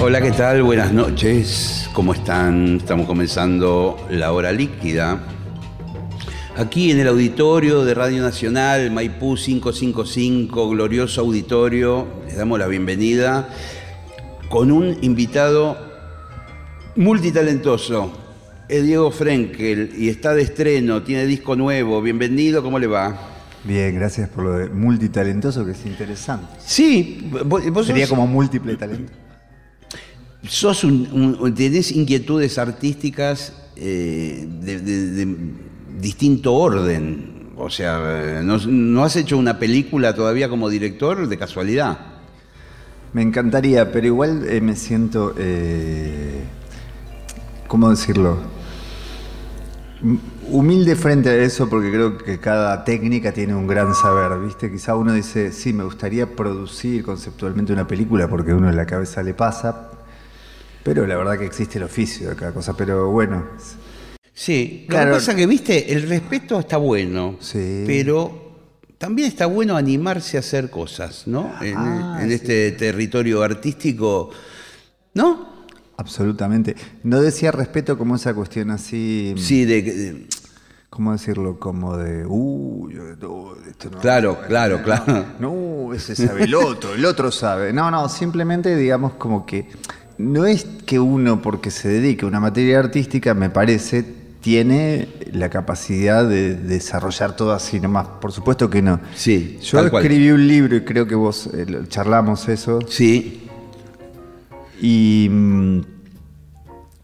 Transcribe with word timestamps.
Hola, 0.00 0.20
¿qué 0.20 0.30
tal? 0.30 0.62
Buenas 0.62 0.92
noches. 0.92 1.88
¿Cómo 1.92 2.14
están? 2.14 2.76
Estamos 2.78 3.06
comenzando 3.06 3.96
la 4.10 4.32
hora 4.32 4.52
líquida. 4.52 5.20
Aquí 6.56 6.90
en 6.90 7.00
el 7.00 7.08
auditorio 7.08 7.84
de 7.84 7.94
Radio 7.94 8.22
Nacional, 8.22 8.90
Maipú 8.90 9.36
555, 9.36 10.68
glorioso 10.70 11.20
auditorio, 11.20 12.06
les 12.26 12.36
damos 12.36 12.58
la 12.58 12.66
bienvenida 12.66 13.48
con 14.48 14.70
un 14.72 14.96
invitado 15.02 15.76
multitalentoso. 16.96 18.12
Es 18.68 18.84
Diego 18.84 19.10
Frenkel 19.10 19.92
y 19.96 20.08
está 20.08 20.34
de 20.34 20.42
estreno, 20.42 21.02
tiene 21.02 21.26
disco 21.26 21.54
nuevo. 21.56 22.02
Bienvenido, 22.02 22.62
¿cómo 22.62 22.78
le 22.78 22.86
va? 22.86 23.16
Bien, 23.64 23.94
gracias 23.94 24.28
por 24.28 24.44
lo 24.44 24.52
de 24.52 24.68
multitalentoso, 24.68 25.64
que 25.64 25.72
es 25.72 25.86
interesante. 25.86 26.46
Sí, 26.64 27.28
vos, 27.46 27.62
vos 27.70 27.86
Sería 27.86 28.06
sos- 28.06 28.10
como 28.16 28.26
múltiple 28.26 28.76
talento. 28.76 29.12
Sos 30.46 30.84
un, 30.84 31.08
un- 31.12 31.54
inquietudes 31.94 32.58
artísticas 32.58 33.52
eh, 33.76 34.46
de, 34.62 35.26
distinto 36.00 36.54
orden. 36.54 37.48
O 37.56 37.70
sea, 37.70 38.40
no, 38.42 39.04
has 39.04 39.16
hecho 39.16 39.36
una 39.36 39.58
película 39.58 40.14
todavía 40.14 40.48
como 40.48 40.68
director 40.68 41.26
de 41.28 41.38
casualidad. 41.38 41.98
Me 43.12 43.22
encantaría, 43.22 43.90
pero 43.90 44.06
igual 44.06 44.46
eh, 44.48 44.60
me 44.60 44.76
siento. 44.76 45.34
eh, 45.38 46.44
¿Cómo 47.66 47.90
decirlo? 47.90 48.38
Humilde 50.50 50.94
frente 50.94 51.28
a 51.28 51.34
eso 51.36 51.68
porque 51.68 51.90
creo 51.90 52.16
que 52.16 52.38
cada 52.38 52.84
técnica 52.84 53.32
tiene 53.32 53.54
un 53.54 53.66
gran 53.66 53.94
saber, 53.94 54.38
¿viste? 54.38 54.70
Quizá 54.70 54.94
uno 54.94 55.12
dice, 55.12 55.52
sí, 55.52 55.72
me 55.72 55.82
gustaría 55.84 56.26
producir 56.36 57.02
conceptualmente 57.02 57.72
una 57.72 57.86
película 57.86 58.28
porque 58.28 58.54
uno 58.54 58.70
en 58.70 58.76
la 58.76 58.86
cabeza 58.86 59.22
le 59.22 59.34
pasa, 59.34 59.90
pero 60.82 61.06
la 61.06 61.16
verdad 61.16 61.38
que 61.38 61.46
existe 61.46 61.78
el 61.78 61.84
oficio 61.84 62.30
de 62.30 62.36
cada 62.36 62.52
cosa, 62.52 62.76
pero 62.76 63.10
bueno, 63.10 63.44
Sí, 64.32 64.84
lo 64.86 64.92
Claro. 64.94 65.10
que 65.10 65.16
pasa 65.16 65.34
que, 65.34 65.46
viste, 65.46 65.92
el 65.92 66.08
respeto 66.08 66.60
está 66.60 66.76
bueno, 66.76 67.36
Sí. 67.40 67.82
pero 67.86 68.52
también 68.96 69.26
está 69.26 69.46
bueno 69.46 69.76
animarse 69.76 70.36
a 70.36 70.40
hacer 70.40 70.70
cosas, 70.70 71.24
¿no? 71.26 71.52
En, 71.60 71.74
Ah, 71.76 72.18
en 72.22 72.28
sí. 72.28 72.34
este 72.34 72.70
territorio 72.72 73.42
artístico, 73.42 74.30
¿no? 75.14 75.58
absolutamente. 75.96 76.76
No 77.02 77.20
decía 77.20 77.50
respeto 77.50 77.98
como 77.98 78.14
esa 78.14 78.32
cuestión 78.32 78.70
así... 78.70 79.34
Sí, 79.36 79.64
de, 79.64 79.82
de- 79.82 80.26
¿Cómo 80.90 81.10
decirlo? 81.10 81.58
Como 81.58 81.96
de, 81.96 82.24
uh, 82.24 82.88
no, 83.20 83.54
esto 83.68 83.90
no. 83.90 83.98
Claro, 83.98 84.38
claro, 84.46 84.80
claro. 84.84 85.26
No, 85.40 85.92
ese 85.92 86.14
sabe 86.14 86.44
el 86.44 86.54
otro, 86.54 86.94
el 86.94 87.04
otro 87.04 87.32
sabe. 87.32 87.72
No, 87.72 87.90
no, 87.90 88.08
simplemente 88.08 88.76
digamos 88.76 89.14
como 89.14 89.44
que 89.44 89.68
no 90.18 90.46
es 90.46 90.66
que 90.84 90.98
uno, 90.98 91.40
porque 91.42 91.70
se 91.70 91.88
dedique 91.88 92.24
a 92.24 92.28
una 92.28 92.40
materia 92.40 92.78
artística, 92.78 93.34
me 93.34 93.50
parece, 93.50 94.04
tiene 94.40 95.08
la 95.32 95.48
capacidad 95.48 96.28
de 96.28 96.54
desarrollar 96.56 97.36
todo 97.36 97.52
así 97.52 97.80
nomás. 97.80 98.06
Por 98.20 98.32
supuesto 98.32 98.68
que 98.68 98.82
no. 98.82 99.00
Sí, 99.14 99.58
Yo 99.62 99.88
cual. 99.90 100.02
escribí 100.04 100.30
un 100.30 100.46
libro 100.46 100.76
y 100.76 100.84
creo 100.84 101.06
que 101.06 101.14
vos 101.14 101.48
eh, 101.54 101.66
charlamos 101.88 102.48
eso. 102.48 102.80
Sí, 102.88 103.44
Y 104.80 105.28
mm, 105.30 105.80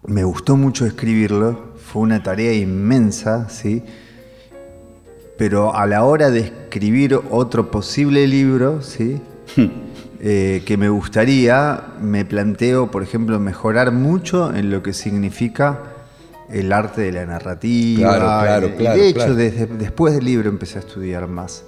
me 0.07 0.25
gustó 0.25 0.57
mucho 0.57 0.87
escribirlo, 0.87 1.75
fue 1.77 2.03
una 2.03 2.23
tarea 2.23 2.53
inmensa, 2.53 3.49
¿sí? 3.49 3.83
Pero 5.37 5.75
a 5.75 5.87
la 5.87 6.05
hora 6.05 6.31
de 6.31 6.41
escribir 6.41 7.19
otro 7.31 7.71
posible 7.71 8.27
libro, 8.29 8.81
¿sí? 8.83 9.21
Eh, 10.27 10.63
que 10.65 10.79
me 10.79 10.89
gustaría, 10.89 11.83
me 12.01 12.25
planteo, 12.25 12.91
por 12.91 13.03
ejemplo, 13.03 13.39
mejorar 13.39 13.93
mucho 13.93 14.55
en 14.55 14.71
lo 14.71 14.83
que 14.83 14.95
significa 14.95 15.81
el 16.51 16.73
arte 16.73 17.03
de 17.03 17.13
la 17.13 17.27
narrativa. 17.27 18.17
Claro, 18.17 18.43
claro, 18.43 18.67
Y 18.69 18.71
claro, 18.73 18.99
de 19.03 19.09
hecho, 19.11 19.35
desde- 19.35 19.67
después 19.67 20.15
del 20.15 20.25
libro 20.25 20.49
empecé 20.49 20.79
a 20.79 20.81
estudiar 20.81 21.29
más. 21.29 21.63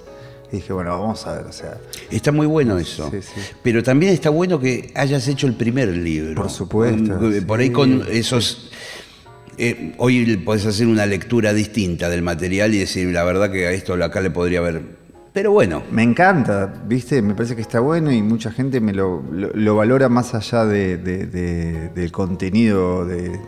Y 0.51 0.55
dije, 0.55 0.73
bueno, 0.73 0.99
vamos 0.99 1.27
a 1.27 1.35
ver, 1.35 1.45
o 1.45 1.51
sea, 1.51 1.77
Está 2.09 2.31
muy 2.31 2.47
bueno 2.47 2.79
eso. 2.79 3.11
Sí, 3.11 3.21
sí. 3.21 3.41
Pero 3.61 3.83
también 3.83 4.11
está 4.13 4.31
bueno 4.31 4.59
que 4.59 4.91
hayas 4.95 5.27
hecho 5.27 5.45
el 5.45 5.53
primer 5.53 5.89
libro. 5.89 6.41
Por 6.41 6.49
supuesto, 6.49 7.15
Con- 7.19 7.41
Por 7.45 7.59
ahí 7.59 7.69
con 7.69 8.05
esos. 8.09 8.71
eh, 9.59 9.93
hoy 9.97 10.35
podés 10.37 10.65
hacer 10.65 10.87
una 10.87 11.05
lectura 11.05 11.53
distinta 11.53 12.09
del 12.09 12.23
material 12.23 12.73
y 12.73 12.79
decir, 12.79 13.07
la 13.13 13.23
verdad 13.23 13.51
que 13.51 13.67
a 13.67 13.71
esto 13.71 13.93
acá 14.03 14.19
le 14.21 14.31
podría 14.31 14.59
haber. 14.59 14.81
Pero 15.37 15.51
bueno, 15.51 15.83
Me 15.91 16.01
encanta, 16.01 16.65
¿viste? 16.87 17.21
Me 17.21 17.35
parece 17.35 17.55
que 17.55 17.61
está 17.61 17.79
bueno 17.79 18.11
y 18.11 18.23
mucha 18.23 18.49
gente 18.49 18.81
me 18.81 18.91
lo, 18.91 19.21
lo- 19.31 19.51
lo 19.53 19.75
valora 19.75 20.09
más 20.09 20.33
allá 20.33 20.65
de- 20.65 20.97
de- 20.97 21.27
de- 21.27 21.89
del 21.89 22.11
contenido, 22.11 23.05
de, 23.05 23.39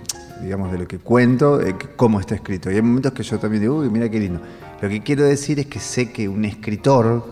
digamos, 0.43 0.71
de 0.71 0.77
lo 0.77 0.87
que 0.87 0.99
cuento, 0.99 1.59
eh, 1.59 1.75
cómo 1.95 2.19
está 2.19 2.35
escrito. 2.35 2.69
Y 2.69 2.75
hay 2.75 2.83
momentos 2.83 3.13
que 3.13 3.23
yo 3.23 3.39
también 3.39 3.61
digo, 3.63 3.77
uy, 3.77 3.89
mira 3.89 4.07
qué 4.07 4.19
lindo. 4.19 4.39
Lo 4.79 4.87
que 4.87 5.01
quiero 5.01 5.23
decir 5.23 5.59
es 5.59 5.65
que 5.65 5.79
sé 5.79 6.11
que 6.11 6.29
un 6.29 6.45
escritor 6.45 7.25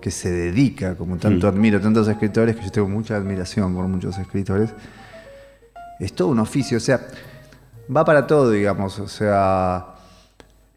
que 0.00 0.12
se 0.12 0.30
dedica, 0.30 0.94
como 0.94 1.16
tanto 1.16 1.48
admiro 1.48 1.78
a 1.78 1.80
tantos 1.80 2.06
escritores, 2.06 2.54
que 2.54 2.62
yo 2.66 2.70
tengo 2.70 2.88
mucha 2.88 3.16
admiración 3.16 3.74
por 3.74 3.88
muchos 3.88 4.16
escritores, 4.18 4.70
es 5.98 6.12
todo 6.12 6.28
un 6.28 6.38
oficio, 6.38 6.76
o 6.76 6.80
sea, 6.80 7.00
va 7.94 8.04
para 8.04 8.24
todo, 8.28 8.52
digamos, 8.52 9.00
o 9.00 9.08
sea, 9.08 9.94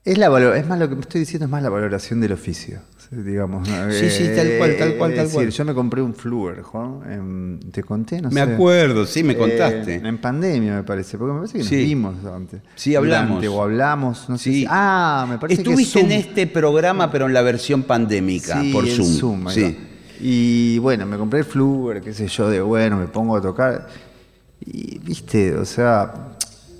es 0.05 0.17
la 0.17 0.29
valor, 0.29 0.55
es 0.57 0.67
más 0.67 0.79
lo 0.79 0.89
que 0.89 0.95
me 0.95 1.01
estoy 1.01 1.21
diciendo 1.21 1.45
es 1.45 1.51
más 1.51 1.63
la 1.63 1.69
valoración 1.69 2.19
del 2.19 2.33
oficio, 2.33 2.79
digamos. 3.11 3.67
¿no? 3.69 3.91
Sí, 3.91 4.09
sí, 4.09 4.29
tal 4.35 4.49
cual, 4.57 4.75
tal 4.77 4.95
cual, 4.95 5.11
es 5.11 5.15
tal 5.17 5.25
decir, 5.25 5.33
cual. 5.33 5.49
Yo 5.51 5.65
me 5.65 5.73
compré 5.73 6.01
un 6.01 6.13
Fluer, 6.13 6.61
Juan, 6.61 6.99
em, 7.09 7.59
te 7.71 7.83
conté, 7.83 8.21
no 8.21 8.29
me 8.29 8.43
sé. 8.45 8.53
acuerdo, 8.53 9.05
sí, 9.05 9.23
me 9.23 9.37
contaste. 9.37 9.95
Eh, 9.95 10.01
en 10.03 10.17
pandemia 10.17 10.75
me 10.75 10.83
parece, 10.83 11.17
porque 11.17 11.31
me 11.33 11.39
parece 11.39 11.53
que 11.53 11.59
nos 11.59 11.67
Sí. 11.69 11.75
vimos 11.77 12.15
antes. 12.25 12.61
Sí, 12.75 12.95
hablamos. 12.95 13.41
Durante, 13.41 13.47
o 13.47 13.61
hablamos, 13.63 14.27
no 14.29 14.37
sé 14.37 14.43
Sí. 14.43 14.59
si- 14.61 14.65
Ah, 14.69 15.25
me 15.29 15.37
parece 15.37 15.61
Estuviste 15.61 15.99
que 15.99 16.05
en 16.05 16.11
Zoom. 16.11 16.19
este 16.19 16.47
programa, 16.47 17.09
pero 17.11 17.25
en 17.27 17.33
la 17.33 17.41
versión 17.41 17.83
pandémica, 17.83 18.59
Sí, 18.61 18.73
por 18.73 18.85
en 18.87 19.05
Zoom. 19.05 19.47
ahí 19.47 19.55
sí. 19.55 19.77
Y 20.25 20.77
bueno, 20.79 21.05
me 21.05 21.17
compré 21.17 21.39
el 21.39 21.45
Fluger, 21.45 22.01
qué 22.01 22.13
sé 22.13 22.27
yo, 22.27 22.49
de 22.49 22.61
bueno, 22.61 22.97
me 22.97 23.07
pongo 23.07 23.35
a 23.37 23.41
tocar. 23.41 23.87
Y 24.65 24.97
viste, 24.99 25.53
o 25.55 25.65
sea, 25.65 26.32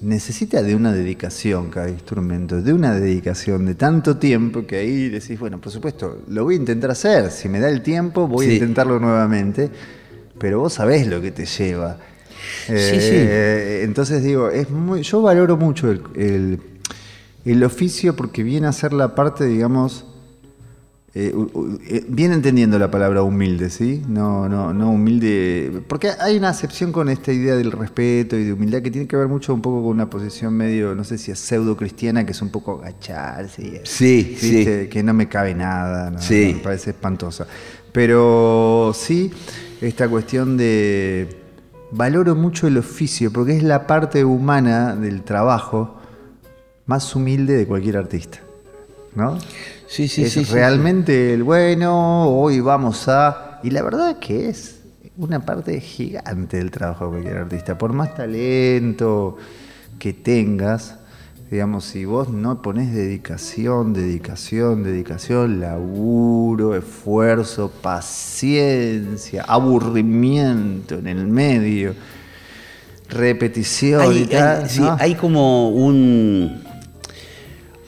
necesita 0.04 0.62
de 0.62 0.76
una 0.76 0.92
dedicación 0.92 1.70
cada 1.70 1.90
instrumento, 1.90 2.62
de 2.62 2.74
una 2.74 2.94
dedicación 3.00 3.66
de 3.66 3.76
tanto 3.76 4.18
tiempo 4.18 4.66
que 4.68 4.78
ahí 4.78 5.10
decís, 5.10 5.40
bueno, 5.40 5.60
por 5.60 5.72
supuesto, 5.72 6.20
lo 6.28 6.44
voy 6.44 6.56
a 6.56 6.58
intentar 6.58 6.92
hacer. 6.92 7.32
Si 7.32 7.48
me 7.50 7.60
da 7.60 7.70
el 7.70 7.82
tiempo, 7.82 8.28
voy 8.28 8.46
Sí. 8.46 8.52
a 8.52 8.56
intentarlo 8.56 9.00
nuevamente. 9.00 9.70
Pero 10.40 10.60
vos 10.60 10.74
sabés 10.74 11.08
lo 11.08 11.22
que 11.22 11.32
te 11.32 11.46
lleva. 11.46 11.98
Sí, 12.68 12.74
Eh, 12.76 13.82
Entonces 13.84 14.24
digo, 14.24 14.50
es 14.50 14.70
muy, 14.70 15.02
yo 15.04 15.22
valoro 15.22 15.56
mucho 15.58 15.90
el, 15.90 16.02
el- 16.16 16.60
el 17.46 17.64
oficio 17.64 18.16
porque 18.16 18.44
viene 18.44 18.68
a 18.68 18.72
ser 18.72 18.94
la 18.94 19.16
parte, 19.16 19.46
digamos, 19.46 20.06
eh, 21.16 21.32
eh, 21.90 22.06
bien 22.08 22.32
entendiendo 22.32 22.80
la 22.80 22.90
palabra 22.90 23.22
humilde, 23.22 23.70
¿sí? 23.70 24.02
No, 24.08 24.50
no, 24.50 24.74
no 24.74 24.90
humilde. 24.90 25.84
Porque 25.88 26.10
hay 26.20 26.38
una 26.38 26.50
acepción 26.50 26.92
con 26.92 27.08
esta 27.08 27.32
idea 27.32 27.56
del 27.56 27.72
respeto 27.72 28.36
y 28.36 28.46
de 28.46 28.54
humildad 28.54 28.82
que 28.82 28.90
tiene 28.90 29.08
que 29.08 29.16
ver 29.16 29.28
mucho 29.28 29.54
un 29.54 29.62
poco 29.62 29.84
con 29.84 29.92
una 29.92 30.10
posición 30.10 30.56
medio, 30.56 30.96
no 30.96 31.04
sé 31.04 31.20
si 31.20 31.30
es 31.30 31.38
pseudo 31.38 31.78
cristiana, 31.78 32.26
que 32.26 32.32
es 32.32 32.42
un 32.42 32.50
poco 32.50 32.82
agacharse. 32.82 33.82
Sí, 33.84 34.36
sí. 34.40 34.88
Que 34.90 35.04
no 35.04 35.14
me 35.14 35.30
cabe 35.30 35.54
nada, 35.54 36.10
¿no? 36.10 36.20
Sí. 36.20 36.54
me 36.56 36.64
parece 36.64 36.90
espantosa. 36.92 37.46
Pero 37.92 38.92
sí, 38.96 39.32
esta 39.82 40.10
cuestión 40.10 40.58
de. 40.58 41.42
Valoro 41.92 42.34
mucho 42.34 42.66
el 42.66 42.76
oficio, 42.80 43.32
porque 43.32 43.56
es 43.56 43.62
la 43.62 43.86
parte 43.86 44.26
humana 44.26 44.96
del 44.96 45.22
trabajo 45.22 46.00
más 46.88 47.16
humilde 47.16 47.56
de 47.56 47.68
cualquier 47.68 47.98
artista. 47.98 48.40
¿No? 49.14 49.38
Sí, 49.94 50.08
sí, 50.08 50.24
es 50.24 50.34
sí, 50.34 50.44
realmente 50.46 51.36
el 51.36 51.44
bueno, 51.44 52.28
hoy 52.28 52.60
vamos 52.60 53.08
a... 53.08 53.60
Y 53.62 53.70
la 53.70 53.84
verdad 53.84 54.18
que 54.18 54.50
es 54.50 54.82
una 55.18 55.46
parte 55.46 55.80
gigante 55.80 56.58
del 56.58 56.72
trabajo 56.72 57.06
de 57.06 57.12
cualquier 57.12 57.38
artista. 57.38 57.78
Por 57.78 57.94
más 57.94 58.16
talento 58.16 59.38
que 60.00 60.14
tengas, 60.14 60.98
Digamos, 61.54 61.86
si 61.86 62.04
vos 62.06 62.30
no 62.30 62.64
ponés 62.64 62.92
dedicación, 62.92 63.94
dedicación, 63.94 64.82
dedicación, 64.82 65.60
laburo, 65.60 66.76
esfuerzo, 66.76 67.70
paciencia, 67.70 69.44
aburrimiento 69.48 70.96
en 70.96 71.06
el 71.06 71.28
medio, 71.28 71.94
repetición 73.08 74.02
Hay, 74.02 74.18
y 74.24 74.26
tal, 74.26 74.64
hay- 74.64 74.70
sí, 74.70 74.82
hay 74.98 75.14
como 75.14 75.70
un, 75.70 76.63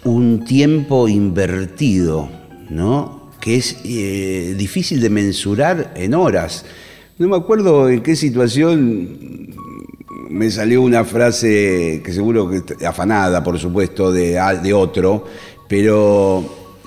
un 0.05 0.45
tiempo 0.45 1.07
invertido, 1.07 2.29
¿no? 2.69 3.29
Que 3.41 3.57
es 3.57 3.77
eh, 3.83 4.55
difícil 4.57 5.01
de 5.01 5.09
mensurar 5.09 5.93
en 5.95 6.13
horas. 6.13 6.65
No 7.17 7.27
me 7.27 7.35
acuerdo 7.35 7.89
en 7.89 8.01
qué 8.01 8.15
situación 8.15 9.49
me 10.29 10.49
salió 10.51 10.81
una 10.81 11.03
frase 11.05 12.01
que 12.03 12.11
seguro 12.13 12.49
que 12.49 12.85
afanada, 12.85 13.43
por 13.43 13.57
supuesto, 13.59 14.11
de, 14.11 14.39
de 14.63 14.73
otro, 14.73 15.25
pero 15.67 16.43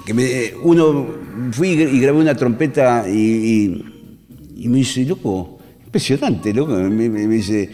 que 0.07 0.15
me- 0.15 0.53
uno 0.63 1.07
fui 1.53 1.71
y 1.71 2.01
grabé 2.01 2.19
una 2.19 2.35
trompeta 2.35 3.09
y, 3.09 3.85
me 4.69 4.79
dice, 4.79 5.05
loco, 5.05 5.59
impresionante, 5.85 6.53
loco. 6.53 6.73
Me, 6.75 7.09
me- 7.09 7.27
me 7.27 7.35
dice, 7.35 7.69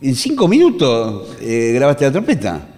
en 0.00 0.14
cinco 0.14 0.48
minutos 0.48 1.36
eh, 1.40 1.72
grabaste 1.74 2.04
la 2.06 2.12
trompeta. 2.12 2.68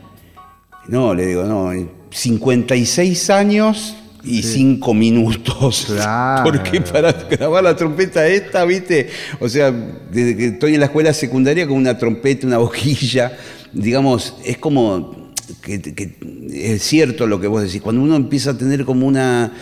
No, 0.89 1.15
le 1.15 1.27
digo, 1.27 1.45
no, 1.45 1.73
en 1.73 1.91
56 2.11 3.31
años 3.31 3.97
y 4.23 4.43
5 4.43 4.95
minutos. 4.95 5.87
Claro. 5.89 6.45
Porque 6.51 6.81
para 6.81 7.13
grabar 7.13 7.65
la 7.65 7.77
trompeta 7.77 8.27
esta, 8.27 8.65
viste, 8.65 9.09
o 9.41 9.49
sea, 9.49 9.71
desde 9.71 10.37
que 10.37 10.47
estoy 10.47 10.75
en 10.75 10.81
la 10.81 10.87
escuela 10.87 11.13
secundaria 11.13 11.67
con 11.67 11.77
una 11.77 11.99
trompeta, 11.99 12.47
una 12.47 12.59
boquilla, 12.59 13.37
digamos, 13.73 14.37
es 14.45 14.59
como 14.59 15.33
que, 15.63 15.81
que 15.81 16.17
es 16.53 16.83
cierto 16.83 17.27
lo 17.27 17.41
que 17.41 17.47
vos 17.47 17.63
decís, 17.63 17.83
cuando 17.83 18.03
uno 18.03 18.17
empieza 18.17 18.51
a 18.51 18.59
tener 18.59 18.85
como 18.85 19.07
una 19.07 19.53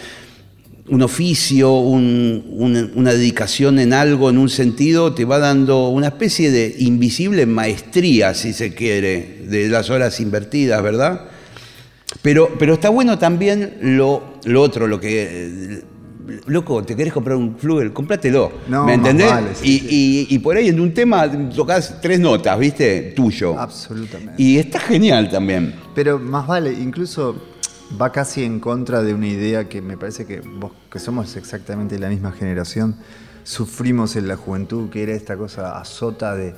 un 0.88 1.02
oficio, 1.02 1.72
un- 1.72 2.44
una, 2.50 2.88
una 2.94 3.12
dedicación 3.12 3.78
en 3.78 3.92
algo, 3.92 4.30
en 4.30 4.38
un 4.38 4.48
sentido, 4.48 5.14
te 5.14 5.24
va 5.24 5.38
dando 5.38 5.88
una 5.88 6.08
especie 6.08 6.50
de 6.50 6.74
invisible 6.78 7.46
maestría, 7.46 8.34
si 8.34 8.52
se 8.52 8.74
quiere, 8.74 9.42
de 9.48 9.68
las 9.68 9.90
horas 9.90 10.18
invertidas, 10.20 10.82
¿verdad? 10.82 11.28
Pero, 12.20 12.50
pero 12.58 12.74
está 12.74 12.88
bueno 12.90 13.18
también 13.18 13.78
lo, 13.80 14.34
lo 14.44 14.60
otro, 14.62 14.86
lo 14.86 14.98
que... 15.00 15.82
Loco, 16.46 16.84
¿te 16.84 16.94
querés 16.94 17.12
comprar 17.12 17.36
un 17.36 17.58
flugel? 17.58 17.92
Cómpratelo. 17.92 18.52
No, 18.68 18.84
¿Me 18.86 18.96
más 18.96 19.08
entendés? 19.08 19.26
vale, 19.30 19.48
sí, 19.60 19.68
y, 19.74 19.78
sí. 19.80 20.26
y- 20.30 20.34
y 20.36 20.38
por 20.38 20.56
ahí 20.56 20.68
en 20.68 20.78
un 20.78 20.94
tema 20.94 21.30
tocas 21.50 22.00
tres 22.00 22.20
notas, 22.20 22.58
¿viste? 22.58 23.12
Tuyo. 23.16 23.58
Absolutamente. 23.58 24.34
Y 24.40 24.56
está 24.56 24.78
genial 24.78 25.28
también. 25.30 25.74
Pero 25.96 26.18
más 26.20 26.46
vale, 26.46 26.72
incluso 26.72 27.36
va 28.00 28.12
casi 28.12 28.44
en 28.44 28.60
contra 28.60 29.02
de 29.02 29.14
una 29.14 29.26
idea 29.26 29.68
que 29.68 29.82
me 29.82 29.96
parece 29.96 30.26
que 30.26 30.40
vos, 30.40 30.72
que 30.90 30.98
somos 30.98 31.36
exactamente 31.36 31.98
la 31.98 32.08
misma 32.08 32.32
generación, 32.32 32.96
sufrimos 33.44 34.16
en 34.16 34.28
la 34.28 34.36
juventud, 34.36 34.90
que 34.90 35.02
era 35.02 35.12
esta 35.12 35.36
cosa 35.36 35.78
azota 35.78 36.34
de 36.34 36.54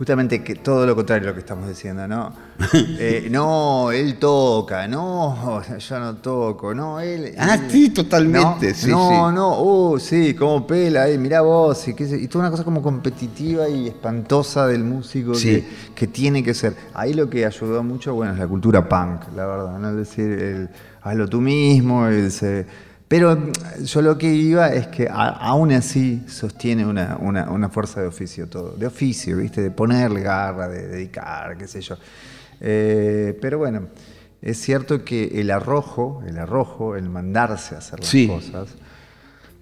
justamente 0.00 0.42
que 0.42 0.54
todo 0.54 0.86
lo 0.86 0.96
contrario 0.96 1.26
de 1.26 1.28
lo 1.28 1.34
que 1.34 1.40
estamos 1.40 1.68
diciendo, 1.68 2.08
¿no? 2.08 2.32
Eh, 2.98 3.28
no, 3.30 3.90
él 3.90 4.16
toca, 4.18 4.88
no, 4.88 5.60
yo 5.78 5.98
no 6.00 6.16
toco, 6.16 6.74
no, 6.74 6.98
él... 7.00 7.34
Ah, 7.36 7.56
él- 7.56 7.70
sí, 7.70 7.90
totalmente, 7.90 8.68
no, 8.68 8.74
sí, 8.74 8.90
no, 8.90 9.28
sí. 9.28 9.34
no, 9.34 9.62
uh, 9.62 9.98
sí, 9.98 10.32
como 10.34 10.66
pela, 10.66 11.06
eh, 11.06 11.18
mirá 11.18 11.42
vos, 11.42 11.86
y, 11.88 11.94
qué 11.94 12.06
sé- 12.06 12.18
y 12.18 12.28
toda 12.28 12.44
una 12.44 12.50
cosa 12.50 12.64
como 12.64 12.80
competitiva 12.80 13.68
y 13.68 13.88
espantosa 13.88 14.66
del 14.66 14.84
músico 14.84 15.34
Sí. 15.34 15.60
que, 15.60 15.66
que 15.94 16.06
tiene 16.06 16.42
que 16.42 16.54
ser. 16.54 16.74
Ahí 16.94 17.12
lo 17.12 17.28
que 17.28 17.44
ayudó 17.44 17.82
mucho, 17.82 18.14
bueno, 18.14 18.32
es 18.32 18.38
la 18.38 18.46
cultura 18.48 18.88
punk, 18.88 19.34
la 19.36 19.44
verdad, 19.46 19.78
¿no? 19.78 19.90
Es 19.90 19.96
decir, 19.96 20.30
el 20.30 20.68
hazlo 21.02 21.28
tú 21.28 21.42
mismo, 21.42 22.06
el 22.06 22.30
se- 22.32 22.64
Pero 23.10 23.34
mm, 23.34 23.82
yo 23.84 24.02
lo 24.02 24.16
que 24.16 24.32
iba 24.32 24.68
es 24.68 24.86
que 24.86 25.08
a- 25.08 25.30
aún 25.30 25.72
así 25.72 26.22
sostiene 26.28 26.86
una, 26.86 27.16
una- 27.20 27.50
una 27.50 27.68
fuerza 27.68 28.00
de 28.00 28.06
oficio 28.06 28.46
todo, 28.48 28.70
de 28.76 28.86
oficio, 28.86 29.36
¿viste? 29.36 29.60
De 29.62 29.72
ponerle 29.72 30.20
garra, 30.20 30.68
de 30.68 30.86
dedicar, 30.86 31.58
qué 31.58 31.66
sé 31.66 31.80
yo. 31.80 31.96
Eh, 32.60 33.36
pero 33.42 33.58
bueno, 33.58 33.88
es 34.40 34.58
cierto 34.60 35.04
que 35.04 35.40
el 35.40 35.50
arrojo, 35.50 36.22
el 36.24 36.38
arrojo, 36.38 36.94
el 36.94 37.08
mandarse 37.10 37.74
a 37.74 37.78
hacer 37.78 37.98
las 37.98 38.08
Sí. 38.08 38.28
cosas, 38.28 38.68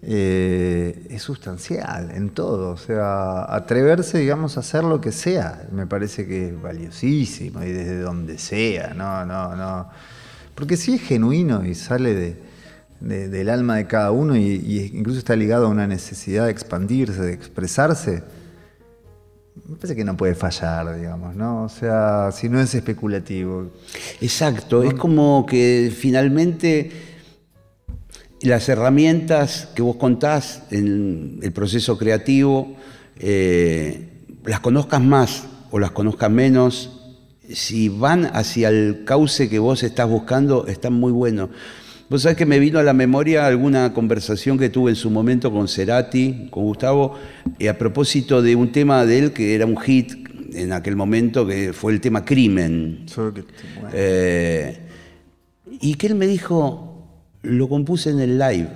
eh, 0.03 1.07
es 1.11 1.23
sustancial 1.23 2.11
en 2.11 2.29
todo. 2.31 2.73
O 2.73 2.77
sea, 2.77 3.45
atreverse, 3.55 4.19
digamos, 4.19 4.57
a 4.57 4.61
hacer 4.61 4.85
lo 4.85 5.01
que 5.01 5.11
sea, 5.11 5.67
me 5.73 5.87
parece 5.87 6.27
que 6.27 6.49
es 6.49 6.61
valiosísimo 6.63 7.63
y 7.65 7.73
desde 7.73 8.01
donde 8.01 8.37
sea, 8.39 8.93
no, 8.95 9.25
no, 9.25 9.57
no. 9.57 9.89
Porque 10.55 10.77
si 10.77 10.95
es 10.97 11.03
genuino 11.03 11.65
y 11.65 11.75
sale 11.75 12.15
de, 12.15 12.48
de- 13.01 13.29
del 13.29 13.49
alma 13.49 13.77
de 13.77 13.87
cada 13.87 14.11
uno 14.11 14.37
y, 14.37 14.43
y 14.43 14.91
incluso 14.95 15.19
está 15.19 15.37
ligado 15.37 15.67
a 15.67 15.69
una 15.69 15.87
necesidad 15.87 16.47
de 16.47 16.51
expandirse, 16.53 17.21
de 17.23 17.33
expresarse, 17.33 18.23
me 19.69 19.77
parece 19.77 19.97
que 19.97 20.05
no 20.05 20.17
puede 20.17 20.35
fallar, 20.35 20.97
digamos, 20.97 21.35
¿no? 21.35 21.65
O 21.65 21.69
sea, 21.69 22.31
si 22.33 22.49
no 22.49 22.61
es 22.61 22.75
especulativo. 22.75 23.71
Exacto, 24.21 24.83
es 24.83 24.95
como 24.95 25.45
que 25.47 25.93
finalmente 25.95 26.91
las 28.41 28.69
herramientas 28.69 29.69
que 29.75 29.83
vos 29.83 29.97
contás 29.97 30.63
en 30.71 31.41
el 31.43 31.53
proceso 31.53 31.99
creativo, 31.99 32.77
eh, 33.19 34.09
las 34.45 34.61
conozcas 34.61 35.03
más 35.03 35.45
o 35.71 35.79
las 35.79 35.91
conozcas 35.91 36.31
menos, 36.31 36.95
si 37.53 37.89
van 37.89 38.27
hacia 38.27 38.69
el 38.69 39.03
cauce 39.05 39.49
que 39.49 39.59
vos 39.59 39.83
estás 39.83 40.09
buscando, 40.09 40.67
están 40.69 40.93
muy 40.93 41.13
buenos. 41.13 41.51
Vos 42.11 42.23
sabés 42.23 42.39
que 42.39 42.47
me 42.47 42.59
vino 42.59 42.79
a 42.79 42.83
la 42.83 42.95
memoria 42.95 43.47
alguna 43.47 43.93
conversación 43.93 44.59
que 44.59 44.71
tuve 44.71 44.91
en 44.93 44.97
su 44.97 45.11
momento 45.11 45.53
con 45.53 45.69
Cerati, 45.69 46.49
con 46.51 46.65
Gustavo, 46.65 47.15
eh, 47.59 47.69
a 47.69 47.77
propósito 47.77 48.41
de 48.41 48.57
un 48.57 48.73
tema 48.73 49.05
de 49.05 49.19
él 49.19 49.33
que 49.33 49.55
era 49.55 49.67
un 49.67 49.77
hit 49.77 50.13
en 50.55 50.73
aquel 50.73 50.97
momento, 50.97 51.47
que 51.47 51.75
fue 51.75 51.93
el 51.93 52.01
tema 52.01 52.25
Crimen. 52.25 53.03
Solo 53.07 53.35
que, 53.35 53.43
bueno, 53.75 53.91
Eh, 53.93 54.79
y 55.83 55.95
que 55.97 56.07
él 56.07 56.15
me 56.15 56.27
dijo, 56.27 57.07
lo 57.43 57.69
compuse 57.69 58.09
en 58.09 58.21
el 58.21 58.39
live, 58.39 58.69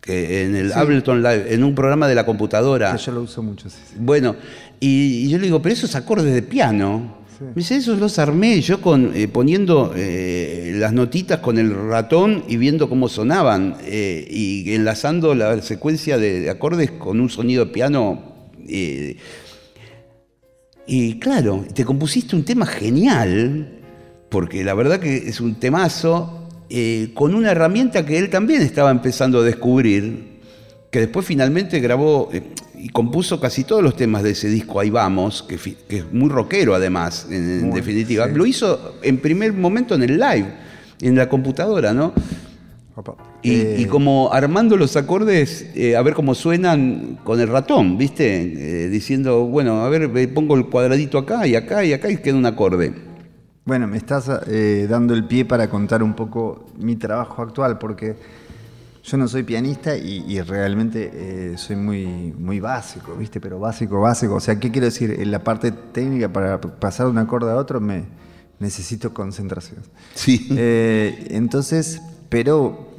que 0.00 0.44
en 0.44 0.56
el 0.56 0.72
Ableton 0.72 1.22
Live, 1.22 1.52
en 1.52 1.64
un 1.64 1.74
programa 1.74 2.08
de 2.08 2.14
la 2.14 2.24
computadora. 2.24 2.92
que 2.96 3.02
yo 3.02 3.12
lo 3.12 3.22
uso 3.22 3.42
mucho, 3.42 3.68
sí, 3.68 3.76
sí. 3.90 3.96
Bueno, 3.98 4.36
y, 4.80 5.26
y 5.26 5.28
yo 5.28 5.36
le 5.36 5.44
digo, 5.44 5.60
pero 5.60 5.74
esos 5.74 5.94
acordes 5.96 6.32
de 6.32 6.40
piano. 6.42 7.23
Sí. 7.44 7.50
Me 7.54 7.54
dice, 7.54 7.76
esos 7.76 7.98
los 7.98 8.18
armé 8.18 8.60
yo 8.60 8.80
con, 8.80 9.12
eh, 9.14 9.28
poniendo 9.28 9.92
eh, 9.96 10.72
las 10.76 10.92
notitas 10.92 11.40
con 11.40 11.58
el 11.58 11.74
ratón 11.74 12.44
y 12.48 12.56
viendo 12.56 12.88
cómo 12.88 13.08
sonaban 13.08 13.76
eh, 13.84 14.26
y 14.30 14.72
enlazando 14.72 15.34
la 15.34 15.60
secuencia 15.60 16.16
de, 16.18 16.40
de 16.40 16.50
acordes 16.50 16.90
con 16.92 17.20
un 17.20 17.28
sonido 17.28 17.66
de 17.66 17.72
piano. 17.72 18.34
y 20.86 21.18
claro, 21.18 21.64
te 21.74 21.84
compusiste 21.84 22.34
un 22.34 22.44
tema 22.44 22.66
genial, 22.66 23.80
porque 24.30 24.64
la 24.64 24.74
verdad 24.74 25.00
que 25.00 25.16
es 25.16 25.40
un 25.40 25.56
temazo, 25.56 26.48
con 27.14 27.34
una 27.34 27.52
herramienta 27.52 28.04
que 28.04 28.18
él 28.18 28.30
también 28.30 28.62
estaba 28.62 28.90
empezando 28.90 29.40
a 29.40 29.44
descubrir, 29.44 30.40
que 30.90 31.00
después 31.00 31.26
finalmente 31.26 31.78
grabó 31.80 32.30
y 32.84 32.90
compuso 32.90 33.40
casi 33.40 33.64
todos 33.64 33.82
los 33.82 33.96
temas 33.96 34.22
de 34.22 34.32
ese 34.32 34.46
disco, 34.50 34.78
Ahí 34.78 34.90
Vamos, 34.90 35.42
que, 35.42 35.54
es 35.54 36.12
muy 36.12 36.28
rockero 36.28 36.74
además, 36.74 37.26
en, 37.30 37.70
definitiva. 37.70 38.28
sí. 38.28 38.34
Lo 38.34 38.44
hizo 38.44 38.96
en 39.00 39.16
primer 39.16 39.54
momento 39.54 39.94
en 39.94 40.02
el 40.02 40.18
live, 40.18 40.52
en 41.00 41.16
la 41.16 41.26
computadora, 41.26 41.94
¿no? 41.94 42.12
Y, 43.40 43.52
Eh, 43.52 43.76
y 43.78 43.84
como 43.86 44.30
armando 44.34 44.76
los 44.76 44.96
acordes, 44.96 45.70
eh, 45.74 45.96
a 45.96 46.02
ver 46.02 46.12
cómo 46.12 46.34
suenan 46.34 47.18
con 47.24 47.40
el 47.40 47.48
ratón, 47.48 47.96
¿viste? 47.96 48.84
Eh, 48.84 48.88
diciendo, 48.90 49.46
bueno, 49.46 49.82
a 49.82 49.88
ver, 49.88 50.34
pongo 50.34 50.54
el 50.54 50.66
cuadradito 50.66 51.16
acá 51.16 51.46
y 51.46 51.56
acá 51.56 51.86
y 51.86 51.94
acá 51.94 52.10
y 52.10 52.18
queda 52.18 52.36
un 52.36 52.44
acorde. 52.44 52.92
Bueno, 53.64 53.86
me 53.86 53.96
estás 53.96 54.26
dando 54.90 55.14
el 55.14 55.24
pie 55.24 55.46
para 55.46 55.70
contar 55.70 56.02
un 56.02 56.12
poco 56.12 56.66
mi 56.78 56.96
trabajo 56.96 57.40
actual, 57.40 57.78
porque 57.78 58.14
yo 59.04 59.18
no 59.18 59.28
soy 59.28 59.42
pianista 59.42 59.96
y, 59.96 60.24
y 60.26 60.40
realmente 60.40 61.10
eh, 61.12 61.58
soy 61.58 61.76
muy, 61.76 62.06
muy 62.38 62.58
básico, 62.58 63.14
¿viste? 63.14 63.38
Pero 63.38 63.60
básico, 63.60 64.00
básico. 64.00 64.36
O 64.36 64.40
sea, 64.40 64.58
¿qué 64.58 64.70
quiero 64.70 64.86
decir? 64.86 65.16
En 65.20 65.30
la 65.30 65.44
parte 65.44 65.72
técnica, 65.72 66.32
para 66.32 66.58
pasar 66.58 67.06
de 67.06 67.12
un 67.12 67.18
acorde 67.18 67.52
a 67.52 67.56
otro, 67.56 67.80
me 67.80 68.04
necesito 68.60 69.12
concentración. 69.12 69.82
Sí. 70.14 70.48
Eh, 70.56 71.26
entonces, 71.30 72.00
pero 72.30 72.93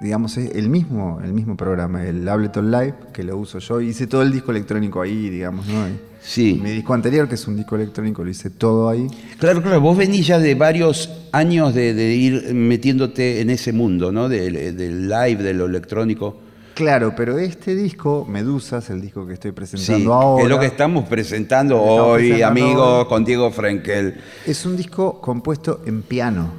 digamos, 0.00 0.36
es 0.36 0.54
el 0.56 0.68
mismo, 0.68 1.20
el 1.22 1.32
mismo 1.32 1.56
programa, 1.56 2.04
el 2.06 2.26
Ableton 2.28 2.70
Live, 2.70 2.94
que 3.12 3.22
lo 3.22 3.36
uso 3.36 3.58
yo, 3.58 3.80
hice 3.80 4.06
todo 4.06 4.22
el 4.22 4.32
disco 4.32 4.50
electrónico 4.50 5.02
ahí, 5.02 5.28
digamos, 5.28 5.66
¿no? 5.66 5.84
Sí. 6.22 6.60
Mi 6.62 6.70
disco 6.70 6.92
anterior, 6.92 7.28
que 7.28 7.34
es 7.34 7.46
un 7.46 7.56
disco 7.56 7.76
electrónico, 7.76 8.22
lo 8.22 8.30
hice 8.30 8.50
todo 8.50 8.88
ahí. 8.90 9.06
Claro, 9.38 9.62
claro, 9.62 9.80
vos 9.80 9.96
venís 9.96 10.26
ya 10.26 10.38
de 10.38 10.54
varios 10.54 11.10
años 11.32 11.74
de, 11.74 11.94
de 11.94 12.14
ir 12.14 12.54
metiéndote 12.54 13.40
en 13.40 13.50
ese 13.50 13.72
mundo, 13.72 14.12
¿no? 14.12 14.28
Del, 14.28 14.76
del 14.76 15.08
live, 15.08 15.42
de 15.42 15.54
lo 15.54 15.66
electrónico. 15.66 16.36
Claro, 16.74 17.14
pero 17.16 17.38
este 17.38 17.74
disco, 17.74 18.26
Medusas, 18.28 18.88
el 18.90 19.00
disco 19.02 19.26
que 19.26 19.34
estoy 19.34 19.52
presentando 19.52 19.98
Sí, 19.98 20.06
ahora. 20.10 20.44
es 20.44 20.48
lo 20.50 20.60
que 20.60 20.66
estamos 20.66 21.08
presentando 21.08 21.74
Lo 21.76 21.82
que 21.82 21.88
estamos 21.90 22.06
hoy, 22.08 22.28
presentando 22.28 22.62
amigos, 22.64 23.06
con 23.06 23.24
Diego 23.24 23.50
Frenkel. 23.50 24.14
Es 24.46 24.64
un 24.64 24.76
disco 24.76 25.20
compuesto 25.20 25.82
en 25.86 26.02
piano. 26.02 26.50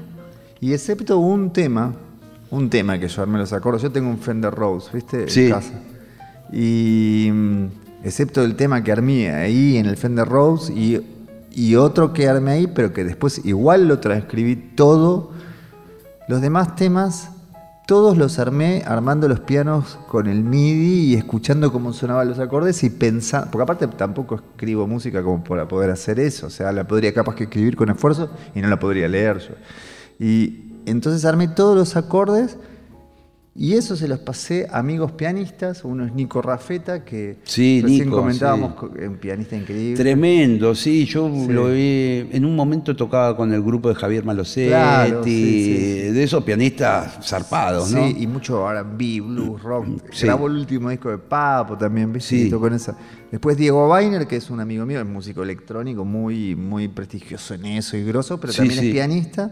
Y 0.59 0.73
excepto 0.73 1.17
un 1.17 1.51
tema, 1.53 1.95
un 2.51 2.69
tema 2.69 2.99
que 2.99 3.07
yo 3.07 3.21
armé 3.21 3.39
los 3.39 3.53
acordes, 3.53 3.81
yo 3.81 3.91
tengo 3.91 4.09
un 4.09 4.19
Fender 4.19 4.53
Rose, 4.53 4.89
¿viste? 4.93 5.27
Sí. 5.29 5.45
En 5.45 5.51
casa. 5.51 5.73
Y 6.51 7.29
mm, 7.31 7.65
excepto 8.03 8.43
el 8.43 8.55
tema 8.55 8.83
que 8.83 8.91
armé 8.91 9.31
ahí 9.31 9.77
en 9.77 9.85
el 9.85 9.97
Fender 9.97 10.27
Rose 10.27 10.71
y, 10.73 11.01
y 11.51 11.75
otro 11.75 12.13
que 12.13 12.27
armé 12.27 12.51
ahí, 12.51 12.67
pero 12.67 12.93
que 12.93 13.05
después 13.05 13.43
igual 13.45 13.87
lo 13.87 13.99
transcribí 13.99 14.57
todo, 14.57 15.31
los 16.27 16.41
demás 16.41 16.75
temas, 16.75 17.29
todos 17.87 18.17
los 18.17 18.37
armé 18.37 18.83
armando 18.85 19.29
los 19.29 19.39
pianos 19.39 19.97
con 20.09 20.27
el 20.27 20.43
MIDI 20.43 21.13
y 21.13 21.15
escuchando 21.15 21.71
cómo 21.71 21.93
sonaban 21.93 22.27
los 22.27 22.39
acordes 22.39 22.83
y 22.83 22.89
pensando, 22.89 23.49
porque 23.49 23.63
aparte 23.63 23.87
tampoco 23.87 24.35
escribo 24.35 24.87
música 24.87 25.23
como 25.23 25.41
para 25.41 25.69
poder 25.69 25.89
hacer 25.89 26.19
eso, 26.19 26.47
o 26.47 26.49
sea, 26.49 26.73
la 26.73 26.85
podría 26.85 27.13
capaz 27.13 27.35
que 27.35 27.45
escribir 27.45 27.77
con 27.77 27.89
esfuerzo 27.89 28.29
y 28.53 28.59
no 28.61 28.67
la 28.67 28.77
podría 28.77 29.07
leer 29.07 29.39
yo. 29.39 29.55
Y 30.19 30.70
entonces 30.85 31.25
armé 31.25 31.47
todos 31.47 31.75
los 31.77 31.95
acordes 31.95 32.57
y 33.53 33.73
eso 33.73 33.97
se 33.97 34.07
los 34.07 34.19
pasé 34.19 34.65
a 34.71 34.79
amigos 34.79 35.11
pianistas, 35.11 35.83
uno 35.83 36.05
es 36.05 36.13
Nico 36.13 36.41
Rafeta, 36.41 37.03
que 37.03 37.37
Sí, 37.43 37.81
recién 37.81 38.05
Nico, 38.05 38.15
comentábamos, 38.21 38.75
sí. 38.79 39.03
un 39.05 39.17
pianista 39.17 39.57
increíble. 39.57 40.01
Tremendo, 40.01 40.73
sí, 40.73 41.03
yo 41.05 41.29
Sí. 41.29 41.51
lo 41.51 41.67
vi, 41.67 42.29
en 42.31 42.45
un 42.45 42.55
momento 42.55 42.95
tocaba 42.95 43.35
con 43.35 43.51
el 43.53 43.61
grupo 43.61 43.89
de 43.89 43.95
Javier 43.95 44.23
Malosetti, 44.23 44.69
Claro, 44.69 45.21
de 45.21 46.23
esos 46.23 46.45
pianistas 46.45 47.19
zarpados, 47.27 47.91
¿no? 47.91 48.07
Sí, 48.07 48.15
y 48.21 48.27
mucho 48.27 48.65
R&B, 48.71 49.19
blues, 49.19 49.61
rock. 49.61 49.85
Grabó 50.21 50.47
el 50.47 50.53
último 50.53 50.89
disco 50.89 51.09
de 51.09 51.17
Papo 51.17 51.77
también, 51.77 52.13
¿viste? 52.13 52.49
Sí. 52.49 52.49
En 52.55 52.73
esa. 52.73 52.95
Después 53.29 53.57
Diego 53.57 53.91
Weiner, 53.91 54.27
que 54.27 54.37
es 54.37 54.49
un 54.49 54.61
amigo 54.61 54.85
mío, 54.85 55.01
es 55.01 55.05
músico 55.05 55.43
electrónico 55.43 56.05
muy, 56.05 56.55
muy 56.55 56.87
prestigioso 56.87 57.53
en 57.55 57.65
eso 57.65 57.97
y 57.97 58.03
grosso, 58.05 58.39
pero 58.39 58.53
también 58.53 58.79
es 58.79 58.91
pianista. 58.93 59.51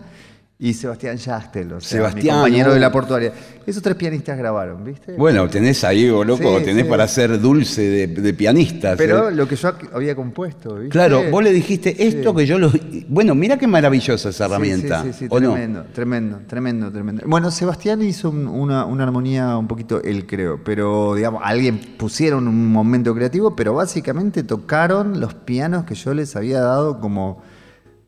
Y 0.61 0.73
Sebastián 0.73 1.15
Yastel, 1.15 1.71
o 1.71 1.79
sea, 1.79 1.89
Sebastián, 1.99 2.35
mi 2.35 2.41
compañero 2.41 2.73
de 2.73 2.81
la 2.81 2.91
portuaria. 2.91 3.31
Esos 3.65 3.81
tres 3.81 3.95
pianistas 3.95 4.37
grabaron, 4.37 4.83
¿viste? 4.83 5.13
Bueno, 5.13 5.47
tenés 5.47 5.85
ahí, 5.85 6.09
oh, 6.09 6.21
loco, 6.25 6.59
Sí, 6.59 6.65
tenés 6.65 6.83
sí. 6.83 6.89
para 6.89 7.07
ser 7.07 7.39
dulce 7.39 7.81
de, 7.81 8.07
de 8.07 8.33
pianistas. 8.33 8.97
pero 8.97 9.29
¿eh? 9.29 9.35
lo 9.35 9.47
que 9.47 9.55
yo 9.55 9.71
había 9.93 10.13
compuesto, 10.17 10.75
¿viste? 10.75 10.89
Claro, 10.89 11.23
vos 11.31 11.41
le 11.41 11.53
dijiste 11.53 12.05
esto 12.05 12.35
que 12.35 12.45
yo 12.45 12.59
lo... 12.59 12.73
Bueno, 13.07 13.35
mira 13.35 13.57
qué 13.57 13.67
maravillosa 13.67 14.27
esa 14.29 14.47
herramienta. 14.47 15.01
Sí, 15.03 15.13
sí, 15.13 15.19
sí, 15.19 15.27
¿o 15.29 15.39
no? 15.39 15.53
tremendo, 15.53 15.85
tremendo, 15.93 16.39
tremendo, 16.45 16.91
tremendo. 16.91 17.23
Bueno, 17.25 17.51
Sebastián 17.51 18.01
hizo 18.01 18.29
un- 18.29 18.45
una, 18.49 18.83
una 18.83 19.03
armonía 19.05 19.55
un 19.55 19.67
poquito 19.69 20.03
él, 20.03 20.25
creo, 20.27 20.59
pero 20.61 21.15
digamos, 21.15 21.41
alguien 21.45 21.79
pusieron 21.97 22.49
un 22.49 22.69
momento 22.69 23.15
creativo, 23.15 23.55
pero 23.55 23.75
básicamente 23.75 24.43
tocaron 24.43 25.21
los 25.21 25.33
pianos 25.35 25.85
que 25.85 25.95
yo 25.95 26.13
les 26.13 26.35
había 26.35 26.59
dado 26.59 26.99
como 26.99 27.41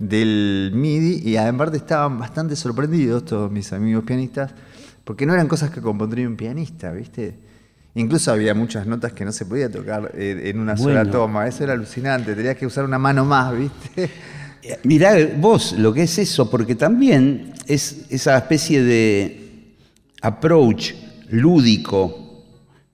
del 0.01 0.71
MIDI 0.73 1.29
y 1.29 1.37
además 1.37 1.73
estaban 1.73 2.17
bastante 2.17 2.55
sorprendidos 2.55 3.23
todos 3.23 3.51
mis 3.51 3.71
amigos 3.71 4.03
pianistas, 4.03 4.51
porque 5.03 5.25
no 5.25 5.33
eran 5.33 5.47
cosas 5.47 5.69
que 5.69 5.79
compondría 5.79 6.27
un 6.27 6.35
pianista, 6.35 6.91
¿viste? 6.91 7.35
Incluso 7.93 8.31
había 8.31 8.55
muchas 8.55 8.87
notas 8.87 9.13
que 9.13 9.23
no 9.25 9.31
se 9.31 9.45
podía 9.45 9.69
tocar 9.69 10.11
eh, 10.15 10.43
en 10.45 10.59
una 10.59 10.75
sola 10.75 11.05
toma, 11.05 11.47
eso 11.47 11.63
era 11.63 11.73
alucinante, 11.73 12.33
tenías 12.33 12.57
que 12.57 12.65
usar 12.65 12.83
una 12.83 12.97
mano 12.97 13.25
más, 13.25 13.57
¿viste? 13.57 14.09
Eh, 14.63 14.77
Mirá 14.83 15.15
vos 15.37 15.71
lo 15.71 15.91
que 15.91 16.03
es 16.03 16.19
eso, 16.19 16.47
porque 16.47 16.75
también 16.75 17.51
es 17.65 18.05
esa 18.11 18.37
especie 18.37 18.83
de 18.83 19.73
approach 20.21 20.93
lúdico 21.31 22.43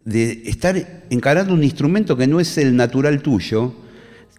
de 0.05 0.43
estar 0.45 1.03
encarando 1.09 1.53
un 1.53 1.65
instrumento 1.65 2.15
que 2.15 2.25
no 2.25 2.39
es 2.39 2.57
el 2.57 2.73
natural 2.73 3.21
tuyo, 3.21 3.73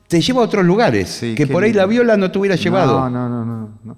te 0.08 0.20
lleva 0.20 0.40
a 0.40 0.44
otros 0.44 0.64
lugares, 0.64 1.08
Sí, 1.08 1.34
que 1.34 1.46
por 1.46 1.62
ahí 1.62 1.72
la 1.72 1.86
viola 1.86 2.16
no 2.16 2.30
te 2.30 2.38
hubiera 2.38 2.56
llevado. 2.56 2.98
No, 2.98 3.10
no, 3.10 3.28
no, 3.28 3.44
no. 3.44 3.68
no. 3.84 3.96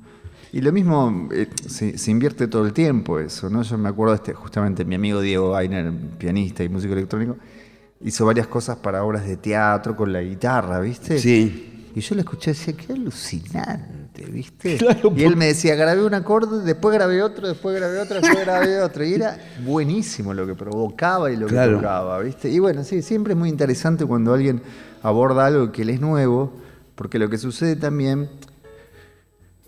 Y 0.52 0.61
lo 0.61 0.73
mismo, 0.73 1.29
eh, 1.33 1.49
se, 1.69 1.97
se 1.97 2.11
invierte 2.11 2.49
todo 2.49 2.67
el 2.67 2.73
tiempo 2.73 3.21
eso, 3.21 3.49
¿no? 3.49 3.62
Yo 3.62 3.79
me 3.79 3.88
acuerdo 3.88 4.12
de 4.14 4.17
este, 4.17 4.35
justamente 4.35 4.85
mi 4.85 4.97
amigo 4.97 5.21
Diego 5.21 5.52
Weiner, 5.55 5.93
pianista 6.19 6.64
y 6.64 6.69
músico 6.69 6.93
electrónico, 6.93 7.37
hizo 8.00 8.26
varias 8.26 8.49
cosas 8.49 8.76
para 8.79 9.05
obras 9.05 9.25
de 9.26 9.37
teatro 9.37 9.95
con 9.95 10.12
la 10.12 10.21
guitarra, 10.21 10.81
¿viste? 10.81 11.19
Sí. 11.21 11.67
Y 11.95 12.00
yo 12.00 12.14
lo 12.17 12.23
escuché 12.23 12.50
y 12.50 12.55
decía, 12.55 12.75
qué 12.76 12.93
alucinante, 12.93 14.25
¿viste? 14.26 14.76
Claro, 14.79 15.12
y 15.17 15.23
él 15.23 15.37
me 15.37 15.47
decía, 15.47 15.75
grabé 15.76 16.05
un 16.05 16.14
acorde, 16.14 16.64
después 16.64 16.95
grabé 16.95 17.23
otro, 17.23 17.47
después 17.47 17.76
grabé 17.76 17.99
otro, 18.00 18.21
después 18.21 18.45
grabé 18.45 18.81
otro. 18.83 19.05
Y 19.05 19.14
era 19.14 19.38
buenísimo 19.64 20.35
lo 20.35 20.47
que 20.47 20.55
provocaba 20.57 21.31
y 21.31 21.37
lo 21.37 21.47
Claro. 21.47 21.73
que 21.73 21.76
tocaba, 21.76 22.19
¿viste? 22.21 22.49
Y 22.50 22.59
bueno, 22.59 22.83
sí, 22.85 23.02
siempre 23.02 23.35
es 23.35 23.38
muy 23.38 23.49
interesante 23.49 24.05
cuando 24.05 24.33
alguien 24.35 24.61
aborda 25.02 25.47
algo 25.47 25.73
que 25.73 25.85
le 25.85 25.95
es 25.95 26.00
nuevo, 26.00 26.52
porque 26.95 27.19
lo 27.19 27.30
que 27.30 27.38
sucede 27.38 27.76
también 27.76 28.28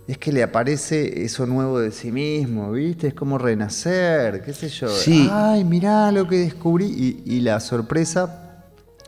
es 0.07 0.19
que 0.19 0.33
le 0.33 0.43
aparece 0.43 1.25
eso 1.25 1.47
nuevo 1.47 1.79
de 1.79 1.93
sí 1.93 2.11
mismo, 2.11 2.73
¿viste? 2.73 3.09
Es 3.09 3.15
como 3.15 3.39
renacer, 3.39 4.43
qué 4.45 4.53
sé 4.53 4.69
yo. 4.69 4.89
Sí. 4.89 5.29
Ay, 5.31 5.65
mirá 5.65 6.11
lo 6.13 6.27
que 6.27 6.39
descubrí. 6.39 6.87
Y, 6.87 7.23
y 7.25 7.41
la 7.41 7.61
sorpresa 7.61 8.65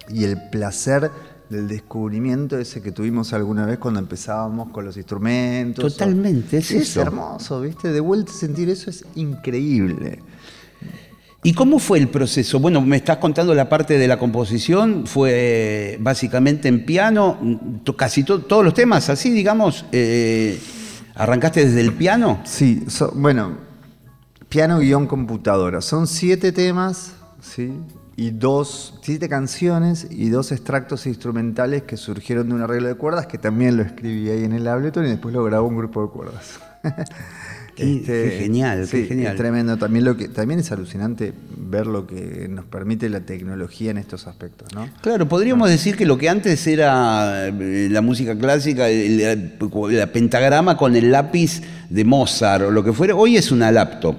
y 0.09 0.25
el 0.25 0.51
placer 0.51 1.11
del 1.51 1.69
descubrimiento 1.69 2.59
ese 2.59 2.81
que 2.81 2.93
tuvimos 2.93 3.33
alguna 3.33 3.67
vez 3.67 3.79
cuando 3.79 4.01
empezábamos 4.01 4.71
con 4.71 4.85
los 4.85 4.97
instrumentos. 4.97 5.93
Totalmente, 5.93 6.59
es 6.59 6.71
es 6.71 6.89
eso. 6.89 7.03
hermoso, 7.03 7.61
¿viste? 7.61 7.93
De 7.93 8.01
vuelta 8.01 8.33
a 8.33 8.35
sentir 8.35 8.71
eso 8.71 8.91
es 8.91 9.05
increíble. 9.15 10.21
¿Y 11.47 11.53
cómo 11.53 11.79
fue 11.79 11.99
el 11.99 12.09
proceso? 12.09 12.59
Bueno, 12.59 12.81
me 12.81 12.97
estás 12.97 13.19
contando 13.19 13.55
la 13.55 13.69
parte 13.69 13.99
de 13.99 14.09
la 14.09 14.19
composición, 14.19 15.07
fue 15.07 15.99
básicamente 16.01 16.69
en 16.69 16.87
piano, 16.87 17.39
casi 17.97 18.25
to- 18.25 18.41
todos 18.41 18.65
los 18.65 18.73
temas, 18.73 19.11
así 19.11 19.31
digamos, 19.31 19.85
eh, 19.93 20.59
¿arrancaste 21.15 21.67
desde 21.67 21.83
el 21.83 21.93
piano? 21.93 22.41
Sí, 22.45 22.85
so- 22.89 23.13
bueno, 23.15 23.59
piano 24.49 24.79
guion 24.79 25.07
computadora. 25.07 25.83
Son 25.83 26.07
siete 26.07 26.51
temas, 26.51 27.13
¿sí? 27.43 27.75
Y 28.17 28.31
dos, 28.31 28.99
siete 29.03 29.29
canciones 29.29 30.07
y 30.11 30.31
dos 30.31 30.51
extractos 30.51 31.05
instrumentales 31.07 31.83
que 31.83 31.99
surgieron 31.99 32.49
de 32.49 32.55
un 32.55 32.63
arreglo 32.63 32.89
de 32.89 32.95
cuerdas 32.95 33.27
que 33.27 33.37
también 33.37 33.77
lo 33.77 33.83
escribí 33.83 34.31
ahí 34.31 34.45
en 34.45 34.53
el 34.55 34.67
Ableton 34.67 35.05
y 35.05 35.09
después 35.11 35.35
lo 35.35 35.45
grabó 35.45 35.69
un 35.69 35.77
grupo 35.77 36.01
de 36.05 36.09
cuerdas. 36.09 36.59
Qué- 37.77 38.03
qué 38.07 38.39
genial, 38.41 38.87
qué 38.91 39.05
genial. 39.07 39.33
Es 39.33 39.37
tremendo. 39.39 39.77
También, 39.77 40.05
lo 40.05 40.17
que, 40.17 40.29
también 40.29 40.61
es 40.61 40.71
alucinante 40.71 41.33
ver 41.57 41.87
lo 41.87 42.07
que 42.07 42.47
nos 42.49 42.65
permite 42.67 43.09
la 43.09 43.21
tecnología 43.21 43.91
en 43.91 43.99
estos 43.99 44.27
aspectos, 44.27 44.73
¿no? 44.75 44.89
Claro, 45.01 45.29
podríamos 45.29 45.69
decir 45.69 45.97
que 45.97 46.07
lo 46.07 46.17
que 46.17 46.29
antes 46.29 46.67
era 46.67 47.49
eh, 47.49 47.89
la 47.91 48.01
música 48.01 48.37
clásica, 48.39 48.87
la 48.89 50.07
pentagrama 50.13 50.77
con 50.77 50.95
el 50.97 51.11
lápiz 51.11 51.63
de 51.91 52.05
Mozart 52.05 52.65
o 52.65 52.71
lo 52.71 52.85
que 52.85 52.93
fuera, 52.93 53.15
hoy 53.15 53.37
es 53.37 53.51
una 53.51 53.71
laptop, 53.73 54.17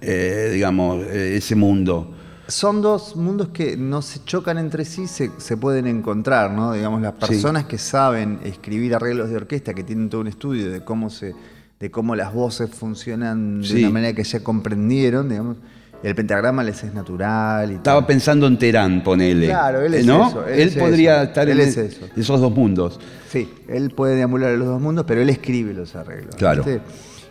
eh, 0.00 0.50
digamos, 0.52 1.04
eh, 1.06 1.36
ese 1.36 1.54
mundo. 1.54 2.12
Son 2.48 2.80
dos 2.80 3.16
mundos 3.16 3.48
que 3.48 3.76
no 3.76 4.02
se 4.02 4.22
chocan 4.24 4.56
entre 4.58 4.84
sí, 4.84 5.08
se, 5.08 5.30
se 5.38 5.56
pueden 5.56 5.88
encontrar, 5.88 6.52
¿no? 6.52 6.72
Digamos, 6.72 7.02
las 7.02 7.14
personas 7.14 7.64
que 7.64 7.76
saben 7.76 8.38
escribir 8.44 8.94
arreglos 8.94 9.30
de 9.30 9.36
orquesta, 9.36 9.74
que 9.74 9.82
tienen 9.82 10.08
todo 10.08 10.20
un 10.20 10.28
estudio 10.28 10.70
de 10.70 10.84
cómo 10.84 11.10
se, 11.10 11.34
de 11.80 11.90
cómo 11.90 12.16
las 12.16 12.32
voces 12.32 12.70
funcionan 12.70 13.60
de 13.62 13.80
una 13.80 13.90
manera 13.90 14.14
que 14.14 14.24
ya 14.24 14.40
comprendieron, 14.42 15.28
digamos. 15.28 15.56
El 16.02 16.14
pentagrama 16.14 16.62
les 16.62 16.84
es 16.84 16.92
natural 16.92 17.72
y 17.72 17.74
Estaba 17.76 18.00
tal. 18.00 18.06
pensando 18.06 18.46
en 18.46 18.58
Terán, 18.58 19.02
ponele. 19.02 19.46
Claro, 19.46 19.80
él 19.80 19.94
es 19.94 20.06
¿no? 20.06 20.28
eso, 20.28 20.46
Él, 20.46 20.60
él 20.60 20.68
es 20.68 20.76
podría 20.76 21.14
eso, 21.16 21.22
estar 21.24 21.48
él 21.48 21.58
en 21.60 21.68
es 21.68 21.76
eso. 21.76 22.06
esos 22.14 22.40
dos 22.40 22.52
mundos. 22.52 23.00
Sí, 23.30 23.50
él 23.66 23.90
puede 23.90 24.14
deambular 24.14 24.50
a 24.52 24.56
los 24.56 24.68
dos 24.68 24.80
mundos, 24.80 25.04
pero 25.08 25.22
él 25.22 25.30
escribe 25.30 25.72
los 25.74 25.96
arreglos. 25.96 26.36
Claro. 26.36 26.62
¿viste? 26.62 26.82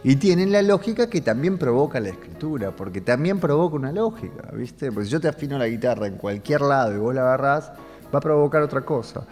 Y 0.03 0.17
tienen 0.17 0.51
la 0.51 0.61
lógica 0.61 1.09
que 1.09 1.21
también 1.21 1.57
provoca 1.57 1.99
la 1.99 2.09
escritura, 2.09 2.71
porque 2.75 3.01
también 3.01 3.39
provoca 3.39 3.75
una 3.75 3.91
lógica, 3.91 4.51
¿viste? 4.53 4.91
Porque 4.91 5.05
si 5.05 5.11
yo 5.11 5.19
te 5.21 5.27
afino 5.27 5.57
la 5.57 5.67
guitarra 5.67 6.07
en 6.07 6.15
cualquier 6.17 6.61
lado 6.61 6.93
y 6.93 6.97
vos 6.97 7.13
la 7.15 7.21
agarrás, 7.21 7.71
va 8.13 8.17
a 8.17 8.21
provocar 8.21 8.61
otra 8.61 8.81
cosa. 8.81 9.25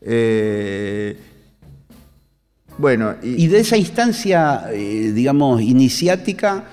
Eh, 0.00 1.16
bueno, 2.78 3.14
y, 3.22 3.44
Y 3.44 3.46
de 3.48 3.60
esa 3.60 3.76
instancia, 3.76 4.64
eh, 4.72 5.12
digamos, 5.14 5.62
iniciática, 5.62 6.64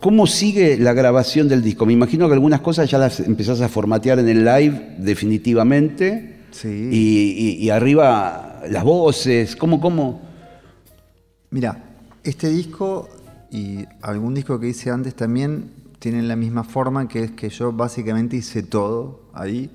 ¿cómo 0.00 0.26
sigue 0.26 0.76
la 0.78 0.92
grabación 0.92 1.48
del 1.48 1.62
disco? 1.62 1.86
Me 1.86 1.92
imagino 1.92 2.26
que 2.28 2.34
algunas 2.34 2.60
cosas 2.60 2.90
ya 2.90 2.98
las 2.98 3.20
empezás 3.20 3.60
a 3.60 3.68
formatear 3.68 4.18
en 4.18 4.28
el 4.28 4.44
live 4.44 4.96
definitivamente. 4.98 6.36
Sí. 6.50 6.68
Y, 6.68 7.34
y- 7.60 7.64
y 7.64 7.70
arriba 7.70 8.62
las 8.70 8.82
voces, 8.84 9.54
¿cómo, 9.56 9.80
cómo? 9.80 10.22
Mira, 11.50 11.82
este 12.24 12.48
disco 12.50 13.08
y 13.50 13.84
algún 14.02 14.34
disco 14.34 14.58
que 14.58 14.68
hice 14.68 14.90
antes 14.90 15.14
también 15.14 15.70
tienen 15.98 16.28
la 16.28 16.36
misma 16.36 16.64
forma, 16.64 17.08
que 17.08 17.24
es 17.24 17.30
que 17.32 17.48
yo 17.48 17.72
básicamente 17.72 18.36
hice 18.36 18.62
todo 18.62 19.20
ahí. 19.32 19.70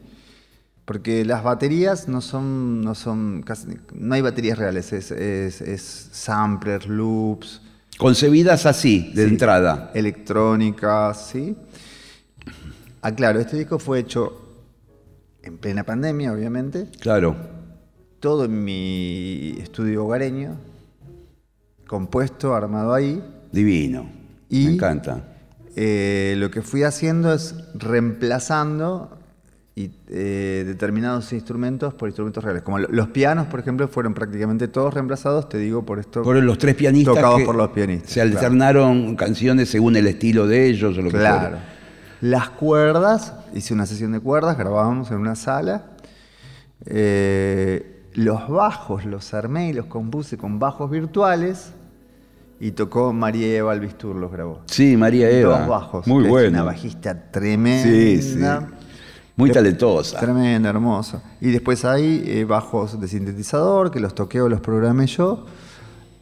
Porque 0.92 1.24
las 1.24 1.42
baterías 1.42 2.10
no 2.10 2.20
son, 2.20 2.82
no 2.82 2.96
son, 2.96 3.44
casi- 3.44 3.78
no 3.94 4.14
hay 4.14 4.20
baterías 4.20 4.58
reales, 4.58 4.92
es, 4.92 5.10
es, 5.12 5.62
es 5.62 5.82
samplers, 6.12 6.86
loops, 6.86 7.62
Concebidas 7.98 8.66
así, 8.66 9.14
de 9.16 9.24
Sí. 9.24 9.30
entrada. 9.32 9.90
electrónica, 9.94 11.14
¿sí? 11.14 11.56
aclaro, 13.02 13.40
este 13.40 13.56
disco 13.56 13.80
fue 13.80 14.00
hecho 14.00 14.34
en 15.44 15.58
plena 15.60 15.86
pandemia, 15.86 16.34
obviamente, 16.34 16.88
Claro. 17.00 17.38
todo 18.20 18.44
en 18.44 18.62
mi 18.62 19.56
estudio 19.62 20.04
hogareño, 20.04 20.58
compuesto, 21.88 22.54
armado 22.54 22.94
ahí. 22.94 23.24
Divino. 23.54 24.10
Y- 24.50 24.66
Me 24.66 24.74
encanta. 24.74 25.24
Eh, 25.78 26.36
lo 26.38 26.52
que 26.52 26.62
fui 26.62 26.84
haciendo 26.84 27.34
es 27.34 27.56
reemplazando 27.76 29.18
y, 29.76 29.90
eh, 30.10 30.64
determinados 30.68 31.32
instrumentos 31.32 31.94
por 31.94 32.10
instrumentos 32.10 32.44
reales. 32.44 32.62
Como 32.62 32.78
lo- 32.80 32.90
los 32.90 33.08
pianos, 33.08 33.48
por 33.48 33.60
ejemplo, 33.62 33.88
fueron 33.88 34.14
prácticamente 34.14 34.68
todos 34.68 34.94
reemplazados, 34.94 35.48
te 35.48 35.58
digo, 35.58 35.86
por 35.86 35.98
esto. 36.00 36.24
Por 36.24 36.36
los 36.44 36.58
tres 36.58 36.76
pianistas. 36.76 37.16
Tocados 37.16 37.40
que 37.40 37.46
por 37.46 37.56
los 37.56 37.70
pianistas, 37.70 38.12
Se 38.12 38.20
alternaron 38.22 39.16
canciones 39.16 39.70
según 39.70 39.96
el 39.96 40.08
estilo 40.08 40.46
de 40.48 40.66
ellos 40.68 40.98
o 40.98 41.02
lo 41.02 41.10
que 41.10 41.18
Claro. 41.20 41.40
fuera. 41.40 41.64
Las 42.20 42.50
cuerdas, 42.50 43.34
hice 43.54 43.74
una 43.74 43.86
sesión 43.86 44.12
de 44.12 44.20
cuerdas, 44.20 44.58
grabábamos 44.58 45.10
en 45.12 45.18
una 45.18 45.36
sala. 45.36 45.86
Eh, 46.86 48.02
los 48.14 48.50
bajos 48.50 49.06
los 49.06 49.34
armé 49.34 49.70
y 49.70 49.74
los 49.74 49.86
compuse 49.86 50.38
con 50.38 50.60
bajos 50.60 50.90
virtuales. 50.92 51.72
Y 52.60 52.72
tocó 52.72 53.12
María 53.12 53.48
Eva 53.58 53.72
Albistur, 53.72 54.16
los 54.16 54.32
grabó. 54.32 54.62
Sí, 54.68 54.96
María 54.96 55.32
Eva. 55.32 55.60
Dos 55.62 55.68
bajos. 55.68 56.06
Muy 56.08 56.26
que 56.26 56.30
bueno. 56.30 56.48
Es 56.48 56.54
una 56.54 56.64
bajista 56.64 57.32
tremenda. 57.32 57.84
Sí, 57.90 58.22
sí. 58.22 58.40
Muy 59.42 59.50
De- 59.50 59.56
talentosa. 59.56 60.20
Tremenda, 60.20 60.70
hermosa. 60.70 61.20
Y 61.42 61.50
después 61.50 61.84
hay 61.84 62.24
eh, 62.28 62.46
bajos 62.46 63.02
de 63.02 63.08
sintetizador 63.08 63.90
que 63.90 64.00
los 64.00 64.14
toqué 64.14 64.40
o 64.40 64.48
los 64.48 64.62
programé 64.62 65.08
yo. 65.08 65.48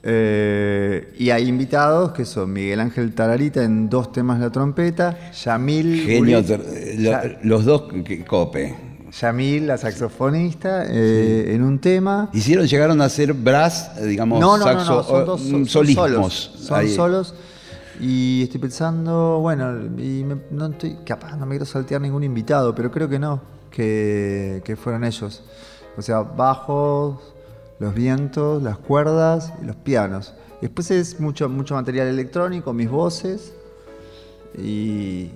Eh, 0.03 1.13
y 1.17 1.29
hay 1.29 1.49
invitados 1.49 2.13
que 2.13 2.23
son 2.23 2.53
Miguel 2.53 2.79
Ángel 2.79 3.13
Tararita 3.13 3.61
en 3.61 3.89
dos 3.89 4.13
temas 4.13 4.39
la 4.39 4.49
trompeta, 4.49 5.31
Yamil, 5.33 6.03
Genio. 6.05 6.39
Uri- 6.39 6.45
ter- 6.45 6.95
lo- 6.97 7.11
Ya- 7.11 7.39
los 7.43 7.65
dos 7.65 7.83
que 8.05 8.23
cope. 8.23 8.73
Yamil, 9.19 9.67
la 9.67 9.77
saxofonista, 9.77 10.85
eh, 10.87 11.53
en 11.53 11.63
un 11.63 11.79
tema. 11.79 12.29
Hicieron, 12.31 12.67
llegaron 12.67 13.01
a 13.01 13.05
hacer 13.05 13.33
brass, 13.33 13.91
digamos, 14.01 14.39
No, 14.39 14.57
no, 14.57 14.65
no, 14.65 14.71
saxo, 14.71 14.93
no, 14.95 15.03
son 15.03 15.25
dos 15.25 15.41
mm, 15.41 15.49
son 15.49 15.65
solismos. 15.65 16.07
solos. 16.09 16.55
Son 16.59 16.79
Ahí. 16.79 16.95
solos. 16.95 17.35
Y 17.99 18.43
estoy 18.43 18.61
pensando, 18.61 19.39
bueno, 19.41 19.77
y 20.01 20.23
me- 20.23 20.41
no 20.51 20.67
estoy, 20.67 20.97
capaz 21.05 21.35
no 21.35 21.45
me 21.45 21.51
quiero 21.53 21.65
saltear 21.65 21.99
ningún 22.01 22.23
invitado, 22.23 22.73
pero 22.73 22.91
creo 22.91 23.09
que 23.09 23.19
no, 23.19 23.41
que, 23.71 24.61
que 24.63 24.75
fueron 24.77 25.03
ellos. 25.03 25.43
O 25.97 26.01
sea, 26.01 26.21
bajos, 26.21 27.33
los 27.79 27.93
vientos, 27.93 28.63
las 28.63 28.77
cuerdas 28.77 29.51
y 29.61 29.65
los 29.65 29.75
pianos. 29.75 30.33
Después 30.61 30.91
es 30.91 31.19
mucho, 31.19 31.49
mucho 31.49 31.75
material 31.75 32.07
electrónico, 32.07 32.73
mis 32.73 32.89
voces 32.89 33.53
y. 34.57 35.31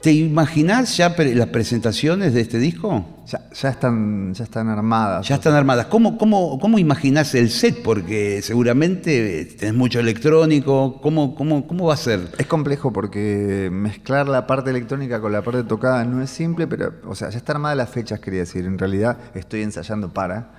¿Te 0.00 0.12
imaginás 0.12 0.96
ya 0.96 1.16
pre- 1.16 1.34
las 1.34 1.48
presentaciones 1.48 2.32
de 2.32 2.40
este 2.40 2.58
disco? 2.58 3.04
Ya, 3.26 3.50
ya 3.52 3.68
están, 3.70 4.32
ya 4.32 4.44
están 4.44 4.68
armadas. 4.68 5.26
Ya 5.26 5.34
están 5.34 5.54
armadas. 5.54 5.86
¿Cómo, 5.86 6.16
cómo, 6.16 6.58
cómo 6.60 6.78
imaginás 6.78 7.34
el 7.34 7.50
set? 7.50 7.82
Porque 7.82 8.40
seguramente 8.42 9.44
tenés 9.58 9.74
mucho 9.74 9.98
electrónico. 9.98 11.00
¿Cómo, 11.02 11.34
cómo, 11.34 11.66
cómo 11.66 11.86
va 11.86 11.94
a 11.94 11.96
ser? 11.96 12.20
Es 12.38 12.46
complejo 12.46 12.92
porque 12.92 13.70
mezclar 13.72 14.28
la 14.28 14.46
parte 14.46 14.70
electrónica 14.70 15.20
con 15.20 15.32
la 15.32 15.42
parte 15.42 15.64
tocada 15.64 16.04
no 16.04 16.22
es 16.22 16.30
simple, 16.30 16.68
pero, 16.68 16.94
o 17.04 17.16
sea, 17.16 17.30
ya 17.30 17.38
está 17.38 17.52
armada 17.54 17.74
las 17.74 17.90
fechas, 17.90 18.20
quería 18.20 18.40
decir. 18.40 18.64
En 18.66 18.78
realidad 18.78 19.18
estoy 19.34 19.62
ensayando 19.62 20.10
para. 20.14 20.52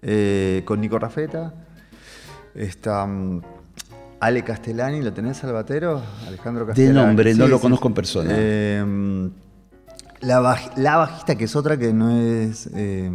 eh, 0.00 0.62
con 0.64 0.80
Nico 0.80 0.98
Rafeta. 0.98 1.52
Está 2.54 3.06
mm, 3.06 3.42
Ale 4.22 4.44
Castellani, 4.44 5.02
¿lo 5.02 5.12
tenés, 5.12 5.36
Salvatero? 5.38 6.00
Alejandro 6.28 6.64
Castellani. 6.66 6.94
nombre, 6.94 7.34
no 7.34 7.48
lo 7.48 7.58
conozco 7.60 7.88
en 7.88 7.94
persona. 7.94 8.30
Eh, 8.32 9.30
la, 10.20 10.40
baj- 10.40 10.76
la 10.76 10.96
bajista, 10.98 11.34
que 11.34 11.44
es 11.44 11.56
otra 11.56 11.76
que 11.76 11.92
no 11.92 12.10
es 12.16 12.70
eh, 12.72 13.10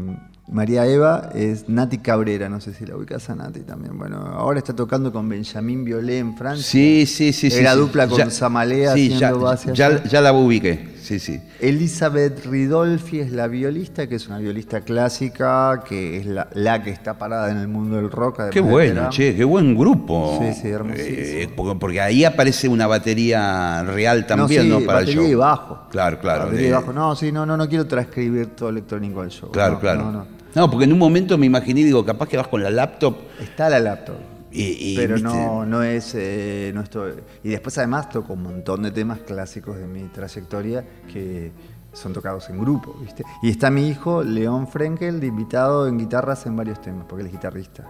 María 0.50 0.86
Eva, 0.88 1.30
es 1.36 1.68
Nati 1.68 1.98
Cabrera. 1.98 2.48
No 2.48 2.62
sé 2.62 2.74
si 2.74 2.86
la 2.86 2.96
ubicas 2.96 3.30
a 3.30 3.36
Nati 3.36 3.62
también. 3.62 3.98
Bueno, 3.98 4.18
ahora 4.18 4.60
está 4.60 4.74
tocando 4.74 5.12
con 5.12 5.28
Benjamín 5.28 5.84
Biolé 5.84 6.20
en 6.20 6.38
Francia. 6.38 6.64
Sí, 6.64 7.06
sí, 7.06 7.34
sí. 7.34 7.48
Era 7.52 7.74
sí. 7.74 7.80
dupla 7.80 8.08
con 8.08 8.32
Samalea 8.32 8.94
sí, 8.94 9.12
haciendo 9.14 9.38
ya, 9.40 9.44
base 9.44 9.74
ya, 9.74 10.04
ya 10.06 10.22
la 10.22 10.32
ubiqué. 10.32 10.96
Sí, 11.02 11.20
sí. 11.20 11.40
Elizabeth 11.62 12.46
Ridolfi 12.46 13.20
es 13.22 13.32
la 13.32 13.48
violista, 13.48 14.08
que 14.08 14.16
es 14.16 14.28
una 14.28 14.40
violista 14.40 14.82
clásica, 14.82 15.82
que 15.88 16.18
es 16.18 16.26
la, 16.26 16.50
la 16.54 16.84
que 16.84 16.90
está 16.92 17.18
parada 17.18 17.50
en 17.52 17.58
el 17.58 17.68
mundo 17.70 17.96
del 17.98 18.12
rock. 18.12 18.50
Qué 18.52 18.60
bueno, 18.60 19.10
che, 19.10 19.34
qué 19.36 19.44
buen 19.46 19.78
grupo. 19.78 20.38
Sí, 20.42 20.62
sí, 20.62 20.68
hermosísimo. 20.70 21.16
Eh, 21.16 21.76
porque, 21.80 22.02
ahí 22.02 22.26
aparece 22.26 22.68
una 22.68 22.88
batería 22.88 23.84
real 23.84 24.26
también, 24.28 24.68
¿no? 24.70 24.80
sí, 24.80 24.86
Para 24.86 25.00
el 25.00 25.06
batería 25.06 25.22
show. 25.24 25.32
y 25.32 25.36
bajo. 25.36 25.80
Claro, 25.92 26.20
claro. 26.20 26.44
Batería 26.46 26.62
y 26.62 26.70
de- 26.70 26.76
bajo. 26.76 26.92
No, 26.94 27.16
sí, 27.16 27.32
no, 27.32 27.46
no, 27.46 27.56
no 27.56 27.70
quiero 27.70 27.86
transcribir 27.88 28.48
todo 28.48 28.68
electrónico 28.70 29.22
al 29.22 29.30
show. 29.30 29.50
Claro, 29.52 29.76
No, 29.76 29.80
claro. 29.80 30.12
no, 30.12 30.26
no. 30.58 30.70
Porque 30.72 30.86
en 30.86 30.94
un 30.94 31.00
momento 31.00 31.38
me 31.38 31.46
imaginé, 31.46 31.84
digo, 31.84 32.04
capaz 32.06 32.28
que 32.28 32.38
vas 32.38 32.48
con 32.48 32.62
la 32.62 32.70
laptop 32.70 33.16
Está 33.42 33.70
la 33.70 33.80
laptop. 33.80 34.16
y. 34.52 34.64
y, 34.94 34.96
pero 34.98 35.16
¿viste? 35.16 35.30
no, 35.30 35.66
no 35.66 35.84
es 35.84 36.14
eh, 36.16 36.72
no 36.74 36.82
estoy- 36.82 37.14
Y 37.44 37.50
después 37.50 37.78
además 37.78 38.10
toco 38.10 38.34
un 38.34 38.44
montón 38.44 38.84
de 38.84 38.92
temas 38.92 39.20
clásicos 39.20 39.78
de 39.78 39.88
mi 39.88 40.04
trayectoria 40.10 40.84
que 41.12 41.52
son 41.94 42.14
tocados 42.14 42.48
en 42.50 42.60
grupo, 42.60 42.96
¿viste? 43.02 43.24
Y 43.42 43.50
está 43.50 43.72
mi 43.72 43.88
hijo, 43.88 44.22
León 44.24 44.68
Frenkel, 44.68 45.20
de 45.20 45.28
invitado 45.28 45.88
en 45.88 45.98
guitarras 45.98 46.46
en 46.46 46.56
varios 46.56 46.80
temas, 46.82 47.06
porque 47.10 47.22
él 47.22 47.28
es 47.28 47.34
guitarrista. 47.34 47.86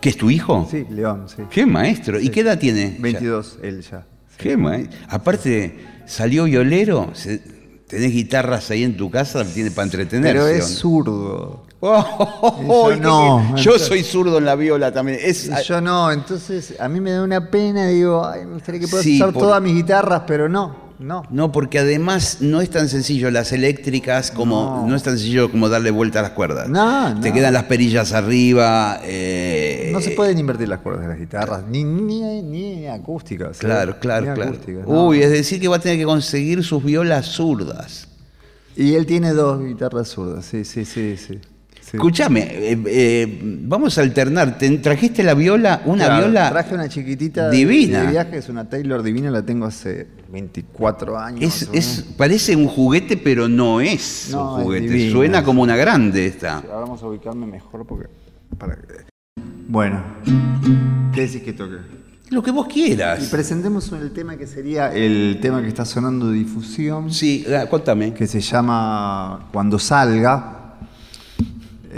¿Qué 0.00 0.08
es 0.08 0.16
tu 0.16 0.30
hijo? 0.30 0.66
Sí, 0.68 0.84
León, 0.90 1.28
sí. 1.28 1.42
Qué 1.48 1.64
maestro. 1.64 2.18
¿Y 2.18 2.28
qué 2.30 2.40
edad 2.40 2.58
tiene? 2.58 2.94
ya? 2.96 3.02
22, 3.02 3.58
él 3.62 3.82
ya. 3.82 4.04
Qué 4.36 4.56
maestro. 4.56 4.98
Aparte, 5.08 5.78
salió 6.06 6.44
violero. 6.44 7.10
Se- 7.14 7.38
¿Tenés 7.86 8.10
guitarras 8.12 8.68
ahí 8.72 8.82
en 8.82 8.96
tu 8.96 9.10
casa? 9.12 9.44
Tiene 9.44 9.70
para 9.70 9.84
entretenerse. 9.84 10.32
Pero 10.32 10.44
¿o 10.44 10.48
es 10.48 10.64
zurdo. 10.66 11.65
Oh, 11.80 12.90
yo 12.90 12.96
no, 12.96 13.56
Yo 13.56 13.78
soy 13.78 14.02
zurdo 14.02 14.38
en 14.38 14.44
la 14.46 14.54
viola 14.56 14.92
también. 14.92 15.18
Es, 15.22 15.50
yo 15.66 15.80
no, 15.80 16.10
entonces 16.10 16.74
a 16.80 16.88
mí 16.88 17.00
me 17.00 17.10
da 17.12 17.22
una 17.22 17.50
pena, 17.50 17.86
digo, 17.88 18.24
ay, 18.26 18.44
me 18.46 18.54
gustaría 18.54 18.80
que 18.80 18.88
puedas 18.88 19.04
Sí, 19.04 19.16
usar 19.16 19.32
por- 19.32 19.42
todas 19.42 19.62
mis 19.62 19.74
guitarras, 19.74 20.22
pero 20.26 20.48
no, 20.48 20.74
no. 20.98 21.22
No, 21.30 21.52
porque 21.52 21.78
además 21.78 22.38
no 22.40 22.62
es 22.62 22.70
tan 22.70 22.88
sencillo 22.88 23.30
las 23.30 23.52
eléctricas 23.52 24.30
como 24.30 24.78
no, 24.82 24.86
No. 24.88 24.96
es 24.96 25.02
tan 25.02 25.18
sencillo 25.18 25.50
como 25.50 25.68
darle 25.68 25.90
vuelta 25.90 26.20
a 26.20 26.22
las 26.22 26.30
cuerdas. 26.32 26.68
No, 26.70 27.14
Te 27.20 27.28
no. 27.28 27.34
quedan 27.34 27.52
las 27.52 27.64
perillas 27.64 28.12
arriba. 28.14 29.00
eh, 29.04 29.90
No 29.92 30.00
se 30.00 30.12
pueden 30.12 30.38
invertir 30.38 30.68
las 30.68 30.80
cuerdas 30.80 31.02
de 31.02 31.08
las 31.08 31.18
guitarras, 31.18 31.64
ni, 31.68 31.84
ni, 31.84 32.42
ni 32.42 32.86
acústicas. 32.86 33.58
¿eh? 33.58 33.60
Claro, 33.60 33.98
claro, 34.00 34.26
Ni 34.28 34.34
claro. 34.34 34.50
acústicas. 34.52 34.82
Uy, 34.86 35.20
es 35.22 35.30
decir 35.30 35.60
que 35.60 35.68
va 35.68 35.76
a 35.76 35.80
tener 35.80 35.98
que 35.98 36.04
conseguir 36.06 36.64
sus 36.64 36.82
violas 36.82 37.26
zurdas. 37.26 38.08
Y 38.74 38.94
él 38.94 39.04
tiene 39.06 39.32
dos 39.34 39.62
guitarras 39.62 40.08
zurdas, 40.08 40.44
sí, 40.46 40.64
sí, 40.64 40.84
sí, 40.86 41.16
sí. 41.18 41.38
Sí. 41.90 41.96
Escúchame, 41.96 42.40
eh, 42.42 42.78
eh, 42.86 43.40
vamos 43.64 43.96
a 43.98 44.02
alternar. 44.02 44.58
¿Te- 44.58 44.78
¿Trajiste 44.78 45.22
la 45.22 45.34
viola? 45.34 45.82
Una 45.84 46.04
Claro, 46.06 46.24
viola 46.26 46.50
Traje 46.50 46.74
una 46.74 46.88
chiquitita 46.88 47.50
divina. 47.50 48.02
de 48.02 48.06
viaje, 48.08 48.38
es 48.38 48.48
una 48.48 48.68
Taylor 48.68 49.02
divina, 49.02 49.30
la 49.30 49.42
tengo 49.42 49.66
hace 49.66 50.06
24 50.32 51.18
años. 51.18 51.42
Es, 51.42 51.68
es- 51.72 52.02
parece 52.16 52.56
un 52.56 52.66
juguete, 52.68 53.16
pero 53.16 53.48
no 53.48 53.80
es 53.80 54.28
No, 54.32 54.54
un 54.54 54.60
es 54.60 54.64
juguete. 54.66 54.88
divina. 54.88 55.12
Suena 55.12 55.44
como 55.44 55.62
una 55.62 55.76
grande 55.76 56.26
esta. 56.26 56.56
Ahora 56.58 56.80
vamos 56.80 57.02
a 57.02 57.06
ubicarme 57.06 57.46
mejor 57.46 57.86
porque. 57.86 58.06
para 58.58 58.74
que- 58.76 59.06
Bueno, 59.68 60.02
¿qué 61.12 61.22
decís 61.22 61.42
que 61.42 61.52
toque? 61.52 61.76
Lo 62.30 62.42
que 62.42 62.50
vos 62.50 62.66
Y 62.70 62.72
quieras. 62.72 63.28
presentemos 63.28 63.90
el 63.92 64.10
tema 64.12 64.36
que 64.36 64.46
sería 64.48 64.92
el 64.92 65.38
tema 65.40 65.62
que 65.62 65.68
está 65.68 65.84
sonando 65.84 66.28
de 66.30 66.38
difusión, 66.38 67.12
Sí, 67.12 67.44
ah, 67.56 67.66
contame. 67.68 68.12
que 68.14 68.26
se 68.26 68.40
llama 68.40 69.48
Cuando 69.52 69.78
salga. 69.78 70.55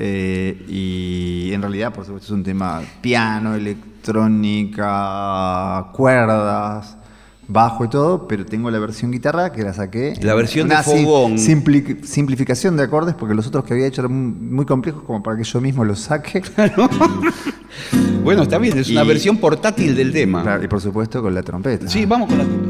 Eh, 0.00 0.64
y 0.68 1.50
en 1.52 1.60
realidad, 1.60 1.92
por 1.92 2.04
supuesto, 2.04 2.26
es 2.26 2.30
un 2.32 2.44
tema 2.44 2.80
piano, 3.00 3.54
electrónica, 4.68 5.86
cuerdas, 5.92 6.96
bajo 7.48 7.84
y 7.84 7.88
todo, 7.88 8.28
pero 8.28 8.44
tengo 8.46 8.70
la 8.70 8.78
versión 8.78 9.10
guitarra 9.10 9.50
que 9.52 9.62
la 9.62 9.72
saqué. 9.72 10.14
La 10.22 10.34
versión 10.34 10.68
de 10.68 10.74
Una 10.74 10.82
sim- 10.84 11.04
fogón. 11.04 11.36
simpli- 11.38 12.02
simplificación 12.04 12.76
de 12.76 12.84
acordes, 12.84 13.14
porque 13.14 13.34
los 13.34 13.46
otros 13.46 13.64
que 13.64 13.74
había 13.74 13.86
hecho 13.86 14.02
eran 14.02 14.52
muy 14.54 14.66
complejos 14.66 15.02
como 15.04 15.22
para 15.22 15.36
que 15.36 15.44
yo 15.44 15.60
mismo 15.60 15.84
los 15.84 16.00
saque. 16.00 16.42
Bueno, 18.24 18.42
está 18.42 18.58
bien, 18.58 18.76
es 18.76 18.90
una 18.90 19.04
Y- 19.04 19.08
versión 19.08 19.36
portátil 19.38 19.94
del 19.96 20.12
tema. 20.12 20.42
Claro, 20.42 20.62
y 20.64 20.68
por 20.68 20.80
supuesto 20.80 21.22
con 21.22 21.34
la 21.34 21.42
trompeta. 21.42 21.88
Sí, 21.88 22.04
vamos 22.04 22.28
con 22.28 22.38
la. 22.38 22.44
Despejame 22.44 22.67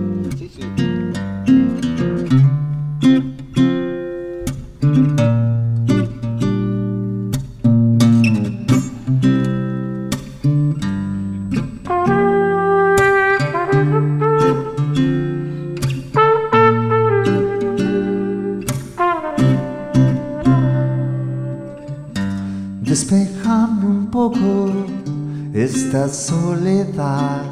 soledad. 26.13 27.45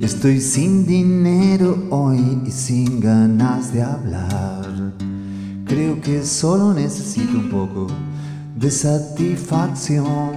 Estoy 0.00 0.40
sin 0.40 0.86
dinero 0.86 1.76
hoy 1.90 2.42
y 2.46 2.50
sin 2.50 3.00
ganas 3.00 3.72
de 3.72 3.82
hablar. 3.82 4.64
Creo 5.66 6.00
que 6.00 6.24
solo 6.24 6.72
necesito 6.72 7.38
un 7.38 7.50
poco 7.50 7.86
de 8.56 8.70
satisfacción, 8.70 10.32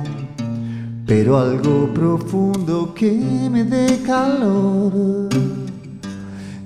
pero 1.05 1.37
algo 1.37 1.93
profundo 1.93 2.93
que 2.93 3.11
me 3.51 3.63
dé 3.63 4.01
calor. 4.05 5.29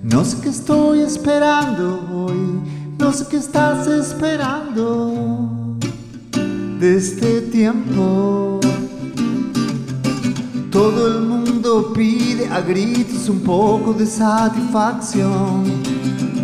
No 0.04 0.24
sé 0.24 0.38
qué 0.42 0.50
estoy 0.50 1.02
esperando 1.02 2.08
hoy, 2.14 2.62
no 2.98 3.12
sé 3.12 3.26
qué 3.30 3.38
estás 3.38 3.88
esperando 3.88 5.78
de 6.80 6.98
este 6.98 7.42
tiempo. 7.42 8.60
Todo 10.78 11.08
el 11.08 11.22
mundo 11.22 11.92
pide 11.92 12.48
a 12.50 12.62
gritos 12.62 13.28
un 13.30 13.40
poco 13.40 13.94
de 13.94 14.06
satisfacción. 14.06 15.64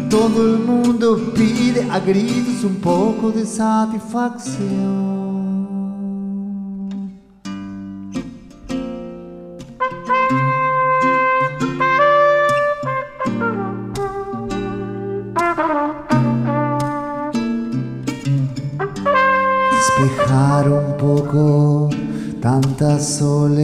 Todo 0.09 0.47
el 0.47 0.57
mundo 0.57 1.33
pide 1.35 1.87
a 1.91 1.99
gritos 1.99 2.63
un 2.63 2.77
poco 2.77 3.29
de 3.29 3.45
satisfacción. 3.45 5.21
Despejar 19.75 20.69
un 20.69 20.97
poco 20.97 21.89
tanta 22.41 22.99
soledad, 22.99 23.62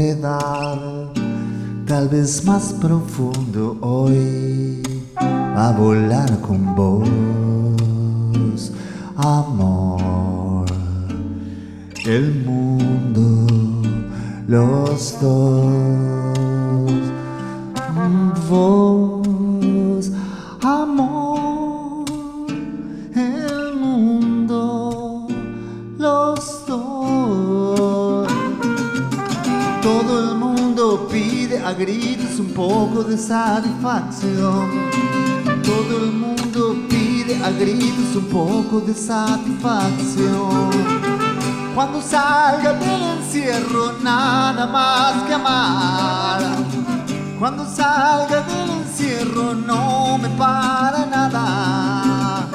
tal 1.99 2.07
vez 2.07 2.45
más 2.45 2.71
profundo 2.79 3.77
hoy, 3.81 4.81
a 5.17 5.75
volar 5.77 6.39
con 6.39 6.73
vos, 6.73 8.71
amor. 9.17 10.65
El 12.05 12.45
mundo, 12.45 13.47
los 14.47 15.19
dos, 15.19 15.88
un 38.19 38.25
poco 38.25 38.81
de 38.81 38.93
satisfacción. 38.93 40.69
Cuando 41.73 42.01
salga 42.01 42.73
del 42.73 43.01
encierro, 43.17 43.93
nada 44.01 44.67
más 44.67 45.23
que 45.23 45.33
amar. 45.33 46.41
Cuando 47.39 47.65
salga 47.65 48.41
del 48.41 48.69
encierro, 48.81 49.53
no 49.53 50.17
me 50.17 50.29
para 50.29 51.05
nada. 51.05 52.47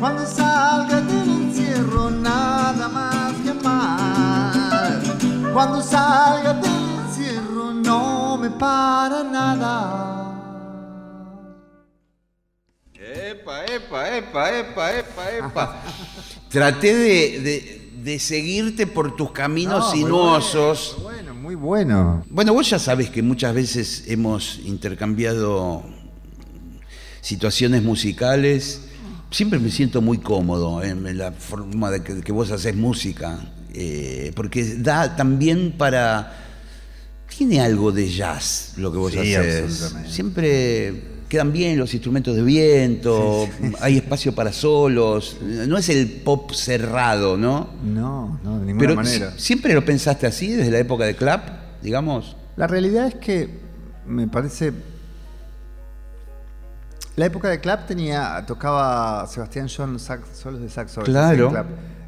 Cuando 0.00 0.26
salga 0.26 1.00
del 1.00 1.30
encierro, 1.42 2.10
nada 2.10 2.88
más 2.88 3.32
que 3.44 3.50
amar. 3.50 5.00
Cuando 5.52 5.80
salga 5.80 6.54
del 6.54 6.82
encierro 6.98 7.72
no 7.72 8.36
me 8.36 8.50
para 8.50 9.22
nada. 9.22 10.13
Epa, 13.76 14.16
epa, 14.16 14.58
epa, 14.58 14.92
epa, 14.98 15.30
epa. 15.38 15.82
Traté 16.48 16.94
de, 16.94 17.40
de- 17.40 17.80
de 18.04 18.18
seguirte 18.18 18.86
por 18.86 19.16
tus 19.16 19.30
caminos 19.32 19.90
sinuosos. 19.92 20.96
Bueno, 21.02 21.34
muy 21.34 21.54
bueno. 21.54 22.22
Bueno, 22.28 22.52
vos 22.52 22.68
ya 22.68 22.78
sabes 22.78 23.08
que 23.08 23.22
muchas 23.22 23.54
veces 23.54 24.04
hemos 24.08 24.60
intercambiado 24.64 25.82
situaciones 27.22 27.82
musicales. 27.82 28.82
Siempre 29.30 29.58
me 29.58 29.70
siento 29.70 30.02
muy 30.02 30.18
cómodo 30.18 30.82
en 30.82 31.16
la 31.16 31.32
forma 31.32 31.90
de 31.90 32.02
que, 32.02 32.20
que 32.20 32.30
vos 32.30 32.50
haces 32.50 32.76
música, 32.76 33.38
eh, 33.72 34.32
porque 34.36 34.62
da 34.76 35.16
también 35.16 35.72
para... 35.76 36.40
Tiene 37.36 37.60
algo 37.60 37.90
de 37.90 38.08
jazz 38.12 38.74
lo 38.76 38.92
que 38.92 38.98
vos 38.98 39.12
Sí, 39.12 39.18
haces. 39.34 39.64
absolutamente. 39.64 40.12
Siempre 40.12 41.02
quedan 41.34 41.52
bien 41.52 41.76
los 41.78 41.92
instrumentos 41.94 42.36
de 42.36 42.42
viento, 42.44 43.48
hay 43.80 43.96
espacio 43.96 44.32
para 44.36 44.52
solos, 44.52 45.36
no 45.42 45.76
es 45.76 45.88
el 45.88 46.08
pop 46.24 46.52
cerrado, 46.52 47.36
¿no? 47.36 47.70
No, 47.82 48.38
no, 48.44 48.60
de 48.60 48.66
ninguna 48.66 48.78
Pero 48.86 48.94
manera. 48.94 49.32
si- 49.32 49.40
siempre 49.40 49.74
lo 49.74 49.84
pensaste 49.84 50.28
así 50.28 50.52
desde 50.52 50.70
la 50.70 50.78
época 50.78 51.04
de 51.04 51.16
Clap, 51.16 51.80
digamos. 51.82 52.36
La 52.56 52.68
realidad 52.68 53.08
es 53.08 53.16
que 53.16 53.50
me 54.06 54.28
parece. 54.28 54.72
La 57.16 57.26
época 57.26 57.48
de 57.48 57.58
Clap 57.60 57.86
tenía. 57.88 58.44
tocaba 58.46 59.26
Sebastián 59.26 59.66
John 59.74 59.98
sax- 59.98 60.34
solos 60.40 60.60
de 60.60 60.68
saxo. 60.68 61.00
Claro. 61.02 61.50
Clap. 61.50 61.66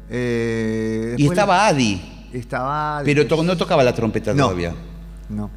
Eh, 0.09 1.15
Y 1.17 1.27
estaba 1.27 1.57
la- 1.57 1.67
Adi, 1.67 2.29
Estaba. 2.31 3.01
pero 3.03 3.27
to- 3.27 3.43
no 3.43 3.57
tocaba 3.57 3.83
la 3.83 3.93
trompeta 3.93 4.33
No. 4.33 4.43
todavía. 4.45 4.73
No. 5.29 5.49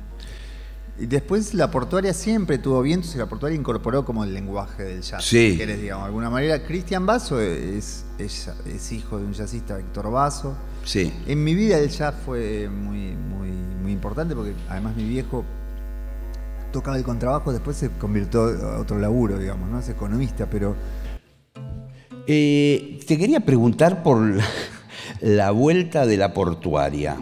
Y 1.01 1.07
después 1.07 1.55
la 1.55 1.71
portuaria 1.71 2.13
siempre 2.13 2.59
tuvo 2.59 2.83
vientos 2.83 3.15
y 3.15 3.19
la 3.19 3.27
portuaria 3.27 3.59
incorporó 3.59 4.05
como 4.05 4.23
el 4.23 4.35
lenguaje 4.35 4.83
del 4.85 5.01
jazz. 5.01 5.25
Sí. 5.25 5.53
Si 5.53 5.59
querés, 5.59 5.81
digamos, 5.81 6.05
de 6.05 6.09
alguna 6.09 6.29
manera. 6.29 6.63
Cristian 6.63 7.07
Basso 7.07 7.41
es, 7.41 8.05
es, 8.19 8.51
es 8.67 8.93
hijo 8.93 9.19
de 9.19 9.25
un 9.25 9.33
jazzista, 9.33 9.79
Víctor 9.79 10.11
Basso. 10.11 10.55
Sí. 10.85 11.11
En 11.27 11.43
mi 11.43 11.55
vida 11.55 11.79
el 11.79 11.89
jazz 11.89 12.15
fue 12.25 12.69
muy, 12.69 13.17
muy, 13.17 13.49
muy 13.83 13.93
importante 13.93 14.35
porque 14.35 14.53
además 14.69 14.95
mi 14.95 15.05
viejo 15.05 15.45
tocaba 16.71 16.99
el 16.99 17.03
contrabajo, 17.03 17.51
después 17.51 17.79
se 17.79 17.89
convirtió 17.91 18.43
a 18.43 18.79
otro 18.79 18.99
laburo, 18.99 19.39
digamos, 19.39 19.71
¿no? 19.71 19.81
Es 19.81 19.89
economista, 19.89 20.49
pero 20.51 20.77
Eh, 22.27 23.01
te 23.09 23.19
quería 23.19 23.41
preguntar 23.41 24.03
por 24.03 24.21
la, 24.21 24.45
la 25.21 25.51
vuelta 25.51 26.07
de 26.07 26.17
la 26.17 26.33
portuaria. 26.33 27.17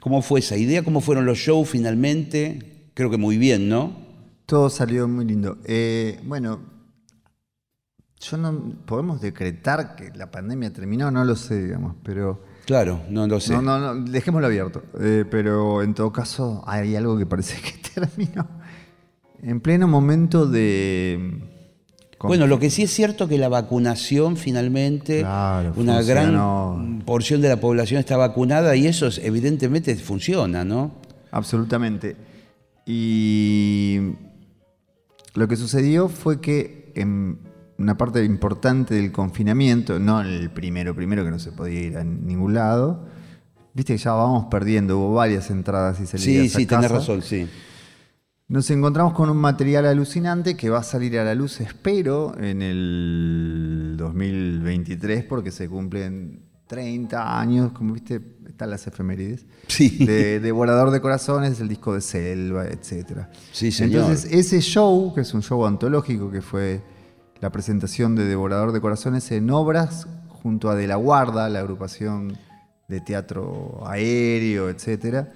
¿Cómo 0.00 0.22
fue 0.22 0.40
esa 0.40 0.56
idea? 0.56 0.82
¿Cómo 0.82 1.00
fueron 1.00 1.26
los 1.26 1.38
shows 1.38 1.68
finalmente? 1.68 2.73
Creo 2.94 3.10
que 3.10 3.16
muy 3.18 3.38
bien, 3.38 3.68
¿no? 3.68 4.02
todo 4.46 4.68
salió 4.68 5.08
muy 5.08 5.24
lindo. 5.24 5.56
Eh, 5.64 6.20
bueno, 6.24 6.60
yo 8.20 8.36
no 8.36 8.74
podemos 8.86 9.20
decretar 9.22 9.96
que 9.96 10.10
la 10.14 10.30
pandemia 10.30 10.70
terminó, 10.70 11.10
no 11.10 11.24
lo 11.24 11.34
sé, 11.34 11.62
digamos, 11.64 11.96
pero 12.04 12.42
Claro, 12.66 13.00
no 13.08 13.26
lo 13.26 13.40
sé. 13.40 13.54
no, 13.54 13.62
no, 13.62 13.78
no, 13.94 14.04
dejémoslo 14.10 14.46
abierto. 14.46 14.82
Eh, 15.00 15.24
pero 15.30 15.82
en 15.82 15.94
todo 15.94 16.12
caso 16.12 16.62
hay 16.66 16.94
algo 16.94 17.16
que 17.18 17.24
parece 17.26 17.56
que 17.60 17.72
terminó 17.94 18.46
en 19.42 19.60
pleno 19.60 19.88
momento 19.88 20.46
de 20.46 21.40
Bueno, 22.20 22.46
lo 22.46 22.58
que 22.58 22.68
sí 22.70 22.82
es 22.82 22.90
cierto 22.90 23.26
que 23.28 23.38
la 23.38 23.48
vacunación 23.48 24.36
finalmente, 24.36 25.20
Claro, 25.20 25.72
una 25.76 25.96
funcionó. 25.96 26.76
gran 26.80 27.02
porción 27.06 27.40
de 27.40 27.48
la 27.48 27.56
población 27.60 27.98
está 28.00 28.16
vacunada 28.18 28.76
y 28.76 28.86
eso 28.86 29.06
es- 29.06 29.18
evidentemente 29.24 29.94
funciona, 29.96 30.64
¿no? 30.66 30.92
Absolutamente. 31.30 32.16
Y 32.86 34.12
lo 35.34 35.48
que 35.48 35.56
sucedió 35.56 36.08
fue 36.08 36.40
que 36.40 36.92
en 36.94 37.38
una 37.78 37.96
parte 37.96 38.24
importante 38.24 38.94
del 38.94 39.10
confinamiento, 39.12 39.98
no 39.98 40.20
el 40.20 40.50
primero, 40.50 40.94
primero 40.94 41.24
que 41.24 41.30
no 41.30 41.38
se 41.38 41.52
podía 41.52 41.80
ir 41.80 41.96
a 41.96 42.04
ningún 42.04 42.54
lado, 42.54 43.06
viste 43.72 43.94
que 43.94 43.98
ya 43.98 44.12
vamos 44.12 44.46
perdiendo, 44.50 44.98
hubo 44.98 45.14
varias 45.14 45.50
entradas 45.50 46.00
y 46.00 46.06
salidas. 46.06 46.24
Sí, 46.24 46.48
sí, 46.48 46.62
a 46.64 46.66
tenés 46.66 46.82
casa. 46.84 46.94
razón, 46.94 47.22
sí. 47.22 47.48
Nos 48.46 48.70
encontramos 48.70 49.14
con 49.14 49.30
un 49.30 49.38
material 49.38 49.86
alucinante 49.86 50.56
que 50.56 50.68
va 50.68 50.78
a 50.78 50.82
salir 50.82 51.18
a 51.18 51.24
la 51.24 51.34
luz, 51.34 51.60
espero, 51.60 52.38
en 52.38 52.60
el 52.60 53.94
2023, 53.96 55.24
porque 55.24 55.50
se 55.50 55.68
cumplen 55.68 56.42
30 56.66 57.40
años, 57.40 57.72
como 57.72 57.94
viste, 57.94 58.20
están 58.54 58.70
las 58.70 58.86
efemérides. 58.86 59.46
Sí. 59.66 60.04
De 60.04 60.38
Devorador 60.38 60.92
de 60.92 61.00
Corazones, 61.00 61.60
el 61.60 61.68
disco 61.68 61.92
de 61.92 62.00
Selva, 62.00 62.66
etc. 62.66 63.26
Sí, 63.52 63.72
señor. 63.72 64.02
Entonces, 64.02 64.32
ese 64.32 64.60
show, 64.60 65.12
que 65.12 65.22
es 65.22 65.34
un 65.34 65.42
show 65.42 65.66
antológico, 65.66 66.30
que 66.30 66.40
fue 66.40 66.80
la 67.40 67.50
presentación 67.50 68.14
de 68.14 68.24
Devorador 68.24 68.70
de 68.70 68.80
Corazones 68.80 69.30
en 69.32 69.50
obras, 69.50 70.06
junto 70.28 70.70
a 70.70 70.76
De 70.76 70.86
la 70.86 70.94
Guarda, 70.94 71.48
la 71.48 71.58
agrupación 71.58 72.38
de 72.86 73.00
teatro 73.00 73.82
aéreo, 73.86 74.68
etcétera. 74.68 75.32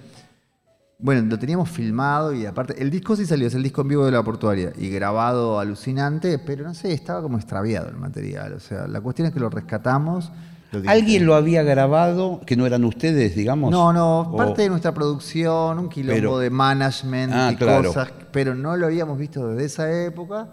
Bueno, 0.97 1.27
lo 1.29 1.37
teníamos 1.37 1.69
filmado 1.69 2.33
y 2.33 2.45
aparte, 2.45 2.81
el 2.81 2.89
disco 2.89 3.17
sí 3.17 3.25
salió, 3.25 3.47
es 3.47 3.53
el 3.53 3.63
disco 3.63 3.81
en 3.81 3.89
vivo 3.89 4.05
de 4.05 4.11
la 4.11 4.23
portuaria 4.23 4.71
y 4.77 4.89
grabado 4.89 5.59
alucinante, 5.59 6.39
pero 6.39 6.63
no 6.63 6.73
sé, 6.73 6.93
estaba 6.93 7.21
como 7.21 7.37
extraviado 7.37 7.89
el 7.89 7.97
material. 7.97 8.53
O 8.53 8.59
sea, 8.61 8.87
la 8.87 9.01
cuestión 9.01 9.27
es 9.27 9.33
que 9.33 9.41
lo 9.41 9.49
rescatamos 9.49 10.31
Lo. 10.71 10.87
¿Alguien 10.89 11.25
lo 11.25 11.33
había 11.35 11.63
grabado 11.63 12.41
que 12.45 12.55
no 12.55 12.65
eran 12.65 12.85
ustedes, 12.85 13.35
digamos? 13.35 13.71
No, 13.71 13.91
no, 13.91 14.21
O- 14.21 14.37
parte 14.37 14.61
de 14.63 14.69
nuestra 14.69 14.93
producción, 14.93 15.79
un 15.79 15.89
quilombo 15.89 16.15
Pero- 16.15 16.37
de 16.39 16.49
management 16.51 17.33
Ah, 17.33 17.49
y 17.51 17.55
claro. 17.55 17.87
cosas, 17.89 18.11
pero 18.31 18.53
no 18.53 18.77
lo 18.77 18.85
habíamos 18.85 19.17
visto 19.17 19.47
desde 19.49 19.65
esa 19.65 20.03
época. 20.05 20.49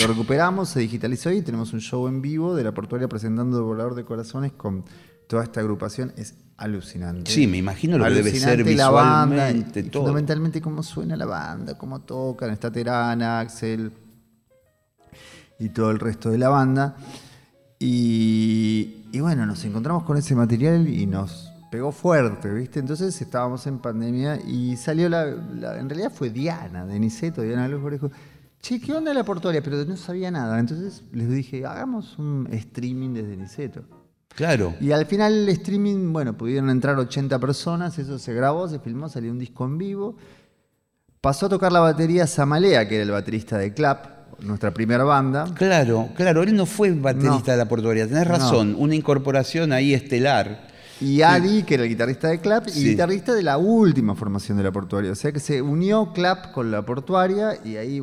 Lo 0.00 0.06
recuperamos, 0.06 0.68
se 0.68 0.80
digitalizó 0.80 1.30
y 1.32 1.42
tenemos 1.42 1.72
un 1.72 1.80
show 1.80 2.06
en 2.08 2.20
vivo 2.22 2.54
de 2.54 2.64
la 2.64 2.72
portuaria 2.72 3.08
presentando 3.08 3.58
el 3.58 3.64
volador 3.64 3.94
de 3.94 4.04
corazones 4.04 4.52
con 4.52 4.84
toda 5.28 5.42
esta 5.44 5.60
agrupación. 5.60 6.12
Es 6.16 6.34
alucinante. 6.56 7.30
Sí, 7.30 7.46
me 7.46 7.56
imagino 7.58 7.98
lo 7.98 8.04
que 8.04 8.10
debe 8.10 8.30
ser 8.32 8.66
la 8.76 8.90
banda, 8.90 9.52
todo. 9.92 10.02
fundamentalmente 10.02 10.60
cómo 10.60 10.82
suena 10.82 11.14
la 11.16 11.26
banda, 11.26 11.76
cómo 11.76 12.00
tocan, 12.00 12.50
está 12.50 12.70
Terana, 12.72 13.40
Axel 13.40 13.92
y 15.58 15.68
todo 15.70 15.90
el 15.90 15.98
resto 15.98 16.30
de 16.30 16.38
la 16.38 16.48
banda. 16.48 16.96
Y, 17.78 19.04
y 19.12 19.20
bueno, 19.20 19.44
nos 19.46 19.64
encontramos 19.64 20.04
con 20.04 20.16
ese 20.16 20.34
material 20.34 20.88
y 20.88 21.06
nos 21.06 21.52
pegó 21.70 21.92
fuerte, 21.92 22.48
¿viste? 22.50 22.80
Entonces 22.80 23.20
estábamos 23.20 23.66
en 23.66 23.78
pandemia 23.78 24.38
y 24.46 24.76
salió 24.76 25.08
la, 25.08 25.26
la- 25.26 25.78
en 25.78 25.88
realidad 25.88 26.12
fue 26.14 26.30
Diana, 26.30 26.86
de 26.86 26.98
Niceto, 26.98 27.42
Diana 27.42 27.68
Luz 27.68 27.90
dijo, 27.92 28.10
che, 28.60 28.80
¿qué 28.80 28.92
onda 28.92 29.12
la 29.12 29.24
portuaria? 29.24 29.62
Pero 29.62 29.84
no 29.84 29.96
sabía 29.96 30.30
nada. 30.30 30.58
Entonces 30.58 31.02
les 31.12 31.28
dije, 31.28 31.66
hagamos 31.66 32.18
un 32.18 32.48
streaming 32.50 33.12
desde 33.14 33.36
Niceto. 33.36 33.82
Claro. 34.34 34.74
Y 34.80 34.92
al 34.92 35.06
final 35.06 35.32
el 35.32 35.48
streaming, 35.50 36.12
bueno, 36.12 36.36
pudieron 36.36 36.68
entrar 36.70 36.98
80 36.98 37.38
personas, 37.38 37.98
eso 37.98 38.18
se 38.18 38.34
grabó, 38.34 38.68
se 38.68 38.78
filmó, 38.78 39.08
salió 39.08 39.30
un 39.32 39.38
disco 39.38 39.64
en 39.64 39.78
vivo. 39.78 40.16
Pasó 41.20 41.46
a 41.46 41.48
tocar 41.48 41.72
la 41.72 41.80
batería 41.80 42.26
Samalea, 42.26 42.86
que 42.88 42.96
era 42.96 43.04
el 43.04 43.10
baterista 43.10 43.58
de 43.58 43.72
Clap, 43.74 44.15
nuestra 44.40 44.72
primera 44.72 45.04
banda. 45.04 45.44
Claro, 45.54 46.08
claro, 46.16 46.42
él 46.42 46.54
no 46.54 46.66
fue 46.66 46.92
baterista 46.92 47.30
No. 47.30 47.52
de 47.52 47.56
la 47.56 47.68
portuaria, 47.68 48.06
tenés 48.06 48.26
razón, 48.26 48.74
una 48.78 48.94
incorporación 48.94 49.72
ahí 49.72 49.94
estelar. 49.94 50.66
Y 50.98 51.20
Adi, 51.20 51.62
que 51.64 51.74
era 51.74 51.82
el 51.82 51.90
guitarrista 51.90 52.28
de 52.28 52.38
Clap, 52.40 52.68
y 52.68 52.70
Sí. 52.70 52.88
guitarrista 52.88 53.34
de 53.34 53.42
la 53.42 53.58
última 53.58 54.14
formación 54.14 54.56
de 54.56 54.64
la 54.64 54.72
portuaria. 54.72 55.12
O 55.12 55.14
sea 55.14 55.30
que 55.30 55.40
se 55.40 55.60
unió 55.60 56.14
Clap 56.14 56.52
con 56.52 56.70
la 56.70 56.86
portuaria 56.86 57.50
y 57.62 57.76
ahí 57.76 58.00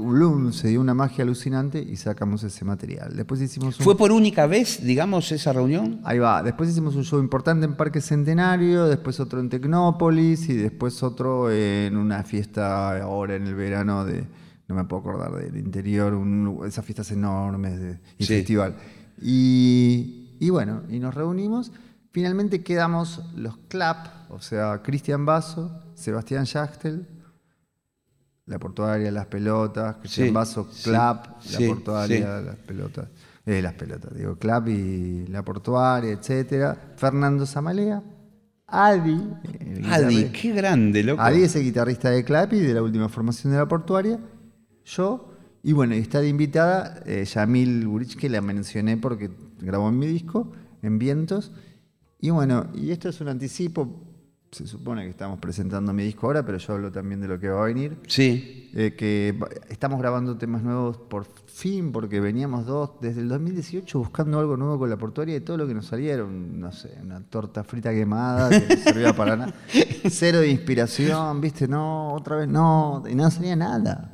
se 0.51 0.67
dio 0.67 0.79
una 0.79 0.93
magia 0.93 1.23
alucinante 1.23 1.79
y 1.81 1.95
sacamos 1.95 2.43
ese 2.43 2.63
material. 2.65 3.15
Después 3.15 3.41
hicimos 3.41 3.79
un 3.79 3.83
¿Fue 3.83 3.97
por 3.97 4.11
única 4.11 4.45
vez, 4.45 4.83
digamos, 4.83 5.31
esa 5.31 5.51
reunión? 5.53 6.01
Ahí 6.03 6.19
va. 6.19 6.43
Después 6.43 6.69
hicimos 6.69 6.95
un 6.95 7.03
show 7.03 7.19
importante 7.19 7.65
en 7.65 7.73
Parque 7.73 7.99
Centenario, 7.99 8.85
después 8.85 9.19
otro 9.19 9.39
en 9.39 9.49
Tecnópolis 9.49 10.47
y 10.49 10.53
después 10.53 11.01
otro 11.01 11.51
en 11.51 11.97
una 11.97 12.21
fiesta 12.21 13.01
ahora 13.01 13.33
en 13.33 13.47
el 13.47 13.55
verano 13.55 14.05
de, 14.05 14.23
no 14.67 14.75
me 14.75 14.83
puedo 14.85 15.01
acordar 15.01 15.31
del 15.33 15.57
interior, 15.57 16.13
un- 16.13 16.61
esas 16.65 16.85
fiestas 16.85 17.11
enormes 17.11 17.79
de, 17.79 17.99
y 18.17 18.25
Sí. 18.25 18.35
festival. 18.35 18.75
Y, 19.21 20.35
y 20.39 20.49
bueno, 20.49 20.83
y 20.89 20.99
nos 20.99 21.13
reunimos. 21.13 21.71
Finalmente 22.11 22.63
quedamos 22.63 23.23
los 23.35 23.57
CLAP, 23.69 24.31
o 24.31 24.39
sea, 24.39 24.81
Cristian 24.83 25.25
Basso, 25.25 25.81
Sebastián 25.95 26.45
Schachtel, 26.45 27.07
la 28.45 28.59
portuaria, 28.59 29.09
las 29.11 29.25
pelotas, 29.27 29.95
Cristian 29.97 30.27
Sí, 30.27 30.33
Basso, 30.33 30.67
sí, 30.71 30.89
Clap, 30.89 31.25
la 31.51 31.67
portuaria, 31.67 32.41
las 32.41 32.55
pelotas. 32.57 33.07
Eh, 33.45 33.61
las 33.61 33.73
pelotas, 33.73 34.13
digo, 34.15 34.37
Clap 34.37 34.67
y 34.69 35.27
la 35.27 35.43
portuaria, 35.43 36.11
etcétera. 36.11 36.93
Fernando 36.95 37.45
Zamalea, 37.45 38.01
Adi. 38.67 39.19
Adi, 39.89 40.25
qué 40.25 40.51
grande, 40.53 41.03
loco. 41.03 41.21
Adi 41.21 41.43
es 41.43 41.55
el 41.55 41.63
guitarrista 41.63 42.09
de 42.09 42.23
Clap 42.23 42.53
y 42.53 42.59
de 42.59 42.73
la 42.73 42.81
última 42.81 43.09
formación 43.09 43.51
de 43.53 43.59
la 43.59 43.67
portuaria. 43.67 44.19
Yo. 44.85 45.29
Y 45.63 45.71
bueno, 45.71 45.95
y 45.95 45.99
está 45.99 46.19
de 46.19 46.27
invitada 46.27 47.01
eh, 47.05 47.23
Yamil 47.25 47.87
Burich, 47.87 48.17
que 48.17 48.29
la 48.29 48.41
mencioné 48.41 48.97
porque 48.97 49.31
grabó 49.59 49.89
en 49.89 49.97
mi 49.97 50.07
disco, 50.07 50.51
en 50.81 50.99
Vientos. 50.99 51.51
Y 52.19 52.29
bueno, 52.29 52.67
y 52.73 52.91
esto 52.91 53.09
es 53.09 53.21
un 53.21 53.29
anticipo. 53.29 54.01
Se 54.51 54.67
supone 54.67 55.03
que 55.03 55.09
estamos 55.09 55.39
presentando 55.39 55.93
mi 55.93 56.03
disco 56.03 56.27
ahora, 56.27 56.45
pero 56.45 56.57
yo 56.57 56.73
hablo 56.73 56.91
también 56.91 57.19
de 57.21 57.27
lo 57.27 57.39
que 57.39 57.49
va 57.49 57.63
a 57.63 57.65
venir. 57.65 57.97
Sí, 58.07 58.69
Eh, 58.75 58.95
que 58.95 59.37
estamos 59.69 59.99
grabando 59.99 60.37
temas 60.37 60.63
nuevos 60.63 60.97
por 60.97 61.25
fin, 61.47 61.91
porque 61.91 62.19
veníamos 62.19 62.65
dos, 62.65 62.91
desde 63.01 63.21
el 63.21 63.29
2018 63.29 63.99
buscando 63.99 64.39
algo 64.39 64.57
nuevo 64.57 64.79
con 64.79 64.89
la 64.89 64.97
portuaria 64.97 65.35
y 65.35 65.41
todo 65.41 65.57
lo 65.57 65.67
que 65.67 65.73
nos 65.73 65.87
salieron, 65.87 66.59
no 66.59 66.71
sé, 66.71 66.97
una 67.01 67.19
torta 67.21 67.63
frita 67.63 67.91
quemada 67.91 68.49
que 68.49 68.75
no 68.75 68.81
servía 68.81 69.15
para 69.15 69.35
nada. 69.35 69.53
Cero 70.09 70.39
de 70.39 70.49
inspiración, 70.49 71.39
viste, 71.41 71.67
no, 71.67 72.13
otra 72.13 72.37
vez 72.37 72.47
no, 72.47 73.03
y 73.07 73.15
no 73.15 73.29
salía 73.31 73.55
nada. 73.55 74.12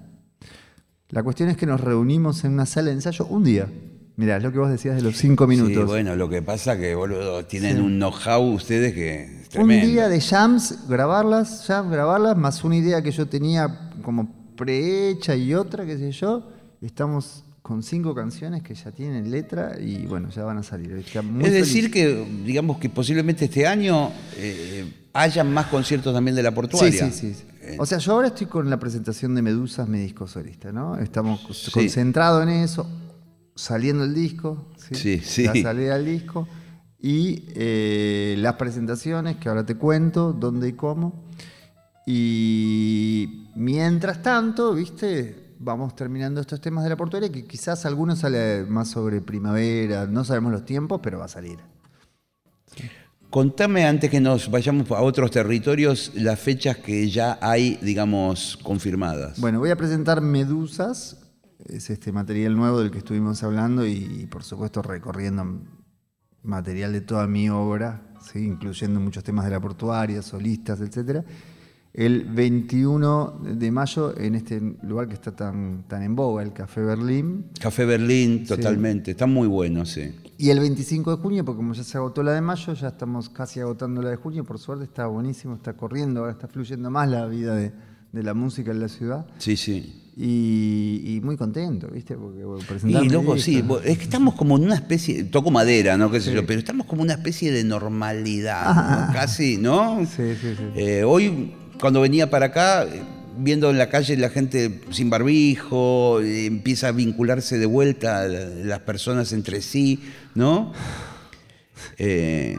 La 1.09 1.23
cuestión 1.23 1.49
es 1.49 1.57
que 1.57 1.65
nos 1.65 1.81
reunimos 1.81 2.43
en 2.43 2.53
una 2.53 2.65
sala 2.65 2.87
de 2.89 2.93
ensayo 2.93 3.25
un 3.27 3.43
día. 3.43 3.67
Mirá, 4.15 4.37
es 4.37 4.43
lo 4.43 4.51
que 4.51 4.59
vos 4.59 4.69
decías 4.69 4.95
de 4.95 5.01
los 5.01 5.15
cinco 5.17 5.47
minutos. 5.47 5.73
Sí, 5.73 5.81
bueno, 5.83 6.15
lo 6.15 6.27
que 6.29 6.41
pasa 6.41 6.77
que, 6.77 6.93
boludo, 6.93 7.45
tienen 7.45 7.81
un 7.81 7.97
know-how 7.97 8.41
ustedes 8.53 8.93
que 8.93 9.43
es 9.49 9.55
Un 9.55 9.69
día 9.69 10.09
de 10.09 10.19
jams, 10.21 10.87
grabarlas, 10.89 11.63
jams, 11.65 11.89
grabarlas, 11.89 12.37
más 12.37 12.63
una 12.63 12.75
idea 12.75 13.01
que 13.01 13.11
yo 13.11 13.27
tenía 13.27 13.91
como 14.03 14.29
prehecha 14.57 15.35
y 15.35 15.53
otra, 15.53 15.85
qué 15.85 15.97
sé 15.97 16.11
yo. 16.11 16.47
Estamos 16.81 17.43
con 17.61 17.81
cinco 17.81 18.13
canciones 18.13 18.61
que 18.61 18.75
ya 18.75 18.91
tienen 18.91 19.31
letra 19.31 19.79
y 19.79 20.05
bueno, 20.05 20.29
ya 20.29 20.43
van 20.43 20.57
a 20.57 20.63
salir. 20.63 20.91
Muy 21.23 21.45
es 21.45 21.53
decir 21.53 21.89
feliz. 21.89 21.91
que, 21.91 22.27
digamos 22.45 22.77
que 22.77 22.89
posiblemente 22.89 23.45
este 23.45 23.65
año 23.65 24.11
eh, 24.37 24.91
hayan 25.13 25.51
más 25.53 25.67
conciertos 25.67 26.13
también 26.13 26.35
de 26.35 26.43
la 26.43 26.49
Sí, 26.49 26.55
portuaria. 26.55 27.11
sí, 27.11 27.11
sí. 27.11 27.33
sí. 27.33 27.43
O 27.77 27.85
sea, 27.85 27.97
yo 27.99 28.13
ahora 28.13 28.27
estoy 28.29 28.47
con 28.47 28.69
la 28.69 28.79
presentación 28.79 29.35
de 29.35 29.41
Medusas, 29.41 29.87
mi 29.87 29.99
disco 29.99 30.27
solista, 30.27 30.71
¿no? 30.71 30.97
Estamos 30.97 31.41
Sí. 31.51 31.71
concentrados 31.71 32.43
en 32.43 32.49
eso, 32.49 32.87
saliendo 33.55 34.03
el 34.05 34.13
disco, 34.13 34.65
¿sí? 34.77 34.95
Sí, 34.95 35.19
sí. 35.19 35.43
la 35.43 35.53
salida 35.61 35.95
del 35.97 36.05
disco 36.05 36.47
y 37.01 37.45
eh, 37.55 38.35
las 38.39 38.53
presentaciones, 38.55 39.37
que 39.37 39.49
ahora 39.49 39.65
te 39.65 39.75
cuento 39.75 40.33
dónde 40.33 40.69
y 40.69 40.73
cómo. 40.73 41.25
Y 42.05 43.47
mientras 43.55 44.21
tanto, 44.21 44.73
viste, 44.73 45.53
vamos 45.59 45.95
terminando 45.95 46.41
estos 46.41 46.59
temas 46.59 46.83
de 46.83 46.89
la 46.89 46.97
portuaria, 46.97 47.31
que 47.31 47.45
quizás 47.45 47.85
algunos 47.85 48.19
sale 48.19 48.63
más 48.67 48.89
sobre 48.89 49.21
primavera, 49.21 50.07
no 50.07 50.23
sabemos 50.23 50.51
los 50.51 50.65
tiempos, 50.65 50.99
pero 51.03 51.19
va 51.19 51.25
a 51.25 51.29
salir. 51.29 51.59
Contame 53.29 53.85
antes 53.85 54.09
que 54.09 54.19
nos 54.19 54.49
vayamos 54.49 54.89
a 54.89 55.01
otros 55.01 55.29
territorios 55.29 56.11
las 56.15 56.39
fechas 56.39 56.77
que 56.77 57.07
ya 57.11 57.37
hay, 57.43 57.77
digamos, 57.79 58.57
confirmadas. 58.63 59.39
Bueno, 59.39 59.59
voy 59.59 59.69
a 59.69 59.75
presentar 59.75 60.19
Medusas, 60.19 61.21
es 61.63 61.91
este 61.91 62.11
material 62.11 62.55
nuevo 62.55 62.79
del 62.79 62.89
que 62.89 62.97
estuvimos 62.97 63.43
hablando 63.43 63.85
y, 63.85 64.27
por 64.31 64.43
supuesto 64.43 64.81
recorriendo 64.81 65.61
material 66.41 66.91
de 66.91 67.01
toda 67.01 67.27
mi 67.27 67.51
obra, 67.51 68.01
incluyendo 68.33 68.99
muchos 68.99 69.23
temas 69.23 69.45
de 69.45 69.51
la 69.51 69.59
portuaria, 69.59 70.23
solistas, 70.23 70.81
etc. 70.81 71.23
El 71.93 72.23
21 72.25 73.41
de 73.55 73.71
mayo 73.71 74.15
en 74.17 74.35
este 74.35 74.61
lugar 74.83 75.07
que 75.07 75.15
está 75.15 75.31
tan, 75.35 75.83
tan 75.87 76.03
en 76.03 76.15
boga, 76.15 76.43
el 76.43 76.53
Café 76.53 76.81
Berlín. 76.81 77.45
Café 77.59 77.83
Berlín, 77.85 78.45
totalmente. 78.45 79.11
Está 79.11 79.25
muy 79.25 79.47
bueno, 79.47 79.85
sí. 79.85 80.11
Y 80.37 80.51
el 80.51 80.59
25 80.59 81.15
de 81.17 81.21
junio, 81.21 81.43
porque 81.43 81.57
como 81.57 81.73
ya 81.73 81.83
se 81.83 81.97
agotó 81.97 82.21
la 82.23 82.33
de 82.33 82.41
mayo, 82.41 82.73
ya 82.73 82.89
estamos 82.89 83.29
casi 83.29 83.59
agotando 83.59 84.01
la 84.03 84.11
de 84.11 84.15
junio. 84.17 84.43
Por 84.43 84.59
suerte 84.59 84.83
está 84.85 85.07
buenísimo, 85.07 85.55
está 85.55 85.73
corriendo, 85.73 86.21
ahora 86.21 86.31
está 86.31 86.47
fluyendo 86.47 86.89
más 86.91 87.09
la 87.09 87.25
vida 87.25 87.55
de, 87.55 87.71
de 88.11 88.23
la 88.23 88.33
música 88.35 88.71
en 88.71 88.79
la 88.81 88.87
ciudad. 88.87 89.25
Sí, 89.39 89.57
sí. 89.57 90.05
Y, 90.15 91.01
y 91.15 91.21
muy 91.21 91.37
contento, 91.37 91.87
¿viste? 91.87 92.15
Porque 92.15 92.43
bueno, 92.43 92.63
Y 93.03 93.09
loco, 93.09 93.37
sí, 93.37 93.63
es 93.85 93.97
que 93.97 94.03
estamos 94.03 94.35
como 94.35 94.57
en 94.57 94.65
una 94.65 94.75
especie, 94.75 95.23
toco 95.23 95.49
madera, 95.49 95.97
¿no? 95.97 96.11
¿Qué 96.11 96.19
sé 96.21 96.29
Sí. 96.29 96.35
yo? 96.35 96.45
Pero 96.45 96.59
estamos 96.59 96.85
como 96.85 97.01
una 97.01 97.13
especie 97.13 97.51
de 97.51 97.63
normalidad, 97.63 98.61
Ah. 98.65 99.05
¿no? 99.07 99.13
Casi, 99.13 99.57
¿no? 99.57 99.99
Sí, 100.05 100.35
sí, 100.39 100.55
sí. 100.57 100.63
Eh, 100.75 101.03
hoy, 101.03 101.53
cuando 101.79 102.01
venía 102.01 102.29
para 102.29 102.47
acá, 102.47 102.83
eh, 102.83 103.01
viendo 103.37 103.69
en 103.69 103.77
la 103.77 103.89
calle 103.89 104.17
la 104.17 104.29
gente 104.29 104.81
sin 104.91 105.09
barbijo, 105.09 106.19
eh, 106.21 106.45
empieza 106.45 106.89
a 106.89 106.91
vincularse 106.91 107.57
de 107.57 107.65
vuelta 107.65 108.27
la- 108.27 108.45
las 108.49 108.79
personas 108.79 109.31
entre 109.33 109.61
sí, 109.61 109.99
¿no? 110.35 110.73
Eh, 111.97 112.57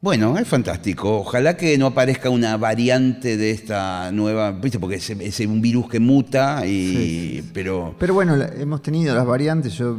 bueno, 0.00 0.38
es 0.38 0.46
fantástico. 0.46 1.18
Ojalá 1.20 1.56
que 1.56 1.76
no 1.78 1.86
aparezca 1.86 2.30
una 2.30 2.56
variante 2.56 3.36
de 3.36 3.50
esta 3.50 4.10
nueva, 4.12 4.52
¿viste? 4.52 4.78
Porque 4.78 4.96
es, 4.96 5.10
es 5.10 5.40
un 5.40 5.60
virus 5.60 5.88
que 5.88 5.98
muta, 6.00 6.64
y, 6.66 7.42
pero... 7.52 7.94
Pero 7.98 8.14
bueno, 8.14 8.36
hemos 8.36 8.82
tenido 8.82 9.14
las 9.14 9.26
variantes. 9.26 9.72
Yo 9.74 9.98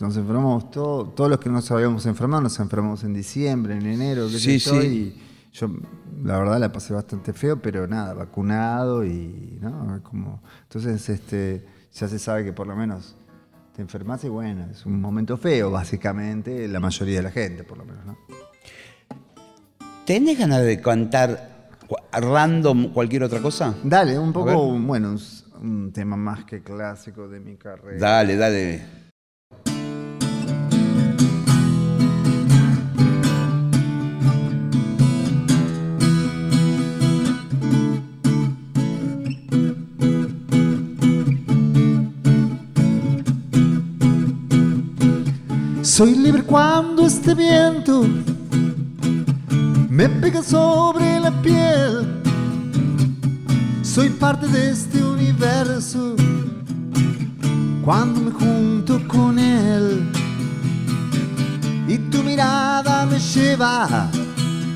nos 0.00 0.16
enfermamos 0.16 0.70
todos, 0.70 1.14
todos 1.14 1.30
los 1.30 1.38
que 1.40 1.50
nos 1.50 1.70
habíamos 1.70 2.06
enfermado, 2.06 2.42
nos 2.42 2.58
enfermamos 2.58 3.04
en 3.04 3.14
diciembre, 3.14 3.74
en 3.76 3.86
enero, 3.86 4.28
qué 4.30 4.38
Sí, 4.38 4.58
sé 4.60 4.70
yo, 4.70 4.80
sí. 4.80 4.86
y 4.88 5.22
yo 5.60 5.68
la 6.24 6.38
verdad 6.38 6.58
la 6.58 6.72
pasé 6.72 6.92
bastante 6.94 7.32
feo, 7.32 7.60
pero 7.60 7.86
nada, 7.86 8.14
vacunado 8.14 9.04
y 9.04 9.58
no, 9.60 10.00
como 10.02 10.42
entonces 10.62 11.08
este 11.08 11.64
ya 11.94 12.08
se 12.08 12.18
sabe 12.18 12.44
que 12.44 12.52
por 12.52 12.66
lo 12.66 12.76
menos 12.76 13.16
te 13.74 13.82
enfermas 13.82 14.22
y 14.24 14.28
bueno, 14.28 14.66
es 14.70 14.84
un 14.86 15.00
momento 15.00 15.36
feo, 15.36 15.70
básicamente, 15.70 16.66
la 16.68 16.80
mayoría 16.80 17.16
de 17.18 17.22
la 17.22 17.30
gente, 17.30 17.64
por 17.64 17.78
lo 17.78 17.84
menos, 17.84 18.04
¿no? 18.06 18.16
¿Tenés 20.04 20.38
ganas 20.38 20.62
de 20.62 20.80
cantar 20.80 21.68
cu- 21.86 21.96
random 22.12 22.92
cualquier 22.92 23.22
otra 23.24 23.40
cosa? 23.40 23.74
Dale, 23.82 24.18
un 24.18 24.32
poco, 24.32 24.78
bueno, 24.78 25.10
un, 25.10 25.20
un 25.60 25.92
tema 25.92 26.16
más 26.16 26.44
que 26.44 26.62
clásico 26.62 27.28
de 27.28 27.40
mi 27.40 27.56
carrera. 27.56 27.98
Dale, 27.98 28.36
dale. 28.36 28.97
Soy 45.98 46.14
libre 46.14 46.44
cuando 46.44 47.04
este 47.04 47.34
viento 47.34 48.06
me 49.90 50.08
pega 50.08 50.44
sobre 50.44 51.18
la 51.18 51.32
piel. 51.42 52.22
Soy 53.82 54.08
parte 54.10 54.46
de 54.46 54.70
este 54.70 55.02
universo 55.02 56.14
cuando 57.84 58.20
me 58.20 58.30
junto 58.30 59.08
con 59.08 59.40
él. 59.40 60.08
Y 61.88 61.98
tu 62.12 62.22
mirada 62.22 63.04
me 63.04 63.18
lleva, 63.18 64.08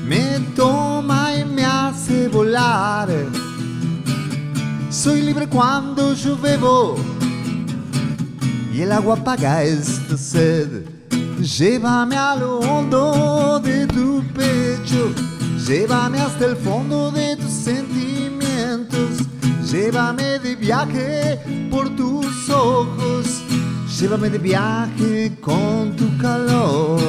me 0.05 0.41
toma 0.57 1.37
y 1.37 1.45
me 1.45 1.63
hace 1.63 2.27
volar. 2.27 3.07
Soy 4.89 5.21
libre 5.21 5.47
cuando 5.47 6.13
yo 6.15 6.37
y 8.73 8.81
el 8.81 8.91
agua 8.91 9.15
apaga 9.15 9.63
esta 9.63 10.17
sed. 10.17 10.92
Llévame 11.43 12.15
a 12.15 12.37
lo 12.37 12.59
hondo 12.59 13.59
de 13.59 13.85
tu 13.87 14.23
pecho, 14.33 15.13
llévame 15.67 16.17
hasta 16.21 16.45
el 16.45 16.55
fondo 16.55 17.11
de 17.11 17.35
tus 17.35 17.51
sentimientos, 17.51 19.27
llévame 19.69 20.39
de 20.39 20.55
viaje 20.55 21.37
por 21.69 21.89
tus 21.97 22.49
ojos, 22.49 23.43
llévame 23.99 24.29
de 24.29 24.37
viaje 24.37 25.37
con 25.41 25.93
tu 25.97 26.17
calor. 26.17 27.01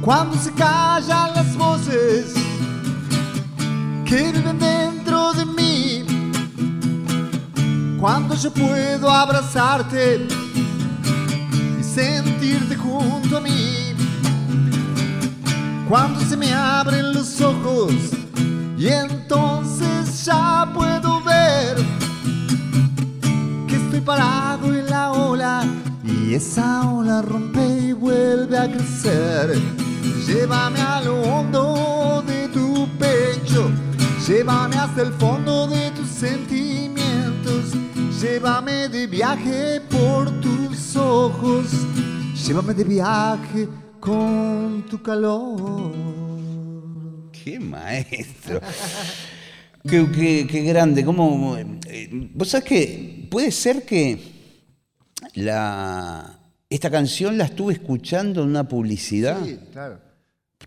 Cuando 0.00 0.38
se 0.38 0.50
callan 0.52 1.34
las 1.34 1.54
voces 1.54 2.43
que 4.14 4.30
viven 4.30 4.58
dentro 4.60 5.32
de 5.32 5.44
mí, 5.44 6.04
cuando 7.98 8.36
yo 8.36 8.52
puedo 8.52 9.10
abrazarte 9.10 10.24
y 11.80 11.82
sentirte 11.82 12.76
junto 12.76 13.38
a 13.38 13.40
mí, 13.40 13.92
cuando 15.88 16.20
se 16.20 16.36
me 16.36 16.52
abren 16.52 17.12
los 17.12 17.40
ojos 17.40 17.92
y 18.78 18.86
entonces 18.86 20.24
ya 20.24 20.70
puedo 20.72 21.20
ver 21.24 21.76
que 23.66 23.74
estoy 23.74 24.00
parado 24.00 24.72
en 24.72 24.88
la 24.90 25.10
ola 25.10 25.64
y 26.04 26.34
esa 26.34 26.88
ola 26.88 27.20
rompe 27.20 27.66
y 27.88 27.92
vuelve 27.92 28.58
a 28.58 28.70
crecer. 28.70 29.60
Llévame 30.24 30.80
a 30.80 31.00
lo 31.00 31.20
hondo 31.20 32.22
de 32.24 32.48
tu 32.48 32.88
pecho, 32.96 33.70
llévame 34.26 34.76
hasta 34.76 35.02
el 35.02 35.12
fondo 35.14 35.66
de 35.66 35.90
tus 35.92 36.08
sentimientos, 36.08 37.72
llévame 38.20 38.88
de 38.88 39.06
viaje 39.06 39.80
por 39.82 40.30
tus 40.40 40.96
ojos, 40.96 41.66
llévame 42.46 42.74
de 42.74 42.84
viaje 42.84 43.68
con 44.00 44.84
tu 44.88 45.02
calor. 45.02 45.92
¡Qué 47.32 47.58
maestro! 47.60 48.60
qué, 49.88 50.10
qué- 50.10 50.46
qué 50.50 50.62
grande! 50.62 51.04
¿Cómo, 51.04 51.56
eh, 51.58 52.08
Vos 52.34 52.48
sabés 52.48 52.64
que 52.66 53.28
puede 53.30 53.50
ser 53.50 53.84
que 53.84 54.18
la, 55.34 56.38
esta 56.70 56.90
canción 56.90 57.36
la 57.36 57.44
estuve 57.44 57.74
escuchando 57.74 58.42
en 58.42 58.48
una 58.50 58.66
publicidad 58.68 59.42
Sí, 59.44 59.58
claro. 59.72 60.00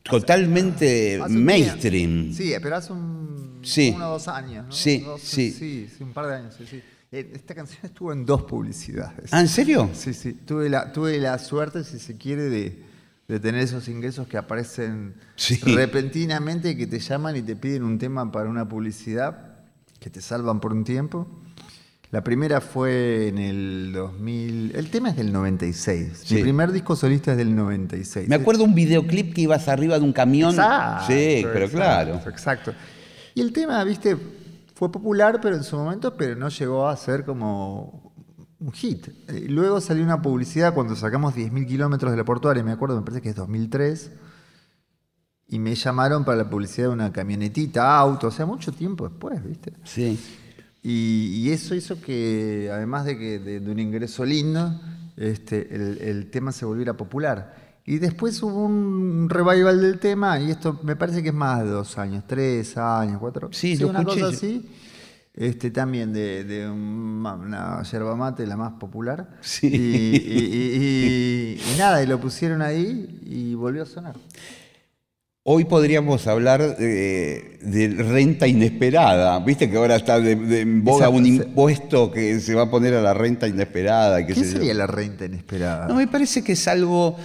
Totalmente 0.09 1.21
Hace 1.21 1.33
mainstream. 1.33 2.33
Sí, 2.33 2.53
pero 2.61 2.75
hace 2.77 2.93
un, 2.93 3.59
Sí. 3.63 3.91
uno 3.95 4.09
o 4.09 4.11
dos 4.13 4.27
años, 4.27 4.65
¿no? 4.67 4.71
Sí, 4.71 4.99
Dos- 4.99 5.21
sí. 5.21 5.51
sí. 5.51 5.89
sí, 5.97 6.03
un 6.03 6.13
par 6.13 6.27
de 6.27 6.35
años, 6.35 6.55
sí, 6.57 6.65
sí. 6.69 6.81
Eh, 7.11 7.31
Esta 7.35 7.55
canción 7.55 7.79
estuvo 7.83 8.11
en 8.11 8.25
dos 8.25 8.43
publicidades. 8.43 9.31
¿Ah, 9.33 9.41
en 9.41 9.47
serio? 9.47 9.89
Sí, 9.93 10.13
sí. 10.13 10.33
Tuve 10.33 10.69
la, 10.69 10.91
tuve 10.91 11.17
la 11.19 11.37
suerte, 11.39 11.83
si 11.83 11.99
se 11.99 12.17
quiere, 12.17 12.43
de, 12.43 12.83
de 13.27 13.39
tener 13.39 13.61
esos 13.61 13.87
ingresos 13.87 14.27
que 14.27 14.37
aparecen 14.37 15.15
Sí. 15.35 15.55
repentinamente, 15.63 16.75
que 16.77 16.87
te 16.87 16.99
llaman 16.99 17.35
y 17.37 17.41
te 17.41 17.55
piden 17.55 17.83
un 17.83 17.97
tema 17.97 18.31
para 18.31 18.49
una 18.49 18.67
publicidad, 18.67 19.59
que 19.99 20.09
te 20.09 20.21
salvan 20.21 20.59
por 20.59 20.73
un 20.73 20.83
tiempo. 20.83 21.27
La 22.09 22.23
primera 22.23 22.61
fue 22.61 23.27
en 23.27 23.37
el 23.37 23.91
2000. 23.93 24.75
El 24.75 24.89
tema 24.89 25.09
es 25.09 25.17
del 25.17 25.33
96. 25.33 26.23
Sí. 26.23 26.35
Mi 26.35 26.41
primer 26.41 26.71
disco 26.71 26.95
solista 26.95 27.31
es 27.31 27.37
del 27.37 27.53
96. 27.53 28.29
Me 28.29 28.35
acuerdo 28.35 28.63
un 28.63 28.73
videoclip 28.73 29.33
que 29.33 29.41
ibas 29.41 29.67
arriba 29.67 29.99
de 29.99 30.05
un 30.05 30.13
camión. 30.13 30.51
Exacto, 30.51 31.05
sí, 31.07 31.41
pero 31.43 31.65
exacto, 31.65 31.77
claro. 31.77 32.21
Exacto. 32.29 32.73
Y 33.35 33.41
el 33.41 33.51
tema, 33.51 33.83
viste, 33.83 34.15
fue 34.73 34.89
popular, 34.89 35.39
pero 35.41 35.57
en 35.57 35.63
su 35.63 35.75
momento, 35.75 36.15
pero 36.15 36.35
no 36.35 36.47
llegó 36.47 36.87
a 36.87 36.95
ser 36.95 37.25
como 37.25 38.13
un 38.59 38.71
hit. 38.71 39.09
Eh, 39.27 39.45
Luego 39.49 39.81
salió 39.81 40.03
una 40.03 40.21
publicidad 40.21 40.73
cuando 40.73 40.95
sacamos 40.95 41.35
10.000 41.35 41.67
kilómetros 41.67 42.11
de 42.11 42.17
la 42.17 42.23
portuaria, 42.23 42.63
me 42.63 42.71
acuerdo, 42.71 42.95
me 42.95 43.01
parece 43.01 43.21
que 43.21 43.29
es 43.29 43.35
2003. 43.35 44.11
Y 45.49 45.59
me 45.59 45.75
llamaron 45.75 46.23
para 46.25 46.37
la 46.37 46.49
publicidad 46.49 46.87
de 46.87 46.93
una 46.93 47.11
camionetita, 47.11 47.97
auto, 47.97 48.27
o 48.27 48.31
sea, 48.31 48.45
mucho 48.45 48.71
tiempo 48.71 49.07
después, 49.07 49.43
¿viste? 49.43 49.73
Sí. 49.83 50.19
Y, 50.83 51.33
y 51.43 51.51
eso 51.51 51.75
hizo 51.75 51.99
que, 52.01 52.69
además 52.71 53.05
de, 53.05 53.17
que, 53.17 53.39
de, 53.39 53.59
de 53.59 53.71
un 53.71 53.79
ingreso 53.79 54.23
lindo, 54.25 54.79
este, 55.17 55.73
el, 55.75 55.97
el 56.01 56.29
tema 56.29 56.51
se 56.51 56.65
volviera 56.65 56.95
popular. 56.95 57.55
Y 57.85 57.97
después 57.99 58.41
hubo 58.43 58.65
un 58.65 59.29
revival 59.29 59.81
del 59.81 59.99
tema, 59.99 60.39
y 60.39 60.51
esto 60.51 60.79
me 60.83 60.95
parece 60.95 61.23
que 61.23 61.29
es 61.29 61.35
más 61.35 61.63
de 61.63 61.69
dos 61.69 61.97
años, 61.97 62.23
tres 62.27 62.77
años, 62.77 63.17
cuatro. 63.19 63.49
Sí, 63.51 63.77
lo 63.77 63.89
una 63.89 63.99
escuché 63.99 64.21
cosa 64.21 64.35
así. 64.35 64.69
Este, 65.33 65.69
también 65.71 66.11
de, 66.13 66.43
de 66.43 66.67
un- 66.69 67.23
una 67.25 67.83
yerba 67.83 68.15
mate, 68.15 68.45
la 68.47 68.57
más 68.57 68.73
popular. 68.73 69.37
Sí. 69.41 69.67
Y- 69.67 71.57
y- 71.57 71.61
y 71.73 71.77
nada, 71.77 72.01
y 72.03 72.07
lo 72.07 72.19
pusieron 72.19 72.61
ahí 72.61 73.19
y 73.23 73.53
volvió 73.55 73.83
a 73.83 73.85
sonar. 73.85 74.15
Hoy 75.49 75.63
podríamos 75.63 76.27
hablar 76.27 76.75
de, 76.75 77.57
de 77.61 78.03
renta 78.03 78.47
inesperada. 78.49 79.39
Viste 79.39 79.69
que 79.69 79.77
ahora 79.77 79.95
está 79.95 80.19
de, 80.19 80.35
de 80.35 80.59
en 80.59 80.83
boga 80.83 81.07
un 81.07 81.25
impuesto 81.25 82.11
que 82.11 82.41
se 82.41 82.53
va 82.53 82.63
a 82.63 82.69
poner 82.69 82.93
a 82.95 83.01
la 83.01 83.13
renta 83.13 83.47
inesperada. 83.47 84.25
Qué 84.25 84.33
¿Qué 84.33 84.41
sé 84.41 84.45
yo. 84.47 84.51
sería 84.57 84.73
la 84.73 84.87
renta 84.87 85.23
inesperada? 85.23 85.87
No, 85.87 85.95
me 85.95 86.05
parece 86.05 86.43
que 86.43 86.51
es 86.51 86.67
algo 86.67 87.15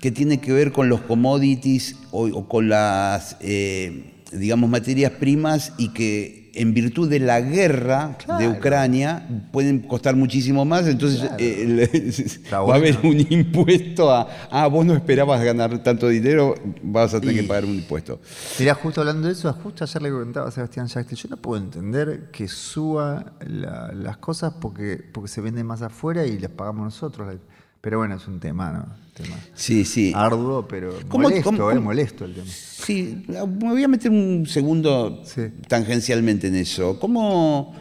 que 0.00 0.10
tiene 0.10 0.40
que 0.40 0.54
ver 0.54 0.72
con 0.72 0.88
los 0.88 1.02
commodities 1.02 1.96
o, 2.12 2.28
o 2.28 2.48
con 2.48 2.70
las, 2.70 3.36
eh, 3.40 4.14
digamos, 4.32 4.70
materias 4.70 5.12
primas 5.12 5.74
y 5.76 5.92
que 5.92 6.45
en 6.56 6.74
virtud 6.74 7.08
de 7.08 7.20
la 7.20 7.40
guerra 7.40 8.16
de. 8.38 8.48
Ucrania 8.48 9.26
pueden 9.52 9.80
costar 9.80 10.16
muchísimo 10.16 10.64
más, 10.64 10.86
entonces 10.86 11.20
Claro. 11.20 11.36
eh, 11.38 12.40
va 12.52 12.74
a 12.74 12.76
haber 12.76 12.98
un 13.02 13.26
impuesto 13.30 14.10
a, 14.12 14.26
ah, 14.50 14.66
vos 14.66 14.84
no 14.86 14.94
esperabas 14.94 15.42
ganar 15.44 15.82
tanto 15.82 16.08
dinero, 16.08 16.54
vas 16.82 17.14
a 17.14 17.20
tener 17.20 17.36
Y- 17.36 17.40
que 17.40 17.44
pagar 17.44 17.64
un 17.64 17.74
impuesto. 17.74 18.20
Mirá, 18.58 18.74
justo 18.74 19.00
hablando 19.00 19.26
de 19.28 19.34
eso, 19.34 19.52
justo 19.52 19.84
ayer 19.84 20.02
le 20.02 20.10
comentaba 20.10 20.48
a 20.48 20.50
Sebastián 20.50 20.86
Yacte, 20.86 21.14
yo 21.14 21.28
no 21.28 21.36
puedo 21.36 21.62
entender 21.62 22.30
que 22.32 22.48
suba 22.48 23.32
la- 23.46 23.92
las 23.92 24.16
cosas 24.16 24.54
porque, 24.60 25.02
porque 25.12 25.28
se 25.28 25.40
venden 25.40 25.66
más 25.66 25.82
afuera 25.82 26.24
y 26.26 26.38
las 26.38 26.50
pagamos 26.50 26.84
nosotros. 26.84 27.34
Pero 27.80 27.98
bueno, 27.98 28.16
es 28.16 28.26
un 28.26 28.40
tema, 28.40 28.72
¿no? 28.72 29.05
Tema 29.16 29.36
Sí, 29.54 29.84
sí. 29.86 30.12
arduo, 30.14 30.68
pero 30.68 30.92
¿Cómo- 31.08 31.22
molesto, 31.24 31.44
cómo- 31.50 31.70
¿eh? 31.70 31.74
cómo- 31.74 31.86
Molesto 31.86 32.24
el 32.26 32.34
tema. 32.34 32.46
Sí, 32.50 33.24
me 33.26 33.40
voy 33.70 33.82
a 33.82 33.88
meter 33.88 34.10
un 34.10 34.44
segundo 34.46 35.22
Sí. 35.24 35.42
tangencialmente 35.68 36.48
en 36.48 36.56
eso. 36.56 36.98
¿Cómo 37.00 37.74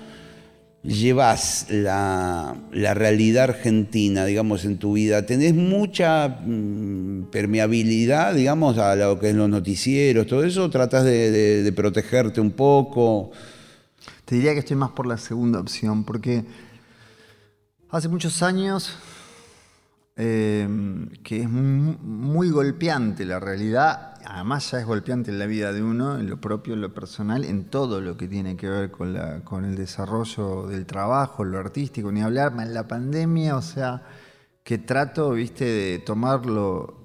llevas 0.81 1.65
la, 1.69 2.55
la 2.71 2.93
realidad 2.93 3.45
argentina, 3.45 4.23
digamos, 4.25 4.63
en 4.65 4.77
tu 4.77 4.93
vida? 4.93 5.25
¿Tenés 5.25 5.53
mucha 5.53 6.27
mm, 6.45 7.25
permeabilidad, 7.31 8.33
digamos, 8.33 8.77
a 8.77 8.95
lo 8.95 9.19
que 9.19 9.31
es 9.31 9.35
los 9.35 9.49
noticieros, 9.49 10.27
todo 10.27 10.43
eso? 10.45 10.69
¿Tratás 10.69 11.03
de, 11.03 11.31
de- 11.31 11.63
de 11.63 11.71
protegerte 11.73 12.39
un 12.39 12.51
poco? 12.51 13.31
Te 14.23 14.35
diría 14.35 14.53
que 14.53 14.59
estoy 14.59 14.77
más 14.77 14.91
por 14.91 15.05
la 15.05 15.17
segunda 15.17 15.59
opción, 15.59 16.03
porque 16.05 16.45
hace 17.89 18.07
muchos 18.07 18.41
años 18.41 18.91
eh, 20.17 20.67
que 21.23 21.41
es 21.41 21.49
mu- 21.49 21.97
muy 22.01 22.49
golpeante 22.49 23.25
la 23.25 23.39
realidad, 23.39 24.13
además 24.25 24.71
ya 24.71 24.79
es 24.79 24.85
golpeante 24.85 25.31
en 25.31 25.39
la 25.39 25.45
vida 25.45 25.73
de 25.73 25.83
uno, 25.83 26.17
en 26.17 26.29
lo 26.29 26.39
propio, 26.39 26.73
en 26.73 26.81
lo 26.81 26.93
personal, 26.93 27.43
en 27.43 27.65
todo 27.65 28.01
lo 28.01 28.15
que 28.17 28.27
tiene 28.27 28.55
que 28.57 28.69
ver 28.69 28.91
con, 28.91 29.13
la, 29.13 29.41
con 29.43 29.65
el 29.65 29.75
desarrollo 29.75 30.67
del 30.67 30.85
trabajo, 30.85 31.43
lo 31.43 31.59
artístico, 31.59 32.11
ni 32.11 32.21
hablar, 32.21 32.53
más 32.53 32.69
la 32.69 32.87
pandemia, 32.87 33.57
o 33.57 33.61
sea, 33.61 34.03
que 34.63 34.77
trato, 34.77 35.31
viste, 35.31 35.65
de 35.65 35.99
tomarlo, 35.99 36.97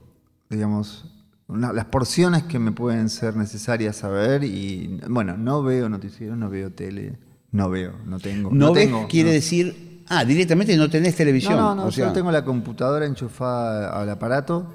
digamos, 0.48 1.04
una- 1.48 1.72
las 1.72 1.86
porciones 1.86 2.44
que 2.44 2.58
me 2.58 2.72
pueden 2.72 3.08
ser 3.08 3.36
necesarias 3.36 3.96
saber 3.96 4.44
y, 4.44 5.00
bueno, 5.08 5.36
no 5.36 5.62
veo 5.62 5.88
noticieros, 5.88 6.38
no 6.38 6.48
veo 6.48 6.70
tele, 6.72 7.18
no 7.52 7.68
veo, 7.70 7.92
no 8.06 8.18
tengo. 8.20 8.50
¿No, 8.50 8.72
ves? 8.72 8.86
tengo, 8.86 9.08
quiere 9.08 9.30
no. 9.30 9.34
decir, 9.34 9.89
ah, 10.10 10.24
directamente 10.26 10.76
no 10.76 10.90
tenés 10.90 11.16
televisión. 11.16 11.56
No, 11.56 11.74
no, 11.74 11.74
no, 11.76 11.84
o 11.86 11.90
sea, 11.90 12.08
yo 12.08 12.12
tengo 12.12 12.30
la 12.30 12.44
computadora 12.44 13.06
enchufada 13.06 13.98
al 13.98 14.10
aparato, 14.10 14.66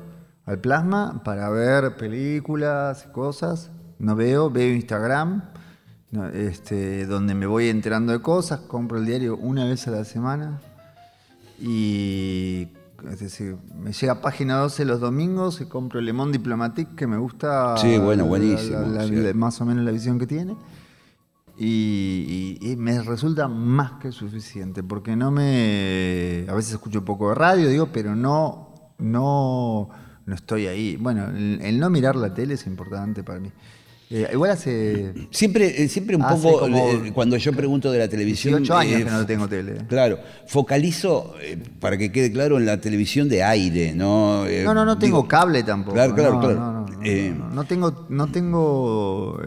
al 0.45 0.57
plasma, 0.59 1.21
para 1.23 1.49
ver 1.49 1.95
películas, 1.97 3.03
cosas. 3.11 3.69
No 3.99 4.15
veo, 4.15 4.49
veo 4.49 4.73
Instagram, 4.73 5.43
este, 6.33 7.05
donde 7.05 7.33
me 7.35 7.45
voy 7.45 7.69
enterando 7.69 8.11
de 8.11 8.21
cosas, 8.21 8.59
compro 8.61 8.97
el 8.97 9.05
diario 9.05 9.37
una 9.37 9.65
vez 9.65 9.87
a 9.87 9.91
la 9.91 10.03
semana 10.03 10.59
y 11.59 12.67
es 13.11 13.19
decir, 13.19 13.57
me 13.79 13.91
llega 13.93 14.21
página 14.21 14.57
12 14.57 14.83
los 14.85 14.99
domingos 14.99 15.61
y 15.61 15.65
compro 15.65 16.01
Le 16.01 16.11
Monde 16.13 16.37
Diplomatique 16.37 16.95
que 16.95 17.07
me 17.07 17.17
gusta. 17.17 17.77
Sí, 17.77 17.97
bueno, 17.97 18.25
buenísimo, 18.25 18.79
la- 18.81 18.87
la- 18.87 19.07
sí. 19.07 19.15
la- 19.15 19.33
más 19.33 19.61
o 19.61 19.65
menos 19.65 19.85
la 19.85 19.91
visión 19.91 20.17
que 20.19 20.27
tiene. 20.27 20.55
Y, 21.57 22.57
y- 22.61 22.71
y 22.71 22.75
me 22.75 23.01
resulta 23.01 23.47
más 23.47 23.93
que 24.01 24.11
suficiente, 24.11 24.83
porque 24.83 25.15
no 25.15 25.31
me. 25.31 26.45
A 26.49 26.53
veces 26.53 26.73
escucho 26.73 26.99
un 26.99 27.05
poco 27.05 27.29
de 27.29 27.35
radio, 27.35 27.69
digo, 27.69 27.87
pero 27.93 28.13
no, 28.15 28.91
no, 28.99 29.89
no 30.25 30.35
estoy 30.35 30.67
ahí. 30.67 30.97
Bueno, 30.97 31.27
el, 31.29 31.59
el 31.61 31.79
no 31.79 31.89
mirar 31.89 32.15
la 32.17 32.33
tele 32.33 32.55
es 32.55 32.67
importante 32.67 33.23
para 33.23 33.39
mí. 33.39 33.51
Eh, 34.11 34.29
igual 34.33 34.51
hace 34.51 35.13
Siempre, 35.31 35.81
eh, 35.83 35.87
siempre 35.89 36.15
un 36.15 36.21
poco, 36.21 36.59
como 36.59 36.77
eh, 36.77 37.11
cuando 37.11 37.37
yo 37.37 37.51
pregunto 37.53 37.91
de 37.91 37.97
la 37.97 38.07
televisión... 38.07 38.57
18 38.61 38.77
años 38.77 39.01
eh, 39.01 39.03
que 39.05 39.09
no 39.09 39.25
tengo 39.25 39.47
tele. 39.47 39.77
Claro, 39.87 40.19
focalizo, 40.45 41.33
para 41.79 41.97
que 41.97 42.11
quede 42.11 42.31
claro, 42.31 42.59
en 42.59 42.67
la 42.67 42.79
televisión 42.79 43.27
de 43.29 43.43
aire, 43.43 43.93
¿no? 43.95 44.45
No, 44.63 44.73
no, 44.75 44.85
no 44.85 44.97
tengo 44.99 45.17
digo, 45.21 45.27
cable 45.27 45.63
tampoco. 45.63 45.95
Claro, 45.95 46.13
claro, 46.13 46.33
no, 46.35 46.39
claro. 46.39 46.55
No, 46.59 46.71
no, 46.85 47.49
no, 47.55 47.63
tengo, 47.63 48.05
no 48.09 48.27
tengo 48.27 49.39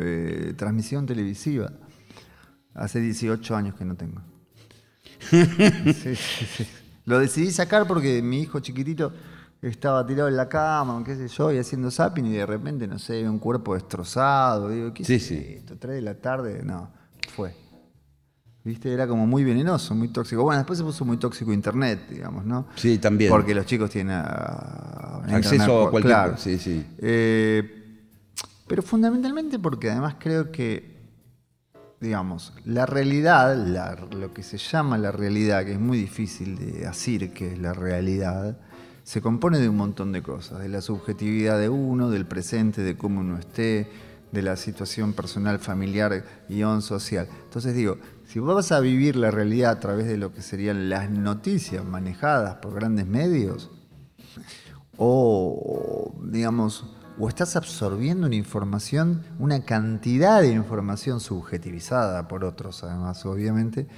transmisión 0.56 1.06
televisiva. 1.06 1.70
Hace 2.78 3.00
18 3.00 3.56
años 3.56 3.74
que 3.74 3.84
no 3.84 3.94
tengo. 3.96 4.20
Sí, 5.30 5.44
sí, 5.94 6.14
sí. 6.16 6.66
Lo 7.04 7.18
decidí 7.18 7.50
sacar 7.50 7.86
porque 7.86 8.22
mi 8.22 8.40
hijo 8.42 8.60
chiquitito 8.60 9.12
estaba 9.62 10.06
tirado 10.06 10.28
en 10.28 10.36
la 10.36 10.48
cama, 10.48 11.02
qué 11.04 11.16
sé 11.16 11.26
yo, 11.28 11.50
y 11.52 11.58
haciendo 11.58 11.90
zapping 11.90 12.26
y 12.26 12.32
de 12.34 12.46
repente, 12.46 12.86
no 12.86 12.98
sé, 12.98 13.28
un 13.28 13.38
cuerpo 13.38 13.74
destrozado. 13.74 14.68
Digo, 14.68 14.92
¿qué 14.94 15.04
Sí, 15.04 15.14
es 15.14 15.26
sí. 15.26 15.36
esto? 15.58 15.76
¿Tres 15.78 15.96
de 15.96 16.02
la 16.02 16.14
tarde? 16.14 16.62
No, 16.62 16.90
fue. 17.34 17.54
¿Viste? 18.64 18.92
Era 18.92 19.06
como 19.08 19.26
muy 19.26 19.42
venenoso, 19.42 19.94
muy 19.94 20.08
tóxico. 20.08 20.42
Bueno, 20.42 20.58
después 20.58 20.78
se 20.78 20.84
puso 20.84 21.04
muy 21.04 21.16
tóxico 21.16 21.52
internet, 21.52 22.08
digamos, 22.10 22.44
¿no? 22.44 22.66
Sí, 22.76 22.98
también. 22.98 23.30
Porque 23.30 23.54
los 23.54 23.64
chicos 23.66 23.90
tienen 23.90 24.14
ah, 24.14 25.22
Acceso 25.30 25.88
a 25.88 25.90
cualquier 25.90 26.14
claro. 26.14 26.36
sí, 26.36 26.58
sí. 26.58 26.84
Eh, 26.98 28.06
pero 28.66 28.82
fundamentalmente 28.82 29.58
porque 29.58 29.90
además 29.90 30.16
creo 30.18 30.52
que, 30.52 30.97
digamos, 32.00 32.52
la 32.64 32.86
realidad, 32.86 33.56
lo 34.12 34.32
que 34.32 34.42
se 34.42 34.58
llama 34.58 34.98
la 34.98 35.10
realidad, 35.10 35.64
que 35.64 35.72
es 35.72 35.80
muy 35.80 35.98
difícil 35.98 36.56
de 36.56 36.84
decir 36.86 37.32
que 37.32 37.52
es 37.52 37.58
la 37.58 37.72
realidad, 37.72 38.58
se 39.02 39.20
compone 39.20 39.58
de 39.58 39.68
un 39.68 39.76
montón 39.76 40.12
de 40.12 40.22
cosas, 40.22 40.60
de 40.60 40.68
la 40.68 40.80
subjetividad 40.80 41.58
de 41.58 41.68
uno, 41.68 42.10
del 42.10 42.26
presente, 42.26 42.82
de 42.82 42.96
cómo 42.96 43.20
uno 43.20 43.38
esté, 43.38 43.90
de 44.30 44.42
la 44.42 44.56
situación 44.56 45.14
personal, 45.14 45.58
familiar, 45.58 46.24
guion 46.48 46.82
social. 46.82 47.26
Entonces 47.44 47.74
digo, 47.74 47.96
si 48.26 48.38
vos 48.38 48.54
vas 48.54 48.72
a 48.72 48.80
vivir 48.80 49.16
la 49.16 49.30
realidad 49.30 49.72
a 49.72 49.80
través 49.80 50.06
de 50.06 50.18
lo 50.18 50.32
que 50.32 50.42
serían 50.42 50.90
las 50.90 51.10
noticias 51.10 51.84
manejadas 51.84 52.56
por 52.56 52.74
grandes 52.74 53.06
medios, 53.06 53.70
o 54.98 56.14
digamos, 56.22 56.97
o 57.18 57.28
estás 57.28 57.56
absorbiendo 57.56 58.26
una 58.26 58.36
información, 58.36 59.24
una 59.38 59.64
cantidad 59.64 60.40
de 60.40 60.52
información 60.52 61.20
subjetivizada 61.20 62.28
por 62.28 62.44
otros, 62.44 62.84
además, 62.84 63.24
obviamente, 63.26 63.88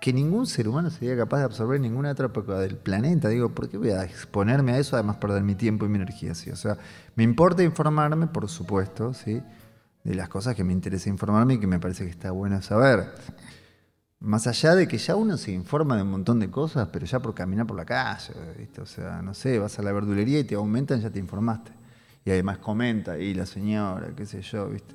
que 0.00 0.12
ningún 0.12 0.46
ser 0.46 0.68
humano 0.68 0.90
sería 0.90 1.16
capaz 1.16 1.38
de 1.38 1.44
absorber 1.44 1.80
ninguna 1.80 2.10
otra 2.10 2.26
época 2.26 2.58
del 2.58 2.76
planeta. 2.76 3.28
Digo, 3.28 3.48
¿por 3.48 3.68
qué 3.68 3.78
voy 3.78 3.90
a 3.90 4.04
exponerme 4.04 4.72
a 4.72 4.78
eso, 4.78 4.94
además 4.94 5.16
perder 5.16 5.42
mi 5.42 5.54
tiempo 5.54 5.86
y 5.86 5.88
mi 5.88 5.96
energía? 5.96 6.34
¿sí? 6.34 6.50
O 6.50 6.56
sea, 6.56 6.76
me 7.14 7.24
importa 7.24 7.62
informarme, 7.62 8.26
por 8.26 8.48
supuesto, 8.48 9.14
¿sí? 9.14 9.42
de 10.04 10.14
las 10.14 10.28
cosas 10.28 10.54
que 10.54 10.62
me 10.62 10.72
interesa 10.72 11.08
informarme 11.08 11.54
y 11.54 11.58
que 11.58 11.66
me 11.66 11.80
parece 11.80 12.04
que 12.04 12.10
está 12.10 12.30
bueno 12.30 12.62
saber. 12.62 13.12
Más 14.20 14.46
allá 14.46 14.74
de 14.74 14.86
que 14.86 14.98
ya 14.98 15.16
uno 15.16 15.36
se 15.36 15.50
informa 15.50 15.96
de 15.96 16.02
un 16.02 16.10
montón 16.10 16.38
de 16.38 16.50
cosas, 16.50 16.88
pero 16.92 17.06
ya 17.06 17.18
por 17.20 17.34
caminar 17.34 17.66
por 17.66 17.76
la 17.76 17.84
calle, 17.84 18.32
¿viste? 18.56 18.80
O 18.80 18.86
sea, 18.86 19.20
no 19.22 19.34
sé, 19.34 19.58
vas 19.58 19.78
a 19.78 19.82
la 19.82 19.92
verdulería 19.92 20.38
y 20.38 20.44
te 20.44 20.54
aumentan, 20.54 21.00
ya 21.00 21.10
te 21.10 21.18
informaste. 21.18 21.75
Y 22.26 22.30
además 22.32 22.58
comenta, 22.58 23.16
y 23.18 23.34
la 23.34 23.46
señora, 23.46 24.08
qué 24.16 24.26
sé 24.26 24.42
yo, 24.42 24.68
¿viste? 24.68 24.94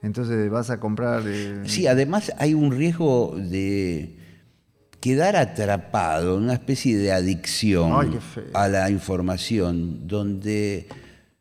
Entonces 0.00 0.48
vas 0.48 0.70
a 0.70 0.78
comprar... 0.78 1.24
eh, 1.26 1.62
Sí, 1.64 1.88
además 1.88 2.32
hay 2.38 2.54
un 2.54 2.70
riesgo 2.70 3.34
de 3.36 4.16
quedar 5.00 5.34
atrapado 5.34 6.38
en 6.38 6.44
una 6.44 6.54
especie 6.54 6.96
de 6.96 7.10
adicción 7.10 7.92
Ay, 7.94 8.18
a 8.54 8.68
la 8.68 8.90
información, 8.90 10.06
donde 10.06 10.86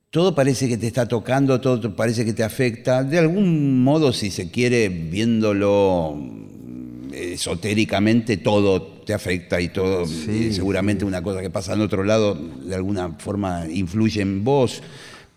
todo 0.09 0.33
parece 0.33 0.67
que 0.67 0.77
te 0.77 0.87
está 0.87 1.07
tocando, 1.07 1.61
todo 1.61 1.95
parece 1.95 2.25
que 2.25 2.33
te 2.33 2.43
afecta. 2.43 3.03
De 3.03 3.19
algún 3.19 3.83
modo, 3.83 4.13
si 4.13 4.31
se 4.31 4.49
quiere, 4.49 4.89
viéndolo 4.89 6.15
mm, 6.17 7.13
esotéricamente, 7.13 8.37
todo 8.37 8.81
te 8.81 9.13
afecta 9.13 9.61
y 9.61 9.69
todo, 9.69 10.07
Sí, 10.07 10.47
eh, 10.47 10.51
seguramente 10.53 11.05
una 11.05 11.21
cosa 11.21 11.41
que 11.41 11.51
pasa 11.51 11.73
en 11.73 11.81
otro 11.81 12.03
lado, 12.03 12.33
de 12.33 12.73
alguna 12.73 13.11
forma 13.19 13.67
influye 13.69 14.21
en 14.23 14.43
vos. 14.43 14.81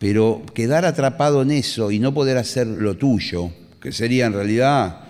Pero 0.01 0.43
quedar 0.55 0.87
atrapado 0.87 1.43
en 1.43 1.51
eso 1.51 1.91
y 1.91 1.99
no 1.99 2.13
poder 2.15 2.39
hacer 2.39 2.67
lo 2.67 2.97
tuyo, 2.97 3.51
que 3.83 3.93
sería 3.93 4.25
en 4.27 4.33
realidad 4.33 5.03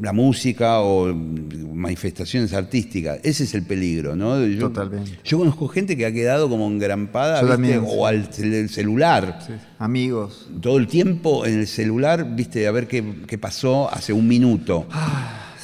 la 0.00 0.12
música 0.12 0.80
o 0.80 1.14
manifestaciones 1.14 2.52
artísticas, 2.52 3.18
ese 3.22 3.44
es 3.44 3.54
el 3.54 3.62
peligro, 3.62 4.14
¿no? 4.16 4.44
Yo, 4.44 4.68
Totalmente. 4.68 5.18
Yo 5.24 5.38
conozco 5.38 5.68
gente 5.68 5.96
que 5.96 6.06
ha 6.06 6.12
quedado 6.12 6.48
como 6.48 6.66
engrampada, 6.68 7.40
o 7.86 8.06
al 8.06 8.28
cel- 8.30 8.68
celular. 8.68 9.38
sí, 9.46 9.52
amigos. 9.78 10.48
Todo 10.60 10.76
el 10.78 10.86
tiempo 10.88 11.46
en 11.46 11.60
el 11.60 11.66
celular, 11.68 12.34
viste, 12.34 12.66
a 12.66 12.72
ver 12.72 12.86
qué, 12.88 13.04
qué 13.26 13.38
pasó 13.38 13.92
hace 13.92 14.12
un 14.12 14.26
minuto. 14.28 14.86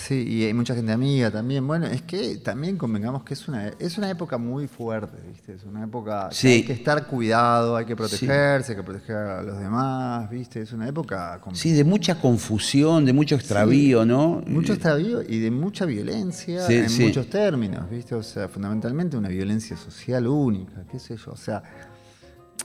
Sí, 0.08 0.24
y 0.26 0.44
hay 0.46 0.54
mucha 0.54 0.74
gente 0.74 0.90
amiga 0.90 1.30
también. 1.30 1.66
Bueno, 1.66 1.84
es 1.86 2.00
que 2.00 2.38
también 2.38 2.78
convengamos 2.78 3.24
que 3.24 3.34
es 3.34 3.46
una, 3.46 3.68
es 3.68 3.98
una 3.98 4.08
época 4.08 4.38
muy 4.38 4.66
fuerte, 4.66 5.18
¿viste? 5.28 5.52
Es 5.52 5.64
una 5.64 5.84
época 5.84 6.30
que 6.30 6.34
Sí. 6.34 6.48
hay 6.48 6.62
que 6.64 6.72
estar 6.72 7.06
cuidado, 7.06 7.76
hay 7.76 7.84
que 7.84 7.94
protegerse, 7.94 8.72
hay 8.72 8.76
que 8.78 8.82
proteger 8.82 9.16
a 9.16 9.42
los 9.42 9.58
demás, 9.58 10.30
¿viste? 10.30 10.62
Es 10.62 10.72
una 10.72 10.88
época 10.88 11.32
complicada. 11.42 11.56
Sí, 11.56 11.72
de 11.72 11.84
mucha 11.84 12.18
confusión, 12.18 13.04
de 13.04 13.12
mucho 13.12 13.34
extravío, 13.34 14.06
¿no? 14.06 14.42
Mucho 14.46 14.72
Eh, 14.72 14.76
extravío 14.76 15.20
y 15.22 15.40
de 15.40 15.50
mucha 15.50 15.84
violencia 15.84 16.66
en 16.68 16.86
muchos 17.04 17.28
términos, 17.28 17.90
¿viste? 17.90 18.14
O 18.14 18.22
sea, 18.22 18.48
fundamentalmente 18.48 19.14
una 19.14 19.28
violencia 19.28 19.76
social 19.76 20.26
única, 20.26 20.84
qué 20.90 20.98
sé 20.98 21.16
yo. 21.18 21.32
O 21.32 21.36
sea, 21.36 21.62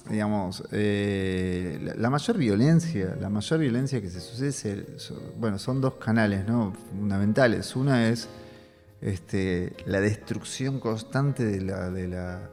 digamos, 0.09 0.63
eh, 0.71 1.93
la, 1.97 2.09
mayor 2.09 2.37
violencia, 2.37 3.15
la 3.19 3.29
mayor 3.29 3.59
violencia 3.59 4.01
que 4.01 4.09
se 4.09 4.19
sucede, 4.19 4.85
bueno, 5.39 5.57
son 5.59 5.81
dos 5.81 5.95
canales, 5.95 6.45
¿no? 6.47 6.73
Fundamentales. 6.91 7.75
Una 7.75 8.09
es 8.09 8.27
este, 9.01 9.73
la 9.85 9.99
destrucción 10.01 10.79
constante 10.79 11.45
de 11.45 11.61
la, 11.61 11.89
de 11.89 12.07
la- 12.07 12.49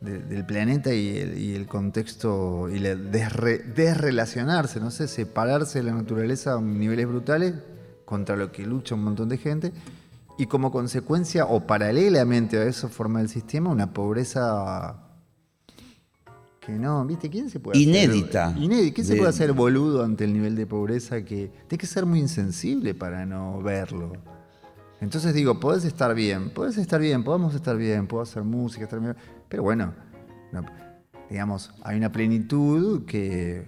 de- 0.00 0.20
del 0.20 0.46
planeta 0.46 0.94
y 0.94 1.54
el, 1.56 1.66
contexto, 1.66 2.68
y 2.70 2.78
la 2.78 2.94
desre- 2.94 3.64
desrelacionarse, 3.74 4.78
no 4.78 4.92
sé, 4.92 5.08
separarse 5.08 5.80
de 5.80 5.84
la 5.86 5.92
naturaleza 5.92 6.54
a 6.54 6.60
niveles 6.60 7.08
brutales 7.08 7.54
contra 8.04 8.36
lo 8.36 8.52
que 8.52 8.64
lucha 8.64 8.94
un 8.94 9.02
montón 9.02 9.28
de 9.28 9.38
gente. 9.38 9.72
Y 10.38 10.46
como 10.46 10.70
consecuencia, 10.70 11.46
o 11.46 11.66
paralelamente 11.66 12.58
a 12.58 12.62
eso, 12.64 12.88
forma 12.88 13.20
el 13.20 13.28
sistema 13.28 13.70
una 13.70 13.92
pobreza 13.92 15.07
que 16.68 16.78
no, 16.78 17.02
¿viste? 17.06 17.30
¿Quién 17.30 17.48
se 17.48 17.60
puede 17.60 17.78
Inédita. 17.78 18.48
hacer? 18.48 18.62
Inédita. 18.62 18.94
¿Quién 18.94 19.06
se 19.06 19.12
De- 19.14 19.18
puede 19.18 19.30
hacer 19.30 19.52
boludo 19.54 20.04
ante 20.04 20.24
el 20.24 20.34
nivel 20.34 20.54
de 20.54 20.66
pobreza 20.66 21.22
que 21.24 21.50
tiene 21.66 21.78
que 21.80 21.86
ser 21.86 22.04
muy 22.04 22.18
insensible 22.20 22.94
para 22.94 23.24
no 23.24 23.62
verlo? 23.62 24.12
Entonces 25.00 25.32
digo, 25.32 25.58
podés 25.60 25.84
estar 25.86 26.14
bien, 26.14 26.50
podés 26.50 26.76
estar 26.76 27.00
bien, 27.00 27.24
podemos 27.24 27.54
estar 27.54 27.76
bien, 27.76 28.06
puedo 28.06 28.22
hacer 28.22 28.42
música, 28.44 28.84
estar 28.84 29.00
bien, 29.00 29.16
pero 29.48 29.62
bueno, 29.62 29.94
no, 30.52 30.62
digamos, 31.30 31.72
hay 31.82 31.96
una 31.96 32.12
plenitud 32.12 33.06
que 33.06 33.66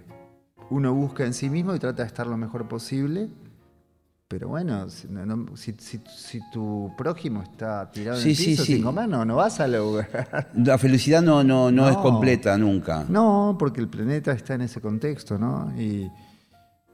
uno 0.69 0.93
busca 0.93 1.25
en 1.25 1.33
sí 1.33 1.49
mismo 1.49 1.75
y 1.75 1.79
trata 1.79 2.03
de 2.03 2.07
estar 2.09 2.27
lo 2.27 2.37
mejor 2.37 2.69
posible. 2.69 3.31
Pero 4.31 4.47
bueno, 4.47 4.89
si, 4.89 5.09
no- 5.09 5.57
si- 5.57 5.75
si- 5.81 5.99
si 6.17 6.41
tu 6.53 6.93
prójimo 6.97 7.43
está 7.43 7.91
tirado 7.91 8.21
en 8.21 8.29
el 8.29 8.37
piso 8.37 8.65
sí. 8.65 8.75
sin 8.75 8.83
comer, 8.85 9.09
no, 9.09 9.25
no 9.25 9.35
vas 9.35 9.59
a 9.59 9.67
lograr. 9.67 10.53
La 10.55 10.79
felicidad 10.79 11.21
no, 11.21 11.43
no, 11.43 11.73
no, 11.73 11.89
es 11.89 11.97
completa 11.97 12.57
nunca. 12.57 13.05
No, 13.09 13.57
porque 13.59 13.81
el 13.81 13.89
planeta 13.89 14.31
está 14.31 14.55
en 14.55 14.61
ese 14.61 14.81
contexto, 14.81 15.37
¿no? 15.37 15.73
Y 15.77 16.09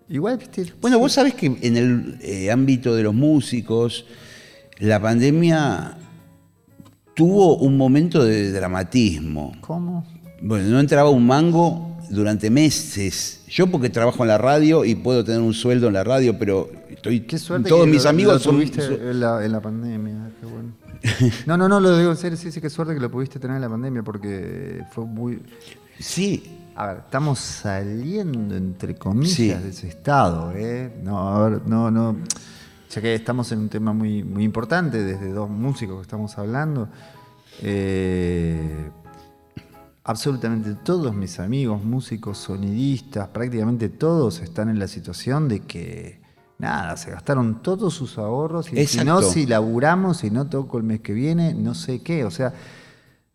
igual. 0.09 0.39
Bueno, 0.80 0.99
vos 0.99 1.12
sabés 1.12 1.34
que 1.34 1.59
en 1.61 1.76
el 1.76 2.18
eh, 2.22 2.51
ámbito 2.51 2.95
de 2.95 3.03
los 3.03 3.12
músicos, 3.12 4.07
la 4.78 4.99
pandemia 4.99 5.99
tuvo 7.14 7.59
un 7.59 7.76
momento 7.76 8.24
de 8.24 8.51
dramatismo. 8.51 9.53
¿Cómo? 9.61 10.07
Bueno, 10.41 10.70
no 10.70 10.80
entraba 10.80 11.11
un 11.11 11.26
mango 11.26 11.99
durante 12.09 12.49
meses. 12.49 13.43
Yo 13.47 13.66
porque 13.66 13.91
trabajo 13.91 14.22
en 14.22 14.28
la 14.28 14.39
radio 14.39 14.87
y 14.87 14.95
puedo 14.95 15.22
tener 15.22 15.43
un 15.43 15.53
sueldo 15.53 15.89
en 15.89 15.93
la 15.93 16.05
radio, 16.05 16.39
pero 16.39 16.70
estoy 16.97 17.20
Qué 17.20 17.38
suerte 17.38 17.68
todos 17.68 17.84
que 17.84 17.90
mis 17.92 18.05
lo- 18.05 18.11
amigos 18.11 18.32
lo 18.34 18.38
son 18.40 18.55
tuviste 18.57 18.82
son- 18.82 18.94
en 19.09 19.20
la, 19.20 19.44
en 19.44 19.53
la 19.53 19.61
pandemia, 19.61 20.30
qué 20.40 20.47
bueno. 20.47 20.72
No, 21.47 21.57
no, 21.57 21.68
no, 21.68 21.78
lo 21.80 21.97
digo 21.97 22.11
en 22.11 22.16
serio, 22.16 22.36
sí, 22.36 22.51
sí, 22.51 22.61
qué 22.61 22.68
suerte 22.70 22.94
que 22.94 23.01
lo 23.01 23.11
pudiste 23.11 23.38
tener 23.38 23.57
en 23.57 23.62
la 23.62 23.68
pandemia 23.68 24.03
porque 24.03 24.82
fue 24.92 25.05
muy... 25.05 25.42
Sí, 25.99 26.59
A 26.74 26.86
ver, 26.88 26.97
estamos 27.07 27.38
saliendo, 27.38 28.55
entre 28.57 28.97
comillas, 28.97 29.32
Sí. 29.34 29.49
de 29.49 29.68
ese 29.70 29.88
estado, 29.88 30.53
¿eh? 30.55 30.92
No, 31.03 31.28
a 31.28 31.49
ver, 31.49 31.62
no, 31.66 31.90
no. 31.90 32.16
Ya 32.90 33.01
que 33.01 33.14
estamos 33.14 33.51
en 33.53 33.61
un 33.61 33.68
tema 33.70 33.92
muy, 33.94 34.22
muy 34.22 34.44
importante, 34.44 35.03
desde 35.03 35.32
dos 35.32 35.49
músicos 35.49 35.97
que 35.97 36.03
estamos 36.03 36.36
hablando. 36.38 36.88
eh, 37.62 38.90
absolutamente 40.05 40.74
todos 40.84 41.14
mis 41.14 41.40
amigos, 41.40 41.82
músicos, 41.82 42.38
sonidistas, 42.38 43.28
prácticamente 43.28 43.88
todos 43.88 44.40
están 44.40 44.68
en 44.68 44.78
la 44.78 44.86
situación 44.88 45.49
de 45.49 45.61
que, 45.61 46.20
nada, 46.59 46.97
se 46.97 47.11
gastaron 47.11 47.63
todos 47.63 47.95
sus 47.95 48.19
ahorros 48.19 48.73
y 48.73 48.87
si 48.87 49.05
no, 49.05 49.23
si 49.23 49.47
laburamos, 49.47 50.19
si 50.19 50.31
no 50.31 50.47
toco 50.47 50.79
el 50.79 50.85
mes 50.85 51.01
que 51.01 51.13
viene, 51.13 51.55
no 51.55 51.75
sé 51.75 52.01
qué. 52.03 52.25
O 52.25 52.31
sea, 52.31 52.53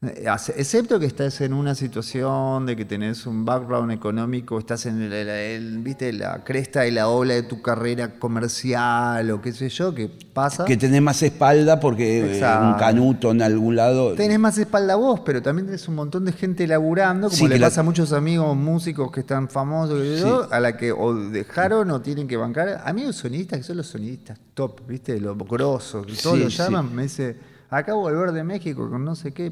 Excepto 0.04 0.99
que 0.99 1.06
estás 1.06 1.41
en 1.41 1.54
una 1.54 1.76
situación 1.76 2.66
de 2.66 2.76
que 2.76 2.86
tenés 2.86 3.28
un 3.28 3.45
background 3.45 3.91
económico, 3.91 4.58
estás 4.58 4.88
en 4.88 4.99
el, 4.99 5.14
el- 5.14 5.30
el- 5.30 5.78
¿viste? 5.78 6.12
la 6.12 6.43
cresta 6.43 6.88
y 6.88 6.91
la 6.91 7.08
ola 7.08 7.36
de 7.36 7.43
tu 7.43 7.62
carrera 7.62 8.18
comercial 8.18 9.30
o 9.30 9.39
qué 9.43 9.52
sé 9.54 9.70
yo, 9.70 9.93
que 9.93 10.10
pasa. 10.34 10.66
que 10.66 10.76
tenés 10.76 11.04
más 11.04 11.22
espalda 11.22 11.80
porque 11.80 12.39
eh, 12.39 12.43
un 12.64 12.74
canuto 12.80 13.30
en 13.30 13.43
algún 13.43 13.76
lado. 13.76 14.16
Tenés 14.16 14.39
más 14.39 14.58
espalda 14.58 14.95
vos, 14.95 15.20
pero 15.24 15.39
también 15.43 15.68
tenés 15.68 15.88
un 15.88 15.93
montón 15.93 16.26
de 16.26 16.32
gente 16.32 16.66
laburando, 16.66 17.28
como 17.28 17.38
Sí, 17.38 17.47
le 17.47 17.60
la- 17.60 17.68
pasa 17.68 17.82
a 17.82 17.84
muchos 17.84 18.12
amigos 18.12 18.56
músicos 18.58 19.12
que 19.12 19.20
están 19.20 19.49
famosos, 19.49 19.99
sé 20.02 20.20
yo, 20.20 20.47
a 20.52 20.60
la 20.60 20.78
que 20.78 20.91
o 20.91 21.14
dejaron 21.14 21.91
o 21.91 22.02
tienen 22.02 22.28
que 22.28 22.38
bancar. 22.38 22.82
Amigos 22.86 23.18
sonidistas 23.18 23.60
que 23.60 23.64
son 23.66 23.78
los 23.78 23.86
sonidistas 23.86 24.39
top, 24.56 24.82
¿viste? 24.88 25.20
Los 25.20 25.38
grosos, 25.38 26.08
que 26.08 26.14
todos 26.16 26.38
Sí, 26.38 26.43
lo 26.43 26.49
sí. 26.49 26.58
llaman, 26.58 26.95
me 26.95 27.04
dice, 27.04 27.51
acabo 27.72 28.08
de 28.08 28.14
volver 28.14 28.34
de 28.34 28.44
México 28.44 28.90
con 28.90 29.04
no 29.04 29.16
sé 29.16 29.34
qué, 29.34 29.46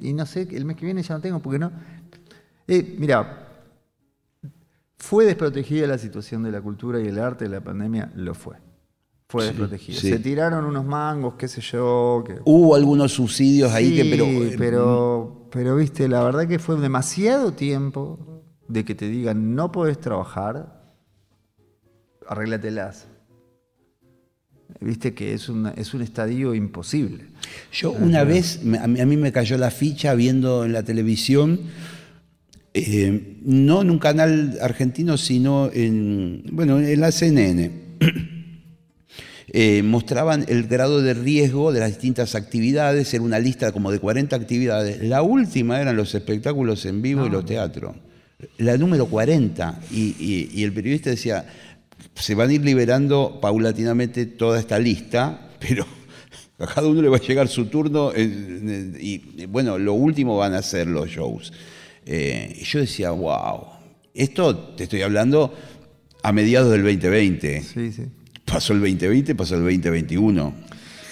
y 0.00 0.12
no 0.12 0.26
sé, 0.26 0.46
el 0.52 0.64
mes 0.64 0.76
que 0.76 0.84
viene 0.84 1.02
ya 1.02 1.14
no 1.14 1.20
tengo, 1.20 1.40
porque 1.40 1.58
no. 1.58 1.72
Eh, 2.68 2.96
mira, 2.98 3.48
¿fue 4.98 5.24
desprotegida 5.24 5.86
la 5.86 5.98
situación 5.98 6.42
de 6.42 6.52
la 6.52 6.60
cultura 6.60 7.00
y 7.00 7.08
el 7.08 7.18
arte 7.18 7.46
de 7.46 7.50
la 7.50 7.60
pandemia? 7.60 8.12
Lo 8.14 8.34
fue. 8.34 8.56
Fue 9.28 9.46
desprotegida. 9.46 9.98
sí. 9.98 10.10
Se 10.10 10.18
tiraron 10.18 10.64
unos 10.64 10.84
mangos, 10.84 11.34
qué 11.34 11.48
sé 11.48 11.60
yo, 11.60 12.22
que 12.26 12.40
Hubo 12.44 12.74
algunos 12.74 13.12
subsidios 13.12 13.72
ahí 13.72 13.94
que, 13.96 14.04
pero. 14.04 14.24
eh, 14.24 14.54
pero, 14.58 15.46
pero, 15.50 15.76
viste, 15.76 16.08
la 16.08 16.22
verdad 16.22 16.46
que 16.46 16.58
fue 16.58 16.76
demasiado 16.78 17.52
tiempo 17.52 18.18
de 18.68 18.84
que 18.84 18.94
te 18.94 19.08
digan 19.08 19.54
no 19.54 19.72
podés 19.72 19.98
trabajar, 19.98 20.82
arréglatelas. 22.28 23.09
Viste 24.80 25.12
que 25.14 25.34
es, 25.34 25.48
una- 25.48 25.70
es 25.76 25.92
un 25.94 26.02
estadio 26.02 26.54
imposible. 26.54 27.24
Yo 27.72 27.92
una 27.92 28.24
vez, 28.24 28.62
me- 28.64 28.78
a 28.78 28.86
mí, 28.86 29.16
me 29.16 29.32
cayó 29.32 29.56
la 29.58 29.70
ficha 29.70 30.14
viendo 30.14 30.64
en 30.64 30.72
la 30.72 30.82
televisión, 30.82 31.60
eh, 32.74 33.36
no 33.44 33.82
en 33.82 33.90
un 33.90 33.98
canal 33.98 34.58
argentino, 34.62 35.16
sino 35.18 35.70
en, 35.72 36.44
bueno, 36.52 36.78
en 36.80 37.00
la 37.00 37.10
CNN. 37.12 37.70
Eh, 39.52 39.82
mostraban 39.82 40.44
el 40.46 40.68
grado 40.68 41.02
de 41.02 41.12
riesgo 41.12 41.72
de 41.72 41.80
las 41.80 41.88
distintas 41.88 42.36
actividades, 42.36 43.12
era 43.12 43.24
una 43.24 43.40
lista 43.40 43.72
como 43.72 43.90
de 43.90 43.98
40 43.98 44.36
actividades. 44.36 45.02
La 45.02 45.22
última 45.22 45.80
eran 45.80 45.96
los 45.96 46.14
espectáculos 46.14 46.86
en 46.86 47.02
vivo 47.02 47.26
y 47.26 47.30
los 47.30 47.44
teatros. 47.46 47.96
La 48.58 48.78
número 48.78 49.06
40. 49.06 49.80
Y, 49.90 50.14
y- 50.20 50.50
y 50.54 50.62
el 50.62 50.72
periodista 50.72 51.10
decía, 51.10 51.46
se 52.20 52.34
van 52.34 52.50
a 52.50 52.52
ir 52.52 52.62
liberando 52.64 53.38
paulatinamente 53.40 54.26
toda 54.26 54.58
esta 54.60 54.78
lista, 54.78 55.48
pero 55.58 55.86
a 56.58 56.66
cada 56.66 56.86
uno 56.88 57.00
le 57.02 57.08
va 57.08 57.16
a 57.16 57.20
llegar 57.20 57.48
su 57.48 57.66
turno 57.66 58.12
en- 58.14 58.68
en- 58.68 58.98
y, 59.00 59.42
y, 59.42 59.46
bueno, 59.46 59.78
lo 59.78 59.94
último 59.94 60.36
van 60.36 60.54
a 60.54 60.62
ser 60.62 60.86
los 60.86 61.08
shows. 61.08 61.52
Eh, 62.06 62.56
y 62.60 62.64
yo 62.64 62.80
decía, 62.80 63.10
wow, 63.12 63.66
esto 64.14 64.56
te 64.76 64.84
estoy 64.84 65.02
hablando 65.02 65.54
a 66.22 66.32
mediados 66.32 66.70
del 66.70 66.82
2020. 66.82 67.62
Sí, 67.62 67.92
sí. 67.92 68.02
Pasó 68.44 68.72
el 68.72 68.80
2020, 68.80 69.34
pasó 69.34 69.54
el 69.54 69.62
2021 69.62 70.52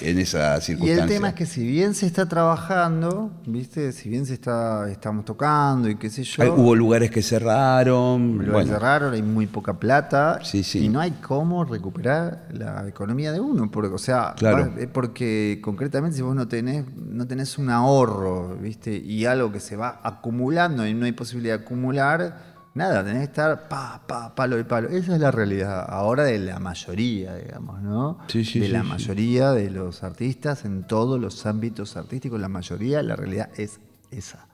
en 0.01 0.19
esa 0.19 0.59
Y 0.59 0.61
circunstancia. 0.61 1.05
el 1.05 1.09
tema 1.11 1.29
es 1.31 1.35
que 1.35 1.47
si 1.47 1.67
bien 1.67 1.95
se 1.95 2.07
está 2.07 2.27
trabajando, 2.29 3.31
viste, 3.47 3.93
si 3.93 4.09
bien 4.09 4.27
se 4.27 4.35
está, 4.35 4.89
estamos 4.91 5.25
tocando 5.25 5.89
y 5.89 5.97
qué 5.97 6.11
sé 6.11 6.23
yo, 6.25 6.43
Hay- 6.43 6.49
hubo 6.51 6.75
lugares 6.75 7.11
que 7.11 7.23
cerraron. 7.23 8.39
lo 8.47 8.53
bueno, 8.53 8.71
cerraron, 8.73 9.15
hay 9.15 9.23
muy 9.23 9.47
poca 9.47 9.75
plata 9.75 10.41
Sí, 10.43 10.63
sí. 10.63 10.85
y 10.85 10.89
no 10.89 11.01
hay 11.01 11.11
cómo 11.13 11.65
recuperar 11.65 12.47
la 12.53 12.87
economía 12.89 13.33
de 13.33 13.41
uno, 13.41 13.71
porque, 13.71 13.95
o 13.95 13.99
sea, 13.99 14.35
Claro. 14.37 14.73
eh, 14.79 14.87
porque 14.87 15.61
concretamente 15.63 16.17
si 16.17 16.23
vos 16.23 16.35
no 16.35 16.49
tenés, 16.49 16.85
no 16.97 17.27
tenés 17.27 17.59
un 17.59 17.71
ahorro, 17.71 18.57
viste, 18.57 18.97
y 18.97 19.25
algo 19.27 19.53
que 19.53 19.61
se 19.61 19.77
va 19.77 20.01
acumulando 20.03 20.87
y 20.87 20.95
no 20.95 21.05
hay 21.07 21.13
posibilidad 21.13 21.59
de 21.59 21.65
acumular, 21.65 22.58
nada, 22.79 23.05
tenés 23.05 23.19
que 23.19 23.25
estar 23.25 23.69
pa, 23.69 24.03
pa, 24.07 24.35
palo 24.35 24.59
y 24.59 24.65
palo. 24.65 24.89
Esa 24.89 25.15
es 25.15 25.21
la 25.21 25.31
realidad 25.31 25.85
ahora 25.89 26.25
de 26.25 26.39
la 26.39 26.59
mayoría, 26.59 27.35
digamos, 27.37 27.83
¿no? 27.83 28.19
Sí, 28.29 28.45
sí, 28.45 28.61
de 28.61 28.67
sí, 28.67 28.73
la 28.73 28.83
mayoría 28.83 29.53
de 29.53 29.71
los 29.71 30.03
artistas 30.03 30.65
en 30.65 30.85
todos 30.85 31.21
los 31.21 31.45
ámbitos 31.45 31.97
artísticos, 31.97 32.41
la 32.41 32.49
mayoría, 32.49 33.03
la 33.03 33.17
realidad 33.17 33.51
es 33.57 33.81
esa 34.11 34.49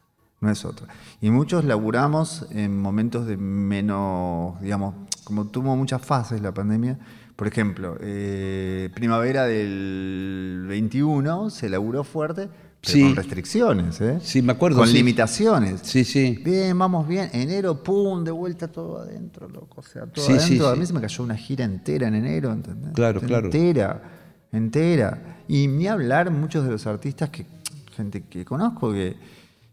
no 0.44 0.50
es 0.50 0.64
otra. 0.64 0.86
Y 1.20 1.30
muchos 1.30 1.64
laburamos 1.64 2.46
en 2.50 2.78
momentos 2.78 3.26
de 3.26 3.36
menos, 3.36 4.60
digamos, 4.60 4.94
como 5.24 5.46
tuvo 5.46 5.74
muchas 5.74 6.02
fases 6.02 6.40
la 6.40 6.52
pandemia. 6.52 6.98
Por 7.34 7.48
ejemplo, 7.48 7.96
eh, 8.00 8.90
primavera 8.94 9.44
del 9.46 10.66
21 10.68 11.50
se 11.50 11.68
laburó 11.68 12.04
fuerte, 12.04 12.48
pero 12.84 12.92
Sí. 12.92 13.02
con 13.02 13.16
restricciones, 13.16 14.00
¿eh? 14.00 14.18
Sí, 14.22 14.42
me 14.42 14.52
acuerdo, 14.52 14.78
Con 14.78 14.88
sí. 14.88 14.94
limitaciones. 14.94 15.80
Sí, 15.82 16.04
sí. 16.04 16.38
Bien, 16.44 16.78
vamos 16.78 17.08
bien. 17.08 17.30
Enero, 17.32 17.82
pum, 17.82 18.22
de 18.24 18.30
vuelta 18.30 18.68
todo 18.68 18.98
adentro, 18.98 19.48
loco. 19.48 19.80
O 19.80 19.82
sea, 19.82 20.06
todo 20.06 20.24
Sí, 20.24 20.32
adentro. 20.32 20.68
A 20.68 20.76
mí 20.76 20.84
se 20.86 20.92
me 20.92 21.00
cayó 21.00 21.24
una 21.24 21.36
gira 21.36 21.64
entera 21.64 22.08
en 22.08 22.14
enero, 22.16 22.52
¿entendés? 22.52 22.92
Claro, 22.92 23.20
claro. 23.20 23.46
Entera, 23.46 24.02
entera. 24.52 25.38
Y 25.48 25.66
ni 25.66 25.86
hablar 25.86 26.30
muchos 26.30 26.64
de 26.64 26.70
los 26.70 26.86
artistas 26.86 27.30
que, 27.30 27.46
gente 27.96 28.22
que 28.28 28.44
conozco, 28.44 28.92
que, 28.92 29.16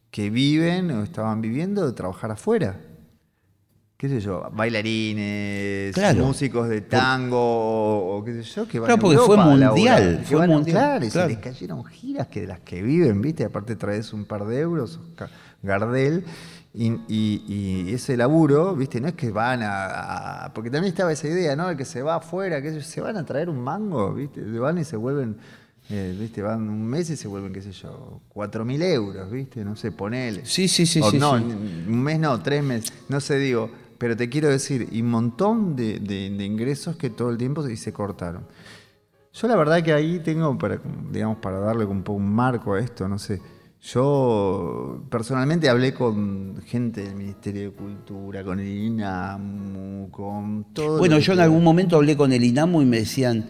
que 0.09 0.29
viven 0.29 0.91
o 0.91 1.03
estaban 1.03 1.41
viviendo 1.41 1.85
de 1.85 1.93
trabajar 1.93 2.31
afuera. 2.31 2.79
¿Qué 4.01 4.09
sé 4.09 4.19
yo? 4.19 4.49
Bailarines, 4.51 5.93
Claro. 5.93 6.25
músicos 6.25 6.67
de 6.67 6.81
tango 6.81 7.37
o, 7.39 8.17
o 8.17 8.23
qué 8.23 8.33
sé 8.41 8.41
yo, 8.43 8.67
que 8.67 8.79
van 8.79 8.87
Claro, 8.87 8.99
a 8.99 9.01
porque 9.01 9.17
fue 9.19 9.35
a 9.35 9.37
laburar, 9.45 9.67
mundial, 9.69 10.21
fue 10.25 10.37
van 10.39 10.49
a- 10.49 10.53
mundial, 10.55 10.75
claro, 10.75 11.05
y 11.05 11.09
claro. 11.09 11.29
se 11.29 11.35
les 11.35 11.43
cayeron 11.43 11.83
giras 11.85 12.27
que 12.27 12.41
de 12.41 12.47
las 12.47 12.59
que 12.61 12.81
viven, 12.81 13.21
¿viste? 13.21 13.43
Aparte 13.45 13.75
traes 13.75 14.11
un 14.11 14.25
par 14.25 14.45
de 14.45 14.59
euros, 14.59 14.99
Gardel, 15.61 16.25
y, 16.73 16.93
y- 17.07 17.43
y 17.89 17.93
ese 17.93 18.17
laburo, 18.17 18.75
¿viste? 18.75 18.99
No 18.99 19.07
es 19.07 19.13
que 19.13 19.29
van 19.29 19.61
a, 19.61 20.45
a- 20.45 20.53
Porque 20.53 20.71
también 20.71 20.91
estaba 20.91 21.11
esa 21.11 21.27
idea, 21.27 21.55
¿no? 21.55 21.69
El 21.69 21.77
que 21.77 21.85
se 21.85 22.01
va 22.01 22.15
afuera, 22.15 22.59
que 22.59 22.81
se 22.81 23.01
van 23.01 23.17
a 23.17 23.23
traer 23.25 23.49
un 23.49 23.59
mango, 23.59 24.13
¿viste? 24.15 24.41
Se 24.43 24.57
van 24.57 24.79
y 24.79 24.83
se 24.83 24.95
vuelven, 24.97 25.37
eh, 25.91 26.15
¿viste? 26.19 26.41
Van 26.41 26.67
un 26.67 26.87
mes 26.87 27.07
y 27.11 27.15
se 27.17 27.27
vuelven, 27.27 27.53
qué 27.53 27.61
sé 27.61 27.71
yo, 27.71 28.19
cuatro 28.29 28.65
mil 28.65 28.81
euros, 28.81 29.29
¿viste? 29.29 29.63
No 29.63 29.75
sé, 29.75 29.91
ponele. 29.91 30.43
Sí, 30.45 30.67
sí, 30.67 30.87
sí, 30.87 31.01
O 31.01 31.11
sí, 31.11 31.19
no, 31.19 31.37
sí. 31.37 31.43
un 31.43 32.01
mes 32.01 32.19
no, 32.19 32.41
tres 32.41 32.63
meses, 32.63 32.91
no 33.07 33.19
sé, 33.19 33.37
digo, 33.37 33.69
pero 34.01 34.17
te 34.17 34.29
quiero 34.29 34.49
decir, 34.49 34.87
y 34.91 35.01
un 35.03 35.11
montón 35.11 35.75
de, 35.75 35.99
de- 35.99 36.31
de 36.31 36.43
ingresos 36.43 36.95
que 36.95 37.11
todo 37.11 37.29
el 37.29 37.37
tiempo 37.37 37.61
se, 37.61 37.77
se 37.77 37.93
cortaron. 37.93 38.45
Yo 39.31 39.47
la 39.47 39.55
verdad 39.55 39.83
que 39.83 39.93
ahí 39.93 40.19
tengo, 40.19 40.57
para, 40.57 40.79
digamos, 41.11 41.37
para 41.37 41.59
darle 41.59 41.85
un 41.85 42.01
poco 42.01 42.17
un 42.17 42.33
marco 42.33 42.73
a 42.73 42.79
esto, 42.79 43.07
no 43.07 43.19
sé, 43.19 43.39
yo 43.79 45.03
personalmente 45.09 45.69
hablé 45.69 45.93
con 45.93 46.55
gente 46.65 47.03
del 47.03 47.15
Ministerio 47.15 47.61
de 47.69 47.71
Cultura, 47.75 48.43
con 48.43 48.59
el 48.59 48.67
INAMU, 48.67 50.09
con 50.09 50.65
todo... 50.73 50.97
Bueno, 50.97 51.19
yo 51.19 51.33
en 51.33 51.39
algún 51.39 51.63
momento 51.63 51.95
hablé 51.97 52.17
con 52.17 52.31
el 52.33 52.43
INAMU 52.43 52.81
y 52.81 52.85
me 52.85 52.97
decían, 52.97 53.47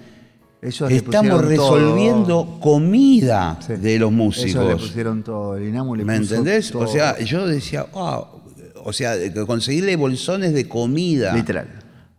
ellos 0.62 0.92
estamos 0.92 1.42
pusieron 1.42 1.56
todo". 1.56 1.76
resolviendo 1.78 2.58
comida 2.62 3.58
Sí. 3.62 3.74
de 3.78 4.00
los 4.00 4.12
músicos. 4.12 4.50
Ellos 4.66 4.68
le 4.82 4.88
pusieron 4.88 5.24
todo, 5.24 5.56
el 5.58 5.68
INAMU 5.70 5.96
le 5.96 6.06
¿Me 6.06 6.20
puso 6.20 6.36
entendés? 6.36 6.72
todo. 6.72 6.84
O 6.84 6.88
sea, 6.88 7.18
yo 7.20 7.48
decía, 7.48 7.88
wow, 7.94 8.41
o 8.84 8.94
sea, 8.94 9.16
conseguirle 9.46 9.96
bolsones 9.96 10.54
de 10.54 10.68
comida 10.68 11.34
Literal, 11.36 11.68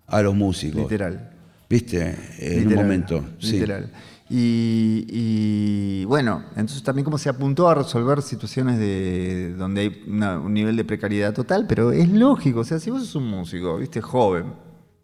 a 0.06 0.22
los 0.22 0.34
músicos. 0.34 0.82
literal. 0.82 1.30
¿Viste? 1.68 2.16
En 2.38 2.52
un 2.58 2.62
Literal, 2.64 2.84
momento. 2.84 3.24
sí. 3.38 3.52
Literal. 3.52 3.90
Y, 4.34 5.04
y, 5.10 6.04
bueno, 6.06 6.42
entonces 6.56 6.82
también 6.82 7.04
como 7.04 7.18
se 7.18 7.28
apuntó 7.28 7.68
a 7.68 7.74
resolver 7.74 8.22
situaciones 8.22 8.78
de 8.78 9.54
donde 9.58 9.80
hay 9.82 10.02
una- 10.06 10.38
un 10.40 10.54
nivel 10.54 10.74
de 10.76 10.84
precariedad 10.84 11.34
total, 11.34 11.66
pero 11.66 11.92
es 11.92 12.08
lógico, 12.08 12.60
o 12.60 12.64
sea, 12.64 12.78
si 12.78 12.90
vos 12.90 13.02
sos 13.02 13.14
un 13.16 13.26
músico, 13.28 13.76
viste, 13.76 14.00
joven, 14.00 14.54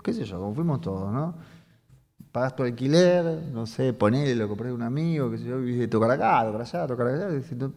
qué 0.03 0.15
sé 0.15 0.25
yo, 0.25 0.39
como 0.39 0.55
fuimos 0.55 0.81
todos, 0.81 1.13
¿no? 1.13 1.35
Pagás 2.33 2.57
tu 2.57 2.63
alquiler, 2.63 3.43
no 3.53 3.67
sé, 3.67 3.93
ponele, 3.93 4.35
lo 4.35 4.49
compré 4.49 4.69
de 4.69 4.75
un 4.75 4.83
amigo, 4.83 5.31
qué 5.31 5.39
sé 5.39 5.45
yo, 5.45 5.59
viste, 5.61 5.89
tocar 5.89 6.11
acá, 6.11 6.45
tocar 6.47 6.61
allá, 6.63 6.87
tocar 6.87 7.07
allá, 7.09 7.29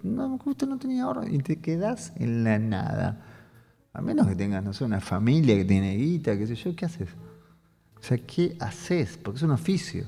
no, 0.03 0.37
justo 0.37 0.65
no 0.65 0.77
tenía 0.77 1.03
ahorro, 1.03 1.25
y 1.27 1.37
te 1.39 1.59
quedás 1.59 2.13
en 2.17 2.43
la 2.45 2.59
nada. 2.59 3.25
A 3.93 4.01
menos 4.01 4.27
que 4.27 4.35
tengas, 4.35 4.63
no 4.63 4.73
sé, 4.73 4.83
una 4.85 5.01
familia 5.01 5.55
que 5.55 5.65
tiene 5.65 5.95
guita, 5.97 6.37
qué 6.37 6.47
sé 6.47 6.55
yo, 6.55 6.75
¿qué 6.75 6.85
haces? 6.85 7.09
O 7.99 8.03
sea, 8.03 8.17
¿qué 8.17 8.55
haces? 8.59 9.19
Porque 9.21 9.37
es 9.37 9.43
un 9.43 9.51
oficio. 9.51 10.05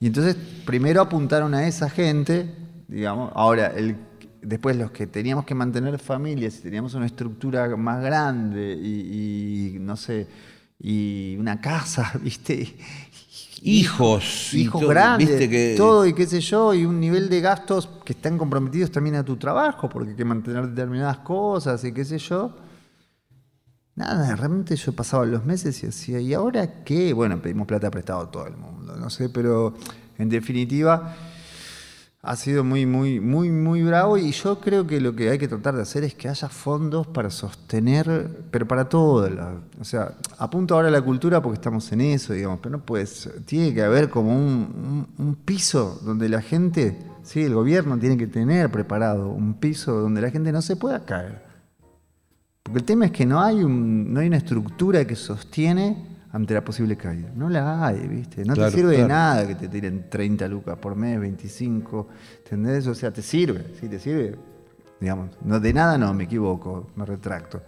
Y 0.00 0.06
entonces 0.06 0.34
primero 0.64 1.00
apuntaron 1.00 1.54
a 1.54 1.66
esa 1.68 1.88
gente, 1.90 2.48
digamos, 2.88 3.30
ahora 3.34 3.66
el, 3.68 3.96
después 4.40 4.76
los 4.76 4.90
que 4.90 5.06
teníamos 5.06 5.44
que 5.44 5.54
mantener 5.54 5.98
familias, 5.98 6.58
y 6.58 6.62
teníamos 6.62 6.94
una 6.94 7.06
estructura 7.06 7.76
más 7.76 8.02
grande 8.02 8.76
y, 8.82 9.74
y, 9.76 9.78
no 9.78 9.96
sé, 9.96 10.26
y 10.80 11.36
una 11.38 11.60
casa, 11.60 12.12
¿viste? 12.22 12.76
Hijos. 13.62 14.52
Hijos 14.54 14.80
todo, 14.80 14.90
grandes, 14.90 15.28
¿viste 15.28 15.48
que- 15.48 15.74
todo 15.76 16.06
y 16.06 16.14
qué 16.14 16.26
sé 16.26 16.40
yo, 16.40 16.74
y 16.74 16.84
un 16.84 16.98
nivel 16.98 17.28
de 17.28 17.40
gastos 17.40 17.88
que 18.04 18.14
están 18.14 18.36
comprometidos 18.38 18.90
también 18.90 19.14
a 19.16 19.24
tu 19.24 19.36
trabajo, 19.36 19.88
porque 19.88 20.10
hay 20.10 20.16
que 20.16 20.24
mantener 20.24 20.66
determinadas 20.68 21.18
cosas 21.18 21.84
y 21.84 21.92
qué 21.92 22.04
sé 22.04 22.18
yo. 22.18 22.56
Nada, 23.94 24.34
realmente 24.36 24.74
yo 24.76 24.92
pasaba 24.92 25.26
los 25.26 25.44
meses 25.44 25.82
y 25.82 25.86
decía, 25.86 26.18
¿y 26.18 26.32
ahora 26.32 26.82
qué? 26.82 27.12
Bueno, 27.12 27.42
pedimos 27.42 27.66
plata 27.66 27.90
prestado 27.90 28.20
a 28.22 28.30
todo 28.30 28.46
el 28.46 28.56
mundo, 28.56 28.96
no 28.96 29.10
sé, 29.10 29.28
pero 29.28 29.74
en 30.16 30.30
definitiva 30.30 31.14
ha 32.22 32.36
sido 32.36 32.62
muy, 32.64 32.86
muy, 32.86 33.18
muy, 33.20 33.50
muy 33.50 33.82
bravo 33.82 34.16
y 34.16 34.30
yo 34.32 34.60
creo 34.60 34.86
que 34.86 35.00
lo 35.00 35.14
que 35.14 35.28
hay 35.28 35.38
que 35.38 35.48
tratar 35.48 35.74
de 35.74 35.82
hacer 35.82 36.04
es 36.04 36.14
que 36.14 36.28
haya 36.28 36.48
fondos 36.48 37.06
para 37.08 37.30
sostener, 37.30 38.44
pero 38.50 38.66
para 38.66 38.88
todo. 38.88 39.28
o 39.80 39.84
sea, 39.84 40.14
apunto 40.38 40.74
ahora 40.74 40.88
a 40.88 40.90
la 40.92 41.02
cultura 41.02 41.42
porque 41.42 41.56
estamos 41.56 41.90
en 41.92 42.00
eso, 42.00 42.32
digamos, 42.32 42.60
pero 42.62 42.78
no 42.78 42.84
puedes, 42.86 43.28
tiene 43.44 43.74
que 43.74 43.82
haber 43.82 44.08
como 44.08 44.30
un, 44.34 45.06
un- 45.18 45.26
un 45.26 45.34
piso 45.34 46.00
donde 46.02 46.28
la 46.30 46.40
gente, 46.40 46.96
sí, 47.24 47.42
el 47.42 47.54
gobierno 47.54 47.98
tiene 47.98 48.16
que 48.16 48.28
tener 48.28 48.70
preparado 48.70 49.28
un 49.28 49.54
piso 49.54 49.92
donde 50.00 50.22
la 50.22 50.30
gente 50.30 50.50
no 50.52 50.62
se 50.62 50.76
pueda 50.76 51.04
caer. 51.04 51.51
Porque 52.62 52.78
el 52.78 52.84
tema 52.84 53.06
es 53.06 53.12
que 53.12 53.26
no 53.26 53.40
hay, 53.40 53.62
un, 53.62 54.12
no 54.12 54.20
hay 54.20 54.28
una 54.28 54.36
estructura 54.36 55.04
que 55.04 55.16
sostiene 55.16 56.12
ante 56.32 56.54
la 56.54 56.64
posible 56.64 56.96
caída. 56.96 57.30
No 57.34 57.48
la 57.50 57.86
hay, 57.86 58.06
¿viste? 58.08 58.44
No 58.44 58.54
Claro, 58.54 58.70
te 58.70 58.76
sirve 58.76 58.96
de 58.96 59.06
nada 59.06 59.46
que 59.46 59.54
te 59.54 59.68
tiren 59.68 60.08
30 60.08 60.48
lucas 60.48 60.78
por 60.78 60.96
mes, 60.96 61.20
25, 61.20 62.08
¿entendés? 62.38 62.86
O 62.86 62.94
sea, 62.94 63.12
te 63.12 63.20
sirve, 63.20 63.66
sí, 63.78 63.88
te 63.88 63.98
sirve. 63.98 64.36
Digamos, 65.00 65.30
no, 65.44 65.60
de 65.60 65.72
nada 65.72 65.98
no, 65.98 66.14
me 66.14 66.24
equivoco, 66.24 66.90
me 66.96 67.04
retracto. 67.04 67.60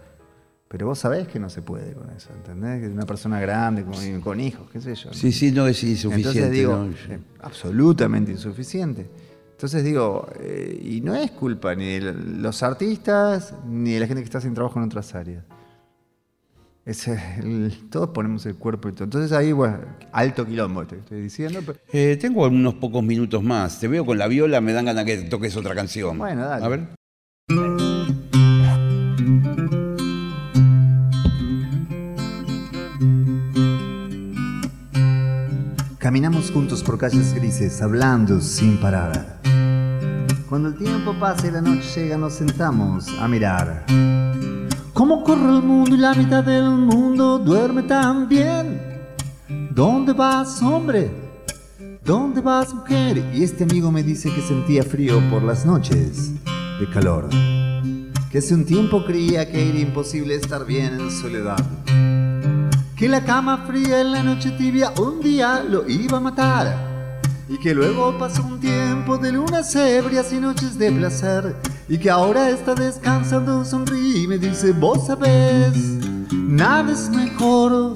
Pero 0.67 0.87
vos 0.87 0.97
sabés 0.97 1.27
que 1.27 1.39
no 1.39 1.49
se 1.49 1.61
puede 1.61 1.93
con 1.93 2.09
eso, 2.09 2.29
¿entendés? 2.33 2.81
Que 2.81 2.87
una 2.87 3.05
persona 3.05 3.39
grande, 3.39 3.83
con, 3.83 4.21
con 4.21 4.39
hijos, 4.39 4.67
qué 4.71 4.81
sé 4.81 4.95
yo. 4.95 5.13
Sí, 5.13 5.31
sí, 5.31 5.51
no 5.51 5.67
es 5.67 5.83
insuficiente. 5.83 6.29
Entonces 6.29 6.51
digo, 6.51 6.75
¿no? 6.77 7.13
eh, 7.13 7.19
absolutamente 7.41 8.31
insuficiente. 8.31 9.07
Entonces 9.55 9.83
digo, 9.85 10.27
eh, 10.41 10.79
y 10.83 10.99
no 11.01 11.15
es 11.15 11.31
culpa 11.31 11.73
ni 11.75 11.85
de 11.99 12.11
los 12.13 12.61
artistas 12.61 13.53
ni 13.65 13.93
de 13.93 14.01
la 14.01 14.07
gente 14.07 14.21
que 14.21 14.25
está 14.25 14.41
sin 14.41 14.53
trabajo 14.53 14.77
en 14.79 14.85
otras 14.85 15.15
áreas. 15.15 15.45
Es 16.85 17.07
el- 17.07 17.73
todos 17.89 18.09
ponemos 18.09 18.45
el 18.45 18.55
cuerpo 18.55 18.89
y 18.89 18.91
todo. 18.91 19.05
Entonces 19.05 19.31
ahí, 19.31 19.53
bueno, 19.53 19.79
alto 20.11 20.45
quilombo 20.45 20.85
te 20.85 20.97
estoy 20.97 21.21
diciendo. 21.21 21.61
pero- 21.65 21.79
Eh, 21.93 22.17
tengo 22.19 22.45
unos 22.47 22.75
pocos 22.75 23.01
minutos 23.01 23.41
más. 23.41 23.79
Te 23.79 23.87
veo 23.87 24.05
con 24.05 24.17
la 24.17 24.27
viola, 24.27 24.59
me 24.61 24.73
dan 24.73 24.85
ganas 24.85 25.05
que 25.05 25.17
toques 25.23 25.55
otra 25.55 25.73
canción. 25.73 26.17
Bueno, 26.17 26.45
dale. 26.45 26.65
A 26.65 26.67
ver. 26.67 26.87
Caminamos 35.99 36.51
juntos 36.51 36.83
por 36.83 36.97
calles 36.97 37.33
grises, 37.33 37.81
hablando 37.81 38.39
sin 38.41 38.77
parar. 38.77 39.34
Cuando 40.49 40.69
el 40.69 40.75
tiempo 40.75 41.15
pasa 41.19 41.47
y 41.47 41.51
la 41.51 41.61
noche 41.61 42.03
llega, 42.03 42.17
nos 42.17 42.33
sentamos 42.33 43.07
a 43.19 43.27
mirar. 43.27 43.83
¿Cómo 44.93 45.23
corre 45.23 45.49
el 45.49 45.63
mundo 45.63 45.95
y 45.95 45.97
la 45.97 46.13
mitad 46.13 46.43
del 46.43 46.69
mundo 46.69 47.39
duerme 47.39 47.81
tan 47.83 48.29
bien? 48.29 48.79
¿Dónde 49.71 50.13
vas, 50.13 50.61
hombre? 50.61 51.11
¿Dónde 52.03 52.41
vas, 52.41 52.75
mujer? 52.75 53.17
Y 53.33 53.43
este 53.43 53.63
amigo 53.63 53.91
me 53.91 54.03
dice 54.03 54.31
que 54.31 54.41
sentía 54.41 54.83
frío 54.83 55.19
por 55.31 55.41
las 55.41 55.65
noches 55.65 56.31
de 56.79 56.89
calor. 56.93 57.27
Que 58.29 58.37
hace 58.37 58.53
un 58.53 58.65
tiempo 58.65 59.03
creía 59.03 59.51
que 59.51 59.67
era 59.69 59.79
imposible 59.79 60.35
estar 60.35 60.63
bien 60.63 60.99
en 60.99 61.09
soledad. 61.09 61.65
Que 62.95 63.09
la 63.09 63.25
cama 63.25 63.65
fría 63.65 63.99
en 63.99 64.11
la 64.11 64.21
noche 64.21 64.51
tibia 64.51 64.93
un 64.99 65.21
día 65.21 65.63
lo 65.67 65.89
iba 65.89 66.17
a 66.17 66.21
matar. 66.21 66.84
Y 67.47 67.57
que 67.59 67.75
luego 67.75 68.17
pasó 68.17 68.43
un 68.43 68.59
tiempo 68.59 69.17
de 69.17 69.31
lunas 69.31 69.75
ebrias 69.75 70.33
y 70.33 70.39
noches 70.39 70.77
de 70.79 70.91
placer. 70.91 71.55
Y 71.87 71.97
que 71.99 72.09
ahora 72.09 72.49
está 72.49 72.73
descansando, 72.73 73.63
sonríe 73.63 74.23
y 74.23 74.27
me 74.27 74.37
dice, 74.37 74.71
vos 74.71 75.05
sabés, 75.05 75.77
nada 76.31 76.91
es 76.91 77.09
mejor, 77.09 77.93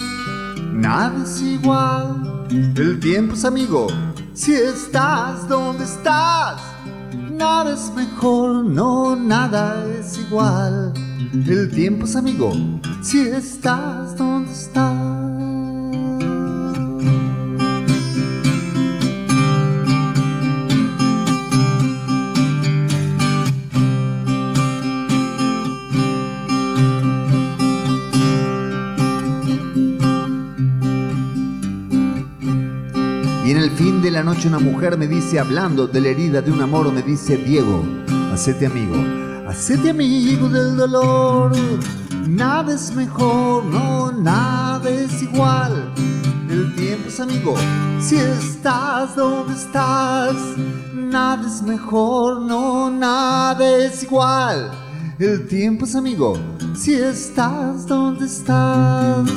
nada 0.72 1.24
es 1.24 1.42
igual. 1.42 2.46
El 2.50 3.00
tiempo 3.00 3.34
es 3.34 3.46
amigo, 3.46 3.88
si 4.34 4.54
estás 4.54 5.48
donde 5.48 5.84
estás. 5.84 6.62
Nada 7.32 7.74
es 7.74 7.92
mejor, 7.96 8.66
no, 8.66 9.16
nada 9.16 9.86
es 10.00 10.18
igual. 10.18 10.94
El 11.34 11.72
tiempo 11.72 12.06
es 12.06 12.16
amigo, 12.16 12.52
si 13.02 13.22
estás 13.22 14.16
donde 14.18 14.52
estás. 14.52 14.89
De 34.02 34.12
la 34.12 34.24
noche 34.24 34.48
una 34.48 34.60
mujer 34.60 34.98
me 34.98 35.08
dice, 35.08 35.40
hablando 35.40 35.88
de 35.88 36.00
la 36.00 36.10
herida 36.10 36.42
de 36.42 36.52
un 36.52 36.62
amor, 36.62 36.92
me 36.92 37.02
dice, 37.02 37.38
Diego, 37.38 37.84
hacete 38.32 38.66
amigo, 38.66 38.96
hacete 39.48 39.90
amigo 39.90 40.48
del 40.48 40.78
dolor. 40.78 41.52
Nada 42.28 42.74
es 42.74 42.96
mejor, 42.96 43.66
no, 43.66 44.12
nada 44.12 44.90
es 44.90 45.22
igual. 45.22 45.92
El 46.50 46.74
tiempo 46.76 47.10
es 47.10 47.20
amigo, 47.20 47.56
si 48.00 48.16
estás 48.16 49.16
donde 49.16 49.54
estás. 49.54 50.36
Nada 50.94 51.46
es 51.46 51.62
mejor, 51.62 52.42
no, 52.42 52.90
nada 52.90 53.70
es 53.70 54.04
igual. 54.04 54.72
El 55.20 55.48
tiempo 55.48 55.86
es 55.86 55.96
amigo, 55.96 56.38
si 56.74 56.94
estás 56.94 57.86
donde 57.86 58.26
estás. 58.26 59.30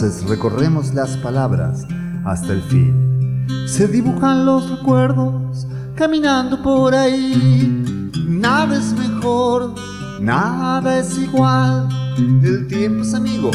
Recorremos 0.00 0.94
las 0.94 1.14
palabras 1.18 1.86
hasta 2.24 2.54
el 2.54 2.62
fin. 2.62 3.46
Se 3.66 3.86
dibujan 3.86 4.46
los 4.46 4.70
recuerdos 4.70 5.66
caminando 5.94 6.62
por 6.62 6.94
ahí. 6.94 8.10
Nada 8.26 8.78
es 8.78 8.94
mejor, 8.94 9.74
nada 10.18 11.00
es 11.00 11.18
igual. 11.18 11.86
El 12.16 12.66
tiempo 12.66 13.02
es 13.02 13.12
amigo, 13.12 13.50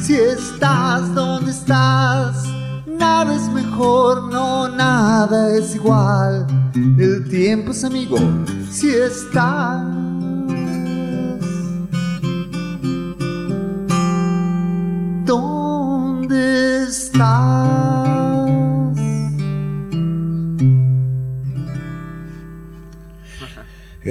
si 0.00 0.14
estás 0.14 1.14
donde 1.14 1.50
estás. 1.50 2.46
Nada 2.86 3.34
es 3.34 3.52
mejor, 3.52 4.32
no, 4.32 4.70
nada 4.70 5.54
es 5.54 5.74
igual. 5.74 6.46
El 6.74 7.28
tiempo 7.28 7.72
es 7.72 7.84
amigo, 7.84 8.16
si 8.70 8.88
estás. 8.88 9.99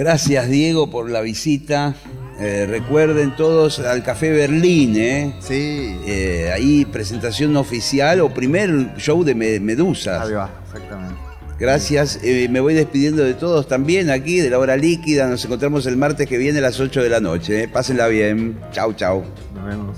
Gracias, 0.03 0.49
Diego, 0.49 0.89
por 0.89 1.09
la 1.09 1.19
visita. 1.19 1.93
Eh, 2.39 2.65
recuerden 2.69 3.35
todos 3.35 3.79
al 3.79 4.01
Café 4.01 4.31
Berlín, 4.31 4.95
¿eh? 4.95 5.33
Sí. 5.41 5.97
Eh, 6.07 6.49
ahí 6.55 6.85
presentación 6.85 7.57
oficial 7.57 8.21
o 8.21 8.33
primer 8.33 8.95
show 8.97 9.25
de 9.25 9.35
Me- 9.35 9.59
Medusas. 9.59 10.25
Ahí 10.25 10.31
va, 10.33 10.49
exactamente. 10.65 11.15
Gracias, 11.59 12.17
eh, 12.23 12.47
me 12.49 12.61
voy 12.61 12.75
despidiendo 12.75 13.25
de 13.25 13.33
todos 13.33 13.67
también 13.67 14.09
aquí 14.09 14.39
de 14.39 14.49
la 14.49 14.57
hora 14.59 14.77
líquida. 14.77 15.27
Nos 15.27 15.43
encontramos 15.43 15.85
el 15.85 15.97
martes 15.97 16.29
que 16.29 16.37
viene 16.37 16.59
a 16.59 16.61
las 16.61 16.79
8 16.79 17.03
de 17.03 17.09
la 17.09 17.19
noche. 17.19 17.67
Pásenla 17.67 18.07
bien. 18.07 18.57
Chau, 18.71 18.93
chau. 18.93 19.25
Nos 19.53 19.65
vemos. 19.65 19.97